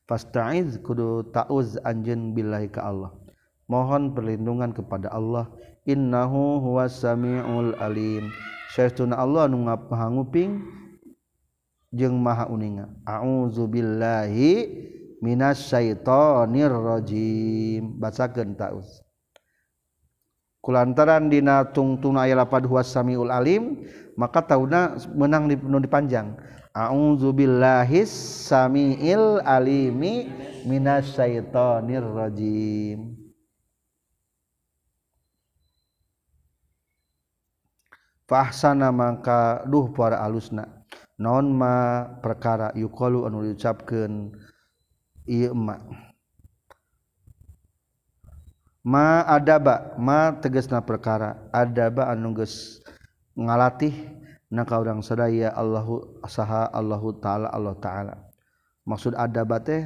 Fasta'iz 0.10 0.82
kudu 0.82 1.30
ta'uz 1.30 1.78
anjeun 1.86 2.34
billahi 2.34 2.66
ka 2.74 2.82
Allah. 2.82 3.14
Mohon 3.70 4.18
perlindungan 4.18 4.74
kepada 4.74 5.14
Allah. 5.14 5.46
Innahu 5.86 6.58
huwas 6.66 7.06
samiul 7.06 7.78
alim. 7.78 8.34
Syaituna 8.74 9.22
Allah 9.22 9.46
nu 9.46 9.70
ngapahanguping 9.70 10.66
jeung 11.94 12.18
maha 12.18 12.50
uninga. 12.50 12.90
A'udzu 13.06 13.70
billahi 13.70 14.66
minas 15.22 15.70
syaitonir 15.70 16.74
rajim. 16.74 18.02
Bacakeun 18.02 18.58
ta'uz. 18.58 19.06
Kulantaran 20.60 21.30
dina 21.30 21.70
tungtuna 21.70 22.26
aya 22.26 22.36
lapad 22.36 22.66
huwas 22.66 22.90
samiul 22.90 23.30
alim, 23.30 23.86
maka 24.18 24.42
tauna 24.42 24.98
menang 25.14 25.48
di 25.48 25.56
dipanjang. 25.56 26.36
A'udzubillahis 26.80 28.08
samiil 28.48 29.44
alimi 29.44 30.32
minasyaitonir 30.64 32.08
rajim. 32.08 33.20
Fahsana 38.24 38.96
mangka 38.96 39.68
duh 39.68 39.92
para 39.92 40.24
alusna. 40.24 40.64
Naon 41.20 41.52
ma 41.52 42.08
perkara 42.24 42.72
yukalu 42.72 43.28
anu 43.28 43.44
diucapkeun 43.44 44.32
ieu 45.28 45.52
ma. 45.52 45.76
Ma 48.88 49.28
adaba, 49.28 50.00
ma 50.00 50.32
tegasna 50.40 50.80
perkara, 50.80 51.36
adaba 51.52 52.08
anu 52.08 52.32
geus 52.40 52.80
ngalatih 53.36 54.19
naka 54.50 54.82
orang 54.82 55.06
sadaya 55.06 55.54
Allahu 55.54 56.22
saha 56.26 56.70
Allahu 56.74 57.22
taala 57.22 57.50
Allah 57.54 57.78
taala. 57.78 58.16
Maksud 58.90 59.14
ada 59.14 59.46
teh 59.62 59.86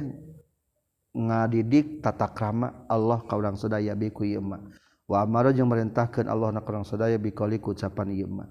ngadidik 1.14 2.00
tata 2.00 2.32
krama 2.32 2.88
Allah 2.90 3.20
ka 3.22 3.36
urang 3.36 3.54
sadaya 3.54 3.92
biku 3.92 4.24
ieu 4.24 4.40
mah. 4.40 4.60
Wa 5.04 5.22
amara 5.22 5.52
jeung 5.52 5.68
merintahkeun 5.68 6.26
Allah 6.26 6.56
na 6.56 6.60
urang 6.64 6.82
sadaya 6.82 7.20
biqali 7.20 7.60
ku 7.60 7.76
ucapan 7.76 8.08
ieu 8.16 8.26
mah. 8.26 8.48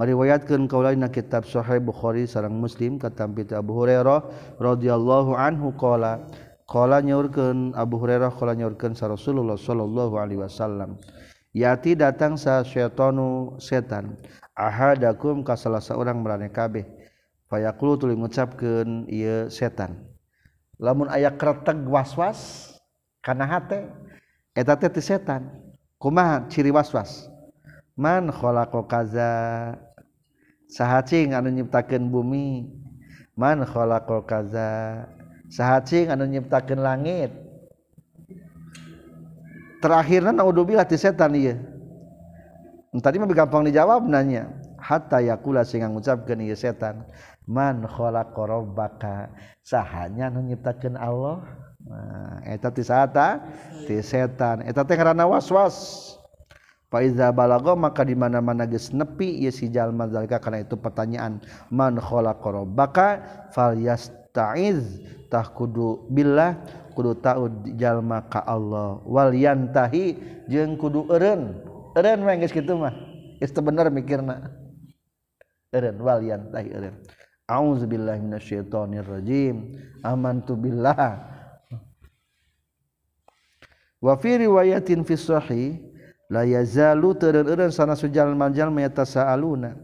Meriwayatkeun 0.00 0.64
kaulain 0.64 1.04
kitab 1.12 1.44
sahih 1.44 1.76
Bukhari 1.76 2.24
sareng 2.24 2.56
Muslim 2.56 2.96
katampi 2.96 3.44
Abu 3.52 3.76
Hurairah 3.76 4.56
radhiyallahu 4.56 5.36
anhu 5.36 5.76
qala 5.76 6.24
qala 6.64 7.04
nyaurkeun 7.04 7.76
Abu 7.76 8.00
Hurairah 8.00 8.32
qala 8.32 8.56
nyaurkeun 8.56 8.96
sa 8.96 9.12
Rasulullah 9.12 9.60
sallallahu 9.60 10.16
alaihi 10.16 10.40
wasallam 10.40 10.96
yati 11.52 12.00
datang 12.00 12.40
sa 12.40 12.64
syaitanu 12.64 13.60
setan. 13.60 14.16
ahadakum 14.54 15.42
ka 15.46 15.54
salah 15.54 15.82
seorang 15.82 16.18
merane 16.20 16.50
kabeh. 16.50 16.86
Fayaqulu 17.50 17.98
tuluy 17.98 18.14
ngucapkeun 18.14 19.10
ieu 19.10 19.50
setan. 19.50 19.98
Lamun 20.78 21.10
aya 21.10 21.34
kreteg 21.34 21.82
waswas 21.84 22.72
kana 23.20 23.44
hate 23.44 23.90
eta 24.54 24.78
teh 24.78 24.88
ti 24.88 25.02
setan. 25.02 25.50
Kumaha 26.00 26.48
ciri 26.48 26.72
waswas? 26.72 27.28
Man 27.98 28.32
khalaqa 28.32 28.80
kaza 28.88 29.30
sahacing 30.70 31.36
anu 31.36 31.52
nyiptakeun 31.52 32.08
bumi. 32.08 32.70
Man 33.36 33.66
khalaqa 33.66 34.24
kaza 34.24 34.68
sahacing 35.52 36.08
anu 36.08 36.24
nyiptakeun 36.24 36.80
langit. 36.80 37.34
Terakhirna 39.84 40.32
naudzubillah 40.32 40.88
ti 40.88 40.96
setan 40.96 41.36
ieu. 41.36 41.69
tadi 42.98 43.22
mah 43.22 43.30
gampang 43.30 43.62
dijawab 43.62 44.02
nanya. 44.10 44.50
Hatta 44.82 45.22
yakula 45.22 45.62
sing 45.62 45.86
ngucapkeun 45.86 46.42
ieu 46.42 46.58
setan. 46.58 47.06
Man 47.46 47.86
khalaqa 47.86 48.42
rabbaka. 48.42 49.30
Sahanya 49.62 50.26
nu 50.26 50.42
nyiptakeun 50.42 50.98
Allah. 50.98 51.46
Nah, 51.86 52.42
eta 52.42 52.74
ti 52.74 52.82
saata 52.82 53.46
ti 53.86 54.02
setan. 54.02 54.66
Eta 54.66 54.82
teh 54.82 54.98
ngaranna 54.98 55.30
waswas. 55.30 56.18
Fa 56.90 57.06
iza 57.06 57.30
balagha 57.30 57.78
maka 57.78 58.02
di 58.02 58.18
mana-mana 58.18 58.66
geus 58.66 58.90
nepi 58.90 59.38
ieu 59.38 59.54
si 59.54 59.70
jalma 59.70 60.10
zalika 60.10 60.42
kana 60.42 60.66
itu 60.66 60.74
pertanyaan. 60.74 61.38
Man 61.70 62.02
khalaqa 62.02 62.50
rabbaka 62.50 63.08
falyasta'iz. 63.54 65.06
Tahkudu 65.30 66.10
billah 66.10 66.58
kudu 66.98 67.14
taud 67.22 67.78
jalma 67.78 68.26
ka 68.26 68.42
Allah. 68.42 68.98
Wal 69.06 69.30
yantahi 69.30 70.18
jeung 70.50 70.74
kudu 70.74 71.06
eureun. 71.06 71.69
Eureun 72.00 72.24
mah 72.24 72.34
geus 72.40 72.56
kitu 72.56 72.72
mah. 72.80 72.96
Teu 73.40 73.60
bener 73.60 73.92
mikirna. 73.92 74.48
Eureun 75.70 75.96
walyantahi 76.00 76.68
eureun 76.72 76.96
a'udzubillahi 77.50 78.24
minasyaitonir 78.24 79.04
rajim 79.04 79.76
amantu 80.00 80.56
billah. 80.56 81.28
Wa 84.00 84.16
fi 84.16 84.40
riwayatin 84.40 85.04
fi 85.04 85.14
sahih 85.18 85.76
la 86.32 86.46
yazalu 86.48 87.12
teureun-eureun 87.18 87.74
sana 87.74 87.98
sujal 87.98 88.32
manjal 88.32 88.72
yatasaaluna 88.72 89.76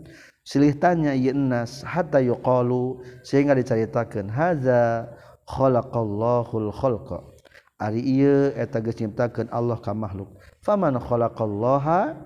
silih 0.47 0.79
tanya 0.79 1.13
ieu 1.13 1.35
nas 1.35 1.83
hatta 1.83 2.23
yuqalu 2.23 3.03
sehingga 3.27 3.59
dicaritakeun 3.59 4.31
hadza 4.31 5.11
khalaqallahul 5.45 6.71
khalqa 6.71 7.36
ari 7.77 8.01
ieu 8.01 8.53
eta 8.57 8.81
geus 8.81 8.97
nyiptakeun 8.97 9.53
Allah 9.53 9.77
ka 9.81 9.93
makhluk. 9.93 10.33
Faman 10.65 10.97
khalaqallaha 10.97 12.17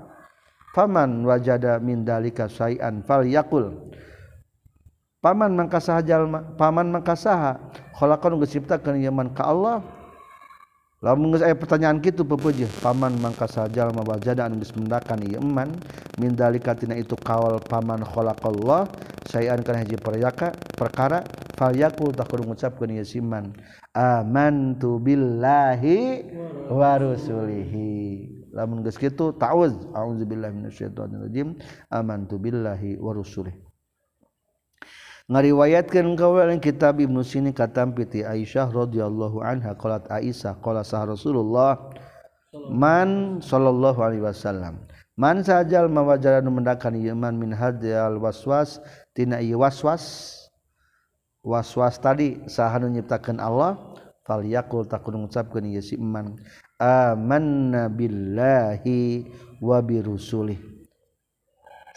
faman 0.74 1.26
wajada 1.26 1.82
min 1.82 2.06
dalika 2.06 2.46
syai'an 2.46 3.02
falyaqul 3.02 3.74
paman 5.18 5.50
mangka 5.58 5.82
saha 5.82 6.00
jalma 6.06 6.46
paman 6.54 6.94
mangka 6.94 7.18
saha 7.18 7.58
khalaqan 7.98 8.38
geus 8.38 8.54
ciptakeun 8.54 9.02
ieu 9.02 9.10
man 9.10 9.34
ka 9.34 9.50
Allah. 9.50 9.82
Lamun 11.00 11.32
geus 11.32 11.40
aya 11.40 11.56
pertanyaan 11.56 11.98
kitu 11.98 12.22
pepeujeuh 12.28 12.68
paman 12.84 13.16
mangka 13.18 13.48
saha 13.50 13.66
jalma 13.72 14.04
wajada 14.06 14.46
anu 14.46 14.62
geus 14.62 14.70
mendakan 14.76 15.18
ieu 15.26 15.42
man 15.42 15.74
min 16.20 16.36
dalika 16.36 16.76
tina 16.76 16.94
itu 16.94 17.16
kawal 17.18 17.58
paman 17.58 18.06
khalaqallah 18.06 18.86
syai'an 19.26 19.64
kana 19.66 19.82
hiji 19.82 19.96
perkara 19.96 20.52
perkara 20.76 21.18
falyakul 21.60 22.16
takul 22.16 22.40
mengucapkan 22.40 22.88
ya 22.88 23.04
siman 23.04 23.52
amantu 23.92 24.96
billahi 24.96 26.24
wa 26.72 26.96
rusulihi. 26.96 28.40
Lamun 28.56 28.80
geus 28.80 28.96
kitu 28.96 29.36
ta'awuz 29.36 29.92
auzubillahi 29.92 30.56
minasyaitonir 30.56 31.28
rajim 31.28 31.54
amantu 31.92 32.40
billahi 32.40 32.96
wa 32.96 33.12
rusulihi 33.12 33.70
ngariwayatkan 35.30 36.18
kawalan 36.18 36.58
kitab 36.58 36.98
Ibnu 36.98 37.22
Sini 37.22 37.54
katam 37.54 37.94
piti 37.94 38.26
Aisyah 38.26 38.66
radhiyallahu 38.66 39.38
anha 39.38 39.78
qalat 39.78 40.10
Aisyah 40.10 40.58
qala 40.58 40.82
sah 40.82 41.06
Rasulullah 41.06 41.94
man 42.66 43.38
sallallahu 43.38 44.02
alaihi 44.02 44.26
wasallam 44.26 44.82
man 45.14 45.46
sajal 45.46 45.86
mawajaran 45.86 46.42
mendakan 46.50 46.98
iman 46.98 47.38
min 47.38 47.54
hadal 47.54 48.18
waswas 48.18 48.82
tina 49.14 49.38
waswas 49.54 50.34
was-was 51.40 51.96
tadi 51.96 52.40
sahanu 52.48 52.92
nyiptakan 52.92 53.40
Allah 53.40 53.76
fal 54.28 54.44
yakul 54.44 54.84
takun 54.84 55.24
mengucapkan 55.24 55.64
ya 55.64 55.80
si 55.80 55.96
iman 55.96 56.36
aman 56.80 57.72
billahi 57.96 59.28
wa 59.60 59.80
birusulih 59.80 60.70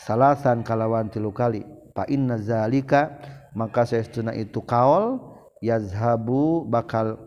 salasan 0.03 0.67
kalawan 0.67 1.07
tilu 1.07 1.31
kali. 1.31 1.63
Fa 1.95 2.03
inna 2.09 2.35
zalika 2.41 3.15
maka 3.55 3.87
saestuna 3.87 4.35
itu 4.35 4.59
kaul 4.65 5.21
yazhabu 5.63 6.65
bakal 6.67 7.21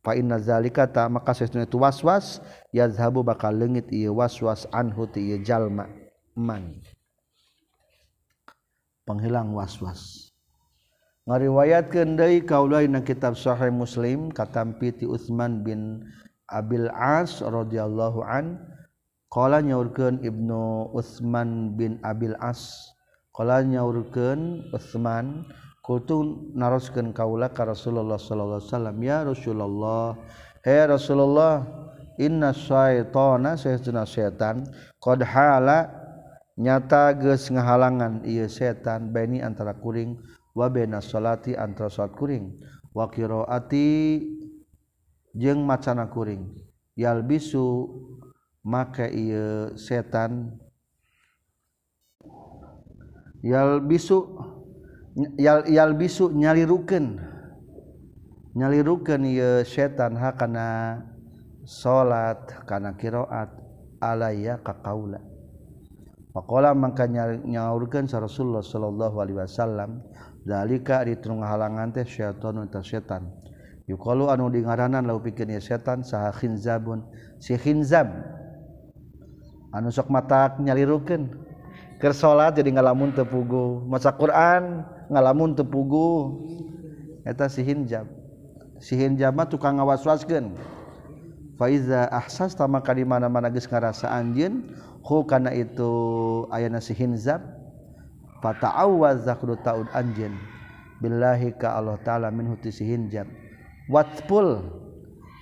fa 0.00 0.16
inna 0.16 0.40
zalika 0.40 0.88
ta 0.88 1.06
maka 1.06 1.36
saestuna 1.36 1.68
itu 1.68 1.76
waswas 1.78 2.40
yazhabu 2.72 3.20
bakal 3.20 3.52
lengit 3.52 3.86
ieu 3.92 4.16
waswas 4.16 4.64
anhu 4.72 5.04
ti 5.06 5.36
jalma 5.44 5.86
man 6.32 6.80
penghilang 9.04 9.52
waswas. 9.52 9.78
-was. 9.78 10.27
ngariwayatkeun 11.28 12.16
deui 12.16 12.40
kaulain 12.40 12.88
na 12.88 13.04
kitab 13.04 13.36
sahih 13.36 13.68
muslim 13.68 14.32
katampi 14.32 14.96
ti 14.96 15.04
Utsman 15.04 15.60
bin 15.60 16.00
Abil 16.48 16.88
As 16.96 17.44
radhiyallahu 17.44 18.24
an 18.24 18.56
qala 19.28 19.60
nyaurkeun 19.60 20.24
Ibnu 20.24 20.88
Utsman 20.96 21.76
bin 21.76 22.00
Abil 22.00 22.32
As 22.40 22.96
qala 23.36 23.60
nyaurkeun 23.60 24.72
Utsman 24.72 25.44
kultu 25.84 26.48
naroskeun 26.56 27.12
kaula 27.12 27.52
ka 27.52 27.68
Rasulullah 27.68 28.16
sallallahu 28.16 28.64
alaihi 28.64 28.72
wasallam 28.72 28.96
ya 29.04 29.18
Rasulullah 29.28 30.16
he 30.64 30.80
Rasulullah 30.88 31.54
inna 32.16 32.56
syaitana 32.56 33.60
sayyiduna 33.60 34.08
syaitan 34.08 34.64
qad 34.96 35.20
hala 35.28 35.92
nyata 36.56 37.12
geus 37.20 37.52
ngahalangan 37.52 38.24
ieu 38.24 38.48
setan 38.48 39.12
baini 39.12 39.44
antara 39.44 39.76
kuring 39.76 40.16
wabena 40.58 40.98
salati 40.98 41.54
antara 41.54 41.86
salat 41.86 42.18
kuring. 42.18 42.58
Wa 42.90 43.06
qiraati 43.06 44.18
jeung 45.38 45.62
macana 45.62 46.10
kuring. 46.10 46.50
Yalbisu 46.98 47.86
make 48.66 49.06
ieu 49.14 49.78
setan. 49.78 50.58
Yalbisu 53.46 54.18
yal 55.38 55.62
yalbisu 55.70 56.34
nyalirukeun. 56.34 57.22
Nyalirukeun 58.58 59.22
ieu 59.30 59.62
setan 59.62 60.18
hakana 60.18 60.98
salat 61.62 62.50
kana 62.66 62.98
qiraat. 62.98 63.54
Alaya 63.98 64.62
ka 64.62 64.78
kaula. 64.78 65.27
Pakola 66.38 66.70
maka 66.70 67.10
nyaurkeun 67.10 68.06
sa 68.06 68.22
Rasulullah 68.22 68.62
sallallahu 68.62 69.18
alaihi 69.18 69.42
wasallam 69.42 70.06
dalika 70.46 71.02
di 71.02 71.18
tengah 71.18 71.50
halangan 71.50 71.90
teh 71.90 72.06
syaitan 72.06 72.62
eta 72.62 72.78
setan. 72.78 73.26
Yukalu 73.90 74.30
anu 74.30 74.46
di 74.46 74.62
ngaranan 74.62 75.02
lau 75.02 75.18
pikeun 75.18 75.58
setan 75.58 76.06
saha 76.06 76.30
khinzabun 76.30 77.02
si 77.42 77.58
khinzab. 77.58 78.06
Anu 79.74 79.90
sok 79.90 80.14
matak 80.14 80.62
nyalirukeun. 80.62 81.26
Keur 81.98 82.14
salat 82.14 82.54
jadi 82.54 82.70
ngalamun 82.70 83.10
teu 83.18 83.26
pugu, 83.26 83.82
maca 83.90 84.14
Quran 84.14 84.86
ngalamun 85.10 85.58
teu 85.58 85.66
pugu. 85.66 86.38
Eta 87.26 87.50
si 87.50 87.66
hinjab. 87.66 88.06
Si 88.78 88.94
hinjab 88.94 89.34
mah 89.34 89.50
tukang 89.50 89.82
ngawaswaskeun. 89.82 90.54
Fa 91.58 91.66
iza 91.66 92.06
ahsasta 92.14 92.64
maka 92.70 92.94
di 92.94 93.02
mana-mana 93.02 93.50
geus 93.50 93.66
ngarasa 93.66 94.06
anjeun 94.08 94.70
hu 95.02 95.26
kana 95.26 95.50
itu 95.50 95.90
ayana 96.54 96.78
si 96.78 96.94
hinzab 96.94 97.42
fata'awwaz 98.38 99.26
zakru 99.26 99.58
ta'ud 99.58 99.90
anjen 99.90 100.38
billahi 101.02 101.58
ka 101.58 101.74
Allah 101.74 101.98
taala 102.06 102.30
min 102.30 102.46
hutisi 102.46 102.86
hinjab 102.86 103.26
watpul 103.90 104.62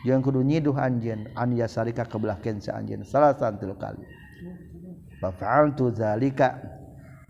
yang 0.09 0.25
kudu 0.25 0.41
nyiduh 0.41 0.77
anjen 0.79 1.29
an 1.37 1.53
yasarika 1.53 2.09
ke 2.09 2.17
belah 2.17 2.39
kensa 2.41 2.73
anjen 2.79 3.03
salah 3.03 3.35
satu 3.35 3.75
kali. 3.75 4.07
Fa 5.19 5.35
fa'altu 5.35 5.91
zalika 5.91 6.61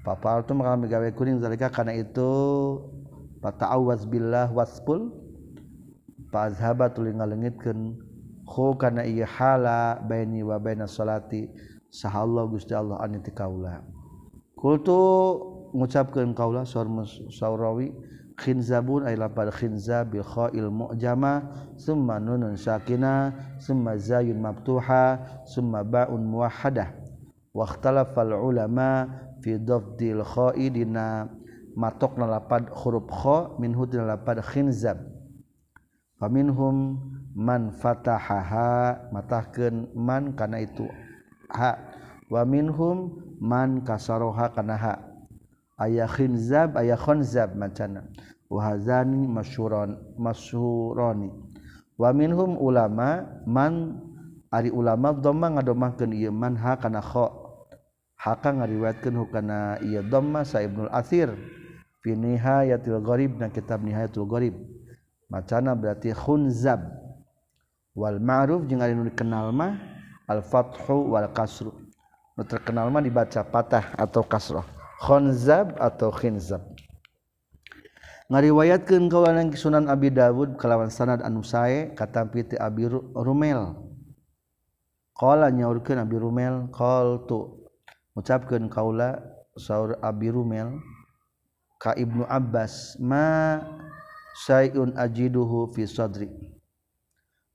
fa 0.05 0.19
fa'altu 0.19 0.53
maka 0.53 0.77
gawe 0.85 1.09
kuning 1.17 1.41
zalika 1.41 1.73
karena 1.73 1.97
itu 1.97 2.31
fata'awwaz 3.41 4.05
billah 4.05 4.53
watpul 4.53 5.09
fa 6.29 6.53
azhaba 6.53 6.93
tuluy 6.93 7.17
ngalengitkeun 7.17 7.97
khu 8.47 8.79
kana 8.79 9.03
ieu 9.05 9.27
hala 9.27 9.99
baini 10.09 10.43
wa 10.43 10.59
baina 10.59 10.87
salati. 10.87 11.51
Saha 11.91 12.23
Allah 12.23 12.47
Gusti 12.47 12.75
Allah 12.75 12.99
an 13.03 13.19
ti 13.23 13.31
kaula. 13.31 13.83
Kultu 14.57 14.97
ngucapkeun 15.75 16.33
kaula 16.35 16.65
saurawi 16.65 17.93
khinzabun 18.37 19.09
ay 19.09 19.17
lapad 19.17 19.49
khinza 19.53 20.05
bi 20.05 20.21
kha'il 20.21 20.69
mu'jama 20.69 21.45
summa 21.81 22.21
nunun 22.21 22.57
sakina 22.57 23.33
summa 23.57 23.97
zayun 23.97 24.41
maftuha 24.41 25.21
summa 25.49 25.81
ba'un 25.85 26.21
muwahhadah 26.21 26.93
wa 27.57 27.65
ikhtalafal 27.65 28.37
ulama 28.37 29.09
fi 29.41 29.57
dhafdil 29.57 30.21
kha'i 30.21 30.69
dina 30.69 31.33
matokna 31.77 32.29
lapad 32.29 32.69
huruf 32.77 33.09
kha 33.09 33.57
min 33.57 33.73
hudna 33.73 34.05
lapad 34.05 34.45
khinzab 34.45 35.01
faminhum 36.21 37.01
man 37.37 37.69
fatahaha 37.69 39.13
matahkeun 39.13 39.93
man 39.93 40.33
kana 40.33 40.65
itu 40.65 40.89
ha. 41.53 41.77
Wa 42.33 42.43
minhum 42.49 43.13
man 43.39 43.85
kasaroha 43.85 44.57
kana 44.57 44.75
ha. 44.81 44.95
Ayah 45.77 46.09
khinzab 46.09 46.81
ayah 46.81 46.97
khonzab 46.97 47.53
macana. 47.53 48.09
Wahazani 48.49 49.29
masyuron 49.29 50.01
masyuroni. 50.17 51.29
Wa 52.01 52.17
minhum 52.17 52.57
ulama 52.57 53.29
man 53.45 54.01
ari 54.49 54.73
ulama 54.73 55.13
dhamma 55.13 55.61
ngadomahkeun 55.61 56.17
ieu 56.17 56.33
man 56.33 56.57
ha 56.57 56.81
kana 56.81 57.05
kha 57.05 57.29
haka 58.17 58.57
ngariwayatkeun 58.57 59.13
hukana 59.13 59.77
ieu 59.85 60.01
dhamma 60.01 60.43
sa 60.49 60.65
ibnul 60.65 60.89
athir. 60.89 61.37
Fi 62.01 62.17
nihayatil 62.17 63.05
gharib 63.05 63.37
na 63.37 63.53
kitab 63.53 63.85
nihayatul 63.85 64.25
gharib. 64.25 64.57
Macana 65.29 65.77
berarti 65.77 66.15
khunzab 66.17 67.06
wal 67.97 68.21
ma'ruf 68.21 68.69
jeung 68.69 68.85
ari 68.85 68.93
nu 68.93 69.09
dikenal 69.09 69.51
mah 69.57 69.81
al 70.29 70.45
fathu 70.45 71.17
wal 71.17 71.33
kasru. 71.33 71.73
Nu 72.37 72.45
terkenal 72.45 72.93
mah 72.93 73.01
dibaca 73.01 73.41
patah 73.41 73.97
atau 73.97 74.21
kasrah 74.21 74.69
khonzab 75.01 75.77
atau 75.81 76.13
khinzab. 76.13 76.61
Ngariwayatkeun 78.27 79.07
kawanan 79.07 79.55
Sunan 79.55 79.87
Abi 79.87 80.11
Dawud 80.11 80.59
kalawan 80.59 80.91
sanad 80.91 81.23
anu 81.23 81.47
sae 81.47 81.95
katampi 81.95 82.43
ti 82.43 82.57
Abi 82.59 82.91
Rumel. 83.15 83.79
Qala 85.17 85.49
nyaurkeun 85.49 86.03
Abi 86.03 86.21
Rumel 86.21 86.69
qaltu 86.75 87.65
ucapkeun 88.19 88.69
kaula 88.69 89.23
saur 89.57 89.97
Abi 90.03 90.29
Rumel 90.29 90.77
ka 91.81 91.95
Ibnu 91.97 92.27
Abbas 92.29 92.99
ma 93.01 93.63
sayun 94.45 94.93
ajiduhu 94.99 95.71
fi 95.73 95.87
sadri. 95.87 96.29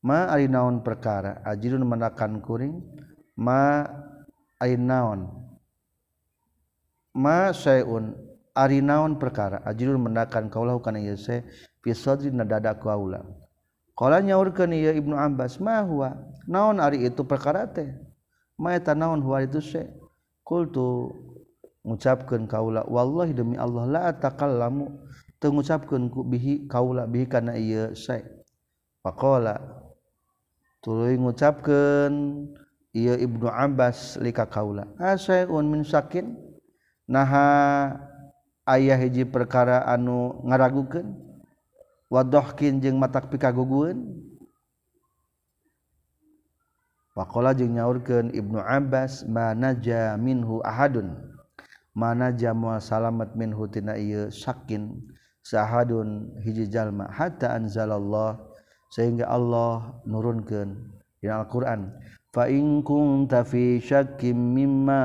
ma 0.01 0.29
ari 0.29 0.49
naon 0.49 0.81
perkara? 0.81 1.41
Ajirun 1.45 1.85
menakan 1.85 2.41
kuring 2.41 2.81
ma 3.37 3.85
ari 4.57 4.77
naon? 4.77 5.29
Ma 7.13 7.53
sayun 7.53 8.17
ari 8.57 8.81
naon 8.81 9.21
perkara? 9.21 9.61
Ajirun 9.65 10.01
menakan 10.01 10.49
kaulah 10.49 10.77
kana 10.81 10.99
ieu 10.99 11.17
se 11.17 11.45
fi 11.81 11.93
sadri 11.93 12.33
nadada 12.33 12.73
kaula 12.77 13.21
qala 13.97 14.21
nyaurkeun 14.21 14.73
ieu 14.73 14.93
ibnu 14.97 15.13
abbas 15.13 15.61
ma 15.61 15.85
huwa? 15.85 16.17
Naon 16.49 16.81
ari 16.81 17.05
itu 17.05 17.21
perkara 17.21 17.69
teh? 17.69 17.93
Ma 18.57 18.73
eta 18.73 18.97
naon 18.97 19.21
huwa 19.21 19.45
itu 19.45 19.61
se? 19.61 19.85
Qultu 20.41 21.13
ngucapkeun 21.85 22.45
kaula 22.49 22.85
wallahi 22.85 23.33
demi 23.33 23.57
Allah 23.57 23.85
la 23.87 23.99
atakallamu 24.09 24.89
teu 25.41 25.49
ngucapkeun 25.53 26.09
ku 26.13 26.21
bihi 26.25 26.65
kaula 26.69 27.05
bihi 27.05 27.25
kana 27.29 27.57
ieu 27.57 27.93
se. 27.93 28.21
Faqala 29.01 29.80
tuluy 30.81 31.15
ngucapkeun 31.15 32.13
ieu 32.91 33.15
Ibnu 33.15 33.47
Abbas 33.47 34.17
lika 34.19 34.49
kaula. 34.49 34.89
Asyaiun 34.97 35.65
min 35.69 35.85
sakin? 35.85 36.35
Naha 37.07 37.95
ayah 38.67 38.97
hiji 38.99 39.23
perkara 39.23 39.85
anu 39.87 40.41
ngaragukeun. 40.43 41.15
Wadohkin 42.11 42.83
jeung 42.83 42.99
matak 42.99 43.31
pikagugueun. 43.31 44.27
Pakola 47.15 47.55
jeung 47.55 47.77
nyaurkeun 47.77 48.35
Ibnu 48.35 48.59
Abbas 48.59 49.23
manaja 49.23 50.19
minhu 50.19 50.59
ahadun. 50.65 51.15
Manaja 51.95 52.51
moal 52.55 52.79
salamat 52.79 53.35
minhu 53.35 53.67
tina 53.67 53.99
ieu 53.99 54.31
sakin 54.31 54.95
sahadun 55.43 56.35
hiji 56.43 56.67
jalma 56.67 57.07
hatta 57.11 57.55
anzalallah. 57.55 58.50
sehingga 58.91 59.31
Allah 59.31 60.03
nurunkan 60.03 60.75
dina 61.23 61.39
Al-Qur'an 61.39 61.95
fa 62.31 62.51
in 62.51 62.83
kunta 62.83 63.47
fi 63.47 63.79
syakkim 63.79 64.35
mimma 64.35 65.01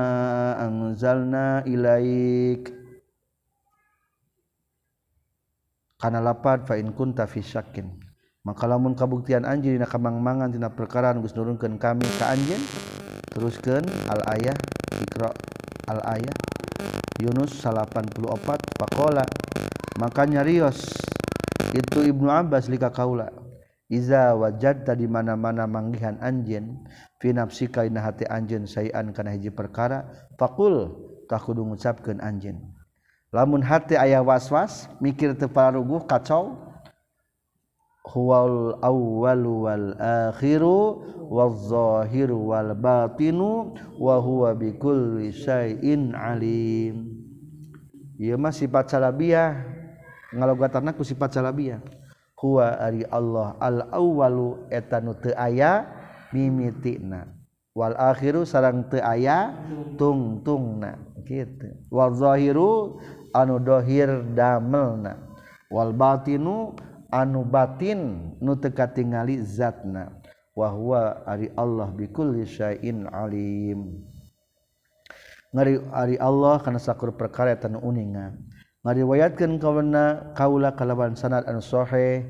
anzalna 0.59 1.63
ilaik. 1.63 2.75
Kana 5.97 6.21
lapad 6.21 6.67
fa 6.67 6.75
in 6.75 6.91
kunta 6.93 7.25
fi 7.25 7.39
syakkin. 7.39 7.89
Maka 8.43 8.67
lamun 8.67 8.95
kabuktian 8.95 9.47
anjeun 9.47 9.79
dina 9.79 9.87
kamangmangan 9.87 10.51
dina 10.51 10.71
perkara 10.71 11.11
nu 11.15 11.23
geus 11.23 11.35
nurunkeun 11.35 11.79
kami 11.79 12.05
ka 12.19 12.31
anjeun 12.31 12.61
teruskeun 13.31 13.83
al 14.11 14.21
ayah 14.35 14.57
ikra 14.99 15.31
al 15.87 15.99
ayah. 16.15 16.35
Yunus 17.17 17.65
84 17.65 18.21
faqala 18.77 19.25
maka 19.97 20.21
nyarios 20.29 20.85
itu 21.73 22.05
Ibnu 22.05 22.29
Abbas 22.29 22.69
lika 22.69 22.93
kaula. 22.93 23.46
Iza 23.87 24.35
wajad 24.35 24.83
tadi 24.83 25.07
mana-mana 25.07 25.63
manggihan 25.63 26.19
anjen 26.19 26.83
fi 27.23 27.31
nafsi 27.31 27.71
kaina 27.71 28.03
hati 28.03 28.27
anjen 28.27 28.67
sayan 28.67 29.15
kana 29.15 29.31
hiji 29.31 29.47
perkara 29.47 30.03
fakul 30.35 30.91
tak 31.31 31.47
kudu 31.47 31.63
ngucapkeun 31.63 32.19
anjen. 32.19 32.59
lamun 33.31 33.63
hati 33.63 33.95
ayah 33.99 34.23
was-was 34.23 34.87
mikir 35.03 35.35
teu 35.35 35.51
pararuguh 35.51 36.03
kacau 36.07 36.55
huwal 38.07 38.79
awwalu 38.79 39.67
wal 39.67 39.87
akhiru 39.99 41.03
wal 41.27 41.51
zahiru 41.55 42.55
wal 42.55 42.71
batinu 42.71 43.75
wa 43.99 44.15
huwa 44.19 44.55
bikulli 44.55 45.35
syai'in 45.35 46.15
alim 46.15 47.11
ieu 48.15 48.39
mah 48.39 48.55
sifat 48.55 48.95
salabiyah 48.95 49.59
ngalogatanna 50.31 50.95
ku 50.95 51.03
sifat 51.03 51.35
salabiyah 51.35 51.83
kuwa 52.37 52.77
ari 52.77 53.01
Allah. 53.09 53.57
Al 53.57 53.89
awwalu 53.89 54.69
eta 54.69 55.01
nu 55.01 55.17
teu 55.17 55.33
aya 55.33 55.89
mimitina 56.29 57.25
wal 57.73 57.97
akhiru 57.97 58.45
sareng 58.45 58.85
teu 58.93 59.01
aya 59.01 59.57
tungtungna. 59.97 61.01
Kitu 61.25 61.89
wal 61.89 62.13
zahiru 62.13 63.01
anu 63.33 63.57
dohir 63.57 64.21
damelna. 64.37 65.17
Wal 65.73 65.91
batinu 65.91 66.77
anu 67.09 67.41
batin 67.43 68.31
nu 68.37 68.53
teu 68.55 68.71
katingali 68.71 69.41
zatna. 69.41 70.13
Wa 70.53 70.69
huwa 70.73 71.25
ari 71.25 71.49
Allah 71.57 71.89
bikulli 71.93 72.45
syai'in 72.45 73.09
alim. 73.09 74.05
Ngari 75.53 75.73
ari 75.93 76.15
Allah 76.21 76.61
kana 76.61 76.77
sakur 76.77 77.13
perkara 77.13 77.53
eta 77.53 77.69
uningan 77.69 78.35
meriwayatkan 78.87 79.59
kawana 79.59 80.31
kaula 80.31 80.71
kalawan 80.71 81.11
sanad 81.11 81.43
anu 81.43 81.59
sahih 81.59 82.23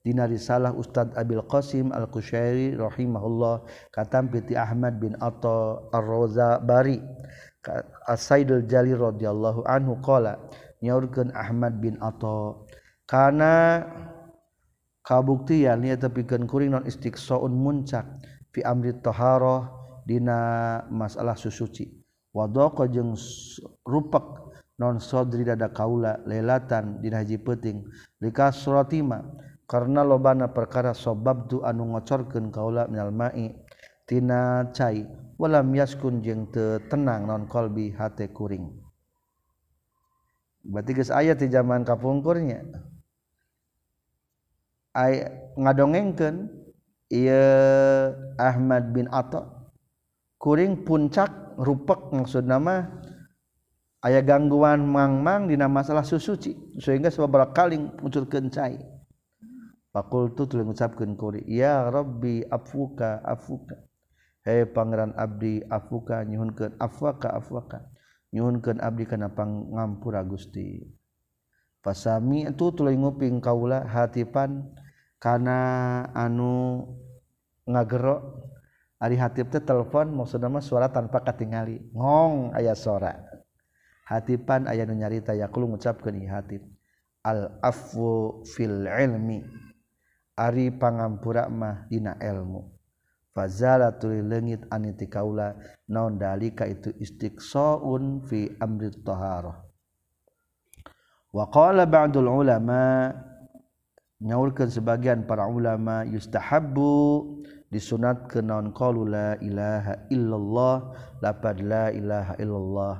dina 0.00 0.24
risalah 0.24 0.72
Ustaz 0.72 1.12
Abil 1.12 1.44
Qasim 1.44 1.92
Al-Qusyairi 1.92 2.80
rahimahullah 2.80 3.68
katampi 3.92 4.40
piti 4.40 4.56
Ahmad 4.56 4.96
bin 4.96 5.12
Atta 5.20 5.84
Ar-Raza 5.92 6.64
Bari 6.64 6.96
As-Saidul 8.08 8.64
Jali 8.64 8.96
radhiyallahu 8.96 9.68
anhu 9.68 10.00
qala 10.00 10.40
nyaurkeun 10.80 11.28
Ahmad 11.36 11.76
bin 11.76 12.00
Atta 12.00 12.56
kana 13.04 13.84
kabuktian 15.04 15.84
ya 15.84 16.00
tepikeun 16.00 16.48
kuring 16.48 16.72
non 16.72 16.88
istiqsaun 16.88 17.52
muncak 17.52 18.08
fi 18.48 18.64
amri 18.64 18.96
taharah 18.96 19.68
dina 20.08 20.80
masalah 20.88 21.36
susuci. 21.36 22.00
Wadaqa 22.32 22.88
jeung 22.88 23.12
rupak 23.84 24.47
non 24.78 25.02
sodri 25.02 25.42
dada 25.42 25.68
kaula 25.74 26.22
lelatan 26.22 27.02
di 27.02 27.10
haji 27.10 27.38
peting 27.42 27.82
likasrotima 28.22 29.26
karena 29.66 30.06
lobana 30.06 30.48
perkara 30.48 30.94
sobab 30.94 31.50
tu 31.50 31.60
anu 31.66 31.92
ngocorkeun 31.92 32.48
kaula 32.54 32.86
minal 32.86 33.10
mai 33.10 33.52
tina 34.08 34.70
cai 34.72 35.04
walam 35.36 35.68
yaskun 35.76 36.24
jeung 36.24 36.48
teu 36.48 36.80
tenang 36.88 37.28
non 37.28 37.44
kolbi 37.44 37.92
hate 37.92 38.32
kuring. 38.32 38.64
Berarti 40.64 40.90
geus 40.96 41.12
aya 41.12 41.36
di 41.36 41.46
zaman 41.52 41.84
kapungkurnya. 41.84 42.64
Ay 44.96 45.28
ngadongengkeun 45.54 46.48
ieu 47.12 47.44
Ahmad 48.40 48.90
bin 48.90 49.06
Atha 49.12 49.46
kuring 50.40 50.82
puncak 50.82 51.30
rupek 51.60 52.10
maksud 52.14 52.48
nama 52.48 52.88
ayah 54.08 54.24
gangguan 54.24 54.88
mangmang 54.88 55.52
dina 55.52 55.68
masalah 55.68 56.00
susuci. 56.00 56.80
Sehingga 56.80 57.12
sababaraha 57.12 57.52
kaling 57.52 57.92
munculkeun 58.00 58.48
cai. 58.48 58.80
Fakultu 59.92 60.48
tuluy 60.48 60.64
ngucapkeun 60.64 61.16
kuri 61.16 61.44
ya 61.44 61.92
rabbi 61.92 62.40
afuka 62.48 63.20
afuka. 63.20 63.76
Hei 64.48 64.64
pangeran 64.64 65.12
abdi 65.12 65.60
afuka 65.68 66.24
nyuhunkeun 66.24 66.80
afwaka 66.80 67.36
afwaka. 67.36 67.84
Nyuhunkeun 68.32 68.80
abdi 68.80 69.04
kana 69.04 69.28
pangampura 69.28 70.24
Gusti. 70.24 70.88
Pasami 71.84 72.48
itu 72.48 72.72
tuluy 72.72 72.96
nguping 72.96 73.44
kaula 73.44 73.84
hatipan 73.84 74.72
kana 75.20 75.58
anu 76.16 76.84
ngagero. 77.68 78.44
Ari 78.98 79.14
hatib 79.14 79.54
teh 79.54 79.62
telepon 79.62 80.10
maksudna 80.10 80.50
mah 80.50 80.58
suara 80.58 80.90
tanpa 80.90 81.22
katingali. 81.22 81.78
Ngong 81.94 82.50
aya 82.50 82.74
suara. 82.74 83.27
Hatipan 84.08 84.64
ayat 84.64 84.88
nu 84.88 84.96
nyarita 84.96 85.36
yakulu 85.36 85.76
ngucapkeun 85.76 86.16
ieu 86.16 86.32
hatip 86.32 86.64
al 87.20 87.60
afu 87.60 88.40
fil 88.48 88.88
ilmi. 88.88 89.44
Ari 90.38 90.70
pangampura 90.70 91.50
mah 91.50 91.90
dina 91.90 92.14
ilmu. 92.16 92.62
Fazala 93.34 93.90
tuli 93.98 94.22
leungit 94.22 94.64
aniti 94.70 95.10
kaula 95.10 95.54
naon 95.90 96.14
dalika 96.16 96.64
itu 96.64 96.94
istiqsaun 96.94 98.22
fi 98.26 98.46
amri 98.62 98.94
taharah. 99.02 99.58
Wa 101.34 101.44
qala 101.50 101.84
ba'dul 101.84 102.30
ulama 102.30 103.12
nyaulkan 104.22 104.70
sebagian 104.70 105.26
para 105.26 105.46
ulama 105.46 106.02
yustahabbu 106.06 106.94
disunat 107.70 108.26
ke 108.26 108.42
non 108.42 108.72
qalu 108.74 109.06
la 109.06 109.38
ilaha 109.38 110.08
illallah 110.10 110.76
lapad 111.22 111.62
la 111.62 111.92
ilaha 111.94 112.34
illallah 112.40 112.94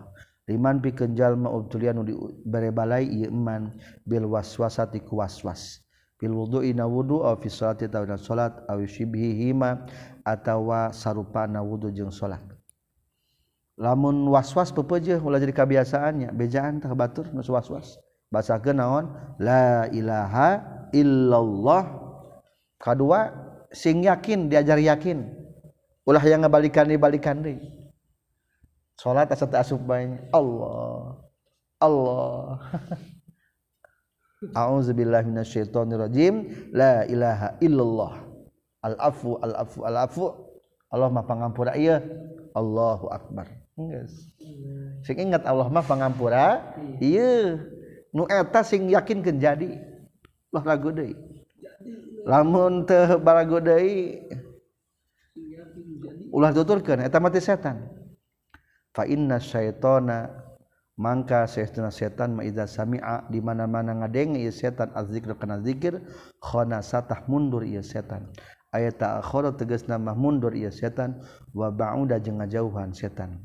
liman 0.49 0.81
pikenjallma 0.81 1.53
ubtulian 1.53 2.01
di 2.03 2.17
berebalai 2.49 3.29
iman 3.29 3.71
bil 4.09 4.25
waswasa 4.33 4.89
ti 4.89 5.05
kuwaswas 5.05 5.85
bil 6.19 6.35
wudu 6.35 6.67
ina 6.67 6.83
wudu 6.89 7.23
aw 7.23 7.39
fi 7.39 7.47
salati 7.47 7.87
taw 7.87 8.03
dan 8.03 8.19
salat 8.19 8.51
aw 8.67 8.81
shibhi 8.83 9.39
hima 9.39 9.87
atawa 10.27 10.91
sarupana 10.91 11.63
wudu 11.63 11.95
jeung 11.95 12.11
salat. 12.11 12.43
Lamun 13.79 14.27
waswas 14.27 14.75
pepeje 14.75 15.15
ulah 15.23 15.39
jadi 15.39 15.55
kabiasaannya. 15.55 16.35
Bejaan 16.35 16.83
tah 16.83 16.91
batur 16.99 17.31
nu 17.31 17.47
waswas. 17.47 17.95
Basakeun 18.35 18.83
naon? 18.83 19.15
La 19.39 19.87
ilaha 19.95 20.59
illallah. 20.91 21.87
Kadua 22.83 23.31
sing 23.71 24.03
yakin 24.03 24.51
diajar 24.51 24.83
yakin. 24.83 25.23
Ulah 26.03 26.23
yang 26.27 26.43
ngabalikan 26.43 26.91
dibalikan 26.91 27.39
deui. 27.39 27.78
Salat 28.99 29.31
asa 29.31 29.47
asup 29.55 29.81
bae 29.87 30.19
Allah. 30.35 31.23
Allah. 31.79 32.59
A'udzubillahi 34.59 35.31
minasyaitonirrajim. 35.31 36.35
La 36.75 37.07
ilaha 37.07 37.55
illallah. 37.63 38.27
Al 38.83 38.95
afu 38.99 39.39
al 39.39 39.55
afu 39.55 39.79
al 39.87 39.97
afu 40.03 40.25
Allah 40.91 41.09
mah 41.11 41.25
pangampura 41.27 41.79
ieu 41.79 41.99
Allahu 42.55 43.11
akbar. 43.15 43.47
Geus 43.79 44.29
sing 45.05 45.17
ingat 45.19 45.45
Allah 45.47 45.69
mah 45.73 45.85
pangampura 45.85 46.77
ieu 47.01 47.59
nu 48.13 48.25
eta 48.29 48.61
sing 48.65 48.89
yakinkeun 48.91 49.39
jadi 49.41 49.79
lagu 50.53 50.93
lamun 52.29 52.85
ulah 56.29 56.51
tuturkan 56.53 57.09
mati 57.09 57.41
setan 57.41 57.88
fa 58.99 59.07
inna 59.07 59.39
syaitana 59.39 60.27
mangka 60.99 61.47
saestuna 61.47 61.95
setan 61.95 62.35
maiza 62.35 62.67
sami'a 62.67 63.31
di 63.31 63.39
mana-mana 63.39 63.95
ngadeng 63.95 64.35
ieu 64.35 64.51
setan 64.51 64.91
azzikr 64.99 65.39
kana 65.39 65.63
zikir 65.63 66.03
khana 66.43 66.83
satah 66.83 67.23
mundur 67.31 67.63
ieu 67.63 67.87
setan. 67.87 68.27
Aya 68.75 68.91
ta'akhara 68.91 69.55
tegasna 69.55 70.03
mah 70.03 70.19
mundur 70.19 70.51
ieu 70.51 70.75
setan 70.75 71.23
wa 71.55 71.71
ba'uda 71.71 72.19
jeung 72.19 72.43
ngajauhan 72.43 72.91
setan. 72.91 73.39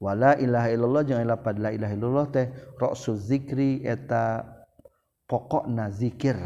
Wala 0.00 0.40
ilaha 0.40 0.72
illallah 0.72 1.02
jeung 1.04 1.20
ila 1.20 1.36
pad 1.36 1.60
la 1.60 1.76
ilaha 1.76 1.92
illallah 1.92 2.26
teh 2.32 2.48
ra'su 2.80 3.12
zikri 3.20 3.84
eta 3.84 4.48
pokokna 5.28 5.92
zikir. 5.92 6.40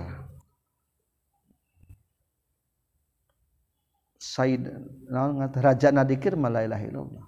Said 4.18 4.66
naon 5.06 5.39
ngata 5.39 5.62
raja 5.62 5.89
nadikir 5.94 6.35
ma 6.35 6.51
la 6.51 6.66
illallah. 6.66 7.27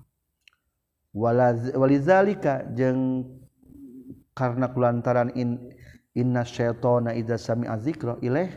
walizalika 1.15 2.63
jeung 2.75 3.27
karena 4.35 4.71
kulantaran 4.71 5.35
in 5.35 5.59
inna 6.15 6.47
syaitona 6.47 7.15
idza 7.15 7.39
sami'a 7.39 7.75
dzikra 7.77 8.19
ilaih 8.23 8.51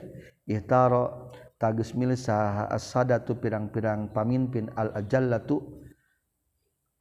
ihtara 0.46 1.34
tagus 1.58 1.98
milih 1.98 2.18
saha 2.18 2.70
as-sadatu 2.70 3.38
pirang-pirang 3.42 4.14
pamimpin 4.14 4.70
al-ajallatu 4.78 5.82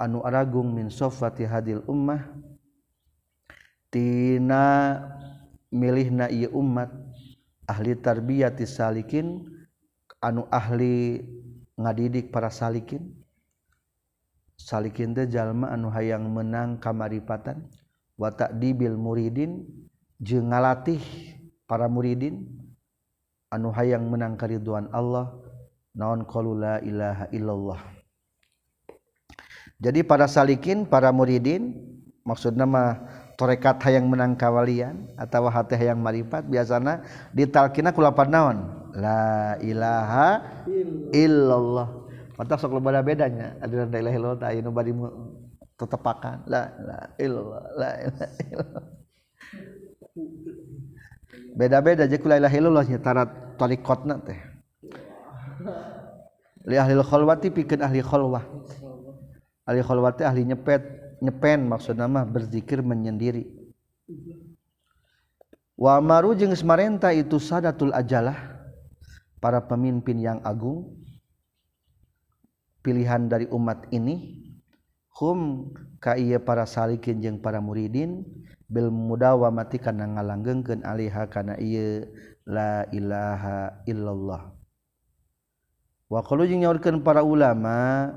anu 0.00 0.24
aragung 0.24 0.72
min 0.72 0.88
sofati 0.88 1.44
hadil 1.44 1.84
ummah 1.84 2.32
tina 3.92 4.98
milihna 5.68 6.32
ieu 6.32 6.48
umat 6.56 6.88
ahli 7.68 7.92
tarbiyati 7.96 8.64
salikin 8.64 9.46
anu 10.20 10.48
ahli 10.48 11.22
ngadidik 11.76 12.32
para 12.32 12.48
salikin. 12.48 13.21
salikin 14.62 15.18
Jalma 15.26 15.74
anu 15.74 15.90
hayang 15.90 16.30
menang 16.30 16.78
kamaripatan. 16.78 17.66
Watak 18.14 18.54
dibil 18.62 18.94
muridin 18.94 19.66
jeung 20.22 20.54
ngalatih 20.54 21.02
para 21.66 21.90
muridin. 21.90 22.46
Anu 23.50 23.74
hayang 23.74 24.08
menang 24.08 24.38
kariduan 24.38 24.88
Allah 24.94 25.34
naon 25.92 26.24
qalu 26.24 26.56
la 26.56 26.80
ilaha 26.80 27.28
illallah. 27.34 27.80
Jadi 29.82 30.00
para 30.06 30.30
salikin 30.30 30.86
para 30.86 31.10
muridin 31.10 31.74
maksud 32.22 32.54
nama 32.54 33.02
torekat 33.34 33.82
hayang 33.82 34.06
menang 34.06 34.38
kawalian 34.38 35.10
atau 35.18 35.50
hati 35.50 35.74
hayang 35.74 35.98
maripat 35.98 36.46
biasana 36.46 37.02
ditalkina 37.34 37.90
kulapan 37.90 38.28
naon? 38.30 38.58
La 38.94 39.58
ilaha 39.58 40.40
illallah. 41.10 42.01
Mata 42.42 42.58
sok 42.58 42.74
loba 42.74 42.98
bedanya. 43.06 43.54
Ada 43.62 43.86
la 43.86 43.98
ilaha 44.02 44.16
illallah 44.18 44.40
ta 44.42 44.50
anu 44.50 44.70
tetepakan. 45.78 46.42
La 46.50 46.74
la 46.82 46.98
illallah 47.22 47.62
la 47.78 47.90
ilaha. 48.02 48.26
Illallah 48.50 48.84
beda-beda 51.54 52.10
je 52.10 52.18
la 52.26 52.36
ilaha 52.42 52.56
illallah 52.58 52.84
nya 52.90 52.98
tarat 52.98 53.30
tarikatna 53.54 54.18
teh. 54.26 54.40
Li 56.66 56.74
ahli 56.74 56.98
khalwati 56.98 57.54
pikeun 57.54 57.78
ahli 57.86 58.02
khalwah 58.02 58.42
ahli 59.70 59.80
khalwati 59.86 60.26
ahli 60.26 60.42
nyepet 60.50 60.82
nyepen 61.22 61.70
maksud 61.70 61.94
nama 61.94 62.26
berzikir 62.26 62.82
menyendiri. 62.82 63.46
Wa 65.78 66.02
maru 66.02 66.34
jeung 66.34 66.54
semarenta 66.58 67.14
itu 67.14 67.38
sadatul 67.38 67.94
ajalah 67.94 68.36
para 69.42 69.62
pemimpin 69.62 70.18
yang 70.18 70.38
agung 70.42 70.98
pilihan 72.82 73.30
dari 73.30 73.46
umat 73.48 73.86
ini 73.94 74.42
hum 75.14 75.70
ka 76.02 76.18
para 76.42 76.66
salikin 76.66 77.22
jeung 77.22 77.38
para 77.38 77.62
muridin 77.62 78.26
bil 78.66 78.90
mudawa 78.90 79.54
mati 79.54 79.78
kana 79.78 80.08
ngalanggengkeun 80.18 80.82
alaiha 80.82 81.30
kana 81.30 81.54
ieu 81.62 82.10
la 82.42 82.88
ilaha 82.90 83.84
illallah. 83.86 84.50
Wa 86.10 86.20
qalu 86.26 86.50
jeung 86.50 86.66
nyaurkeun 86.66 87.06
para 87.06 87.22
ulama 87.22 88.10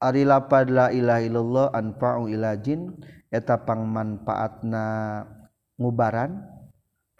ari 0.00 0.24
lapad 0.26 0.72
la 0.72 0.90
ilaha 0.90 1.20
illallah 1.22 1.66
anfa'u 1.76 2.26
ila 2.32 2.56
jin 2.58 2.96
eta 3.30 3.62
pangmanfaatna 3.62 4.84
ngubaran 5.78 6.42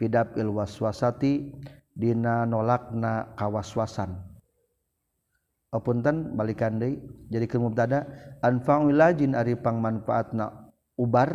fidab 0.00 0.34
il 0.40 0.48
waswasati 0.50 1.54
dina 1.92 2.48
nolakna 2.48 3.36
kawaswasan. 3.36 4.29
apunten 5.70 6.34
balikan 6.34 6.78
deui. 6.78 6.98
Jadi 7.30 7.46
ke 7.46 7.56
mubtada 7.58 8.06
anfa'ul 8.42 8.94
lajin 8.94 9.34
ari 9.38 9.54
pangmanfaatna 9.54 10.74
ubar 10.98 11.30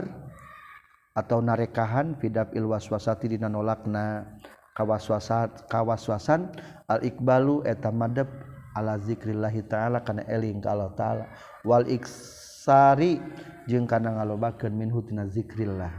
atau 1.16 1.40
narekahan 1.40 2.20
fidaf 2.20 2.52
il 2.56 2.68
waswasati 2.68 3.32
dina 3.32 3.48
nolakna. 3.52 4.28
Kawaswasat 4.76 5.72
kawaswasan 5.72 6.52
al 6.92 7.00
ikbalu 7.00 7.64
eta 7.64 7.96
madep 7.96 8.28
ala 8.76 9.00
zikrillah 9.00 9.56
taala 9.72 10.04
kana 10.04 10.28
eling 10.28 10.60
ka 10.60 10.76
Allah 10.76 10.92
taala. 11.00 11.26
Wal 11.64 11.88
iksari 11.88 13.24
jeung 13.72 13.88
kana 13.88 14.20
ngalobakeun 14.20 14.76
minhu 14.76 15.00
tina 15.08 15.32
zikrillah. 15.32 15.96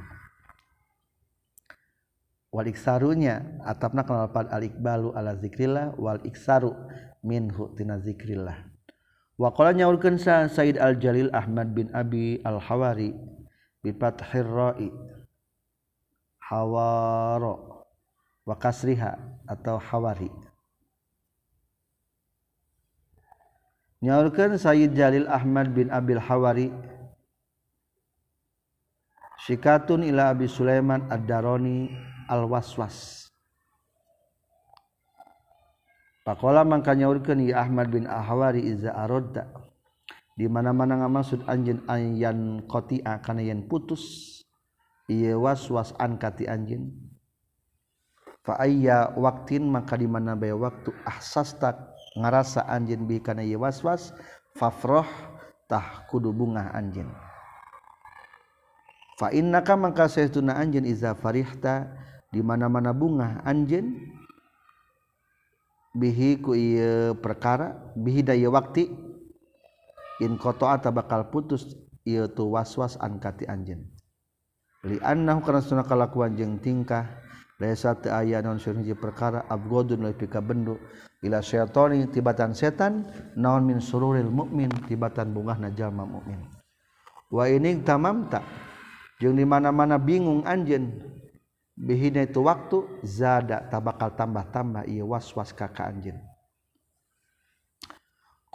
Wal 2.53 2.69
iksarunya 2.69 3.65
atapna 3.65 4.05
kana 4.05 4.29
al 4.29 4.65
ikbalu 4.69 5.17
ala 5.17 5.33
zikrillah. 5.41 5.97
Wal 5.97 6.21
iksaru 6.29 6.77
minhutina 7.27 7.99
dzikrillah 7.99 8.71
waqala 9.37 9.75
nyaurkeun 9.75 10.17
sa 10.17 10.47
Said 10.47 10.79
Al 10.79 10.97
Jalil 11.03 11.35
Ahmad 11.35 11.75
bin 11.75 11.91
Abi 11.91 12.39
Al 12.47 12.63
Hawari 12.63 13.11
bi 13.83 13.91
fathir 13.91 14.47
ra'i 14.47 14.89
hawara 16.47 17.55
wa 18.47 18.55
kasriha 18.55 19.19
atau 19.51 19.83
hawari. 19.83 20.31
Nyaurkeun 24.03 24.55
Said 24.55 24.95
Jalil 24.95 25.27
Ahmad 25.27 25.75
bin 25.75 25.91
Abil 25.91 26.23
Hawari 26.23 26.71
Sikatun 29.47 30.03
ila 30.07 30.35
Abi 30.35 30.51
Sulaiman 30.51 31.07
Ad-Darani 31.07 31.91
Al-Waswas. 32.27 33.26
Pakola 36.27 36.67
mangka 36.67 36.91
nyaurkeun 36.99 37.47
ya 37.47 37.63
Ahmad 37.63 37.95
bin 37.95 38.11
Ahwari 38.11 38.67
iza 38.67 38.91
aradda. 38.91 39.47
Di 40.35 40.51
mana-mana 40.51 40.99
ngamaksud 40.99 41.47
anjeun 41.47 41.87
ayan 41.87 42.67
qati'a 42.67 43.23
kana 43.23 43.47
yen 43.47 43.71
putus 43.71 44.03
ieu 45.07 45.39
waswas 45.39 45.95
an 46.03 46.19
kati 46.19 46.51
anjeun. 46.51 46.91
Fa 48.43 48.59
ayya 48.59 49.15
waqtin 49.15 49.71
maka 49.71 49.95
di 49.95 50.11
mana 50.11 50.35
bae 50.35 50.51
waktu 50.51 50.91
ahsasta 51.07 51.95
ngarasa 52.19 52.67
anjeun 52.75 53.07
bi 53.07 53.23
kana 53.23 53.47
ieu 53.47 53.63
waswas 53.63 54.11
fafrah 54.59 55.07
tah 55.71 56.11
kudu 56.11 56.35
bunga 56.35 56.75
anjeun. 56.75 57.07
Fa 59.15 59.31
innaka 59.31 59.79
mangka 59.79 60.11
saestuna 60.11 60.59
anjeun 60.59 60.91
iza 60.91 61.15
farihta 61.15 61.87
di 62.35 62.43
mana-mana 62.43 62.91
bunga 62.91 63.47
anjeun 63.47 63.95
bihi 65.97 66.45
ku 66.45 66.53
ieu 66.53 67.17
perkara 67.17 67.73
bihi 67.97 68.21
daya 68.21 68.53
wakti 68.53 68.93
in 70.21 70.37
qata'a 70.37 70.93
bakal 70.93 71.33
putus 71.33 71.73
ieu 72.05 72.29
tu 72.29 72.53
waswas 72.53 73.01
an 73.01 73.17
kati 73.17 73.49
anjeun. 73.49 73.83
Li 74.87 75.01
annahu 75.03 75.43
kana 75.43 75.65
sunah 75.65 75.83
kalakuan 75.83 76.37
jeung 76.39 76.63
tingkah 76.63 77.27
laisa 77.57 77.97
teu 77.97 78.13
aya 78.13 78.45
naon 78.45 78.61
hiji 78.61 78.93
perkara 78.93 79.49
abgodun 79.49 80.05
leuwih 80.05 80.29
ka 80.29 80.45
bendu 80.45 80.77
ila 81.25 81.41
syaitani 81.41 82.07
tibatan 82.13 82.53
setan 82.53 83.09
naon 83.33 83.65
min 83.65 83.81
sururil 83.81 84.29
mukmin 84.29 84.69
tibatan 84.85 85.33
bungahna 85.33 85.73
jalma 85.73 86.05
mukmin 86.05 86.37
wa 87.33 87.45
ini 87.49 87.81
tamamta 87.81 88.45
jeung 89.17 89.35
di 89.35 89.49
mana-mana 89.49 89.97
bingung 89.97 90.45
anjeun 90.45 90.93
bihina 91.77 92.25
itu 92.25 92.41
waktu 92.41 93.05
zada 93.05 93.61
tak 93.69 93.85
bakal 93.85 94.09
tambah-tambah 94.17 94.89
ia 94.89 95.05
was-was 95.05 95.53
kakak 95.53 95.93
anjin 95.93 96.19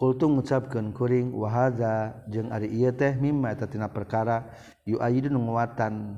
Kultu 0.01 0.25
ngucapkan 0.25 0.89
kuring 0.97 1.29
wahada 1.29 2.25
jeng 2.25 2.49
ari 2.49 2.73
iya 2.73 2.89
teh 2.89 3.13
mimma 3.13 3.53
eta 3.53 3.69
tina 3.69 3.85
perkara 3.85 4.49
yu 4.81 4.97
ayidun 4.97 5.37
nguatan 5.37 6.17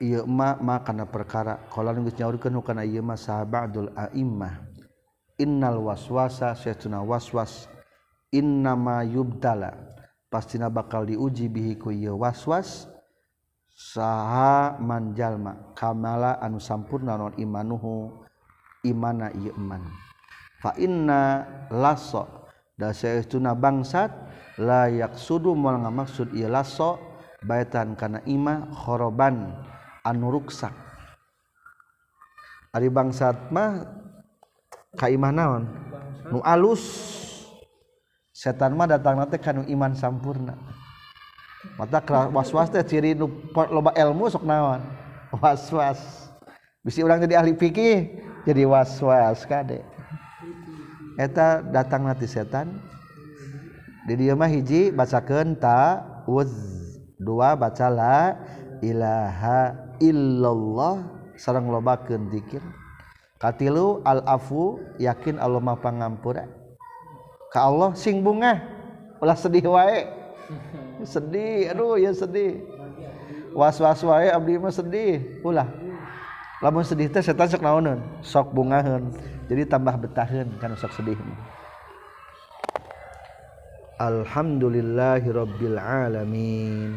ieu 0.00 0.24
ma 0.24 0.56
ma 0.56 0.80
kana 0.80 1.04
perkara. 1.04 1.60
Qala 1.68 1.92
geus 1.92 2.16
nyaurkeun 2.16 2.56
kana 2.64 2.88
ieu 2.88 3.04
ma 3.04 3.20
sahabadul 3.20 3.92
a'immah. 3.92 4.64
Innal 5.36 5.84
waswasa 5.84 6.56
saytuna 6.56 7.04
waswas. 7.04 7.68
Innama 8.32 9.04
yubtala. 9.04 9.76
Pastina 10.32 10.72
bakal 10.72 11.04
diuji 11.04 11.52
bihi 11.52 11.76
ku 11.76 11.92
ieu 11.92 12.16
waswas. 12.16 12.88
-was, 12.88 12.95
saha 13.76 14.80
manjallma 14.80 15.76
kamala 15.76 16.40
anu 16.40 16.56
sampurna 16.56 17.20
non 17.20 17.36
imanuhu 17.36 18.24
imana 18.80 19.28
iman 19.36 19.84
fa 20.64 20.72
inna 20.80 21.44
dasuna 22.80 23.52
bangsat 23.52 24.08
layak 24.56 25.20
sudu 25.20 25.52
mal 25.52 25.76
nga 25.84 25.92
maksud 25.92 26.32
ieu 26.32 26.48
lasso 26.48 26.96
baitan 27.44 27.94
kana 27.94 28.24
imah 28.24 28.72
khoroban 28.72 29.52
anu 30.06 30.32
ruksak. 30.32 30.72
Ari 32.74 32.88
bangsat 32.92 33.50
mah 33.50 33.86
ka 34.94 35.08
imah 35.08 35.32
naon? 35.32 35.64
Nu 36.28 36.38
alus. 36.44 36.84
Setan 38.36 38.76
mah 38.76 38.84
datang 38.84 39.16
nate 39.16 39.40
kanu 39.40 39.64
iman 39.64 39.96
sampurna. 39.96 40.54
mata 41.74 41.98
was-was 42.30 42.70
teh 42.70 42.86
ciri 42.86 43.18
nu 43.18 43.26
loba 43.50 43.90
ilmu 43.98 44.30
sok 44.30 44.46
naon. 44.46 44.80
Was-was. 45.34 46.30
Bisi 46.86 47.02
orang 47.02 47.26
jadi 47.26 47.42
ahli 47.42 47.58
fikih 47.58 48.22
jadi 48.46 48.62
was-was 48.62 49.42
kade. 49.42 49.82
Eta 51.18 51.66
datang 51.66 52.06
nanti 52.06 52.30
setan. 52.30 52.78
Di 54.06 54.14
dia 54.14 54.38
mah 54.38 54.46
hiji 54.46 54.94
bacakeun 54.94 55.58
ta 55.58 56.06
uz 56.30 56.54
dua 57.18 57.58
bacalah 57.58 58.38
ilaha 58.84 59.74
illallah 59.98 61.10
sareng 61.34 61.66
lobakeun 61.72 62.28
zikir 62.30 62.62
katilu 63.40 64.00
al 64.04 64.22
afu 64.24 64.78
yakin 65.00 65.40
Allah 65.40 65.60
mah 65.60 65.76
pangampura 65.80 66.46
ka 67.52 67.66
Allah 67.66 67.92
sing 67.96 68.20
bunga 68.20 68.62
ulah 69.18 69.36
sedih 69.36 69.64
wae. 69.74 70.06
sedih 71.04 71.74
aduh 71.74 71.98
ya 72.00 72.14
sedih. 72.14 72.64
Was-was 73.52 74.00
wae 74.06 74.32
abdi 74.32 74.56
mah 74.56 74.72
sedih. 74.72 75.42
Ulah. 75.44 75.68
Lamun 76.64 76.86
sedih 76.86 77.12
teh 77.12 77.20
setan 77.20 77.52
sok 77.52 77.60
naoneun 77.60 78.00
sok 78.24 78.56
bungaheun 78.56 79.12
jadi 79.44 79.68
tambah 79.68 79.92
betaheun 80.00 80.56
kana 80.56 80.72
sok 80.72 80.96
sedih 80.96 81.20
Alhamdulillahirabbil 83.96 85.76
alamin. 85.80 86.96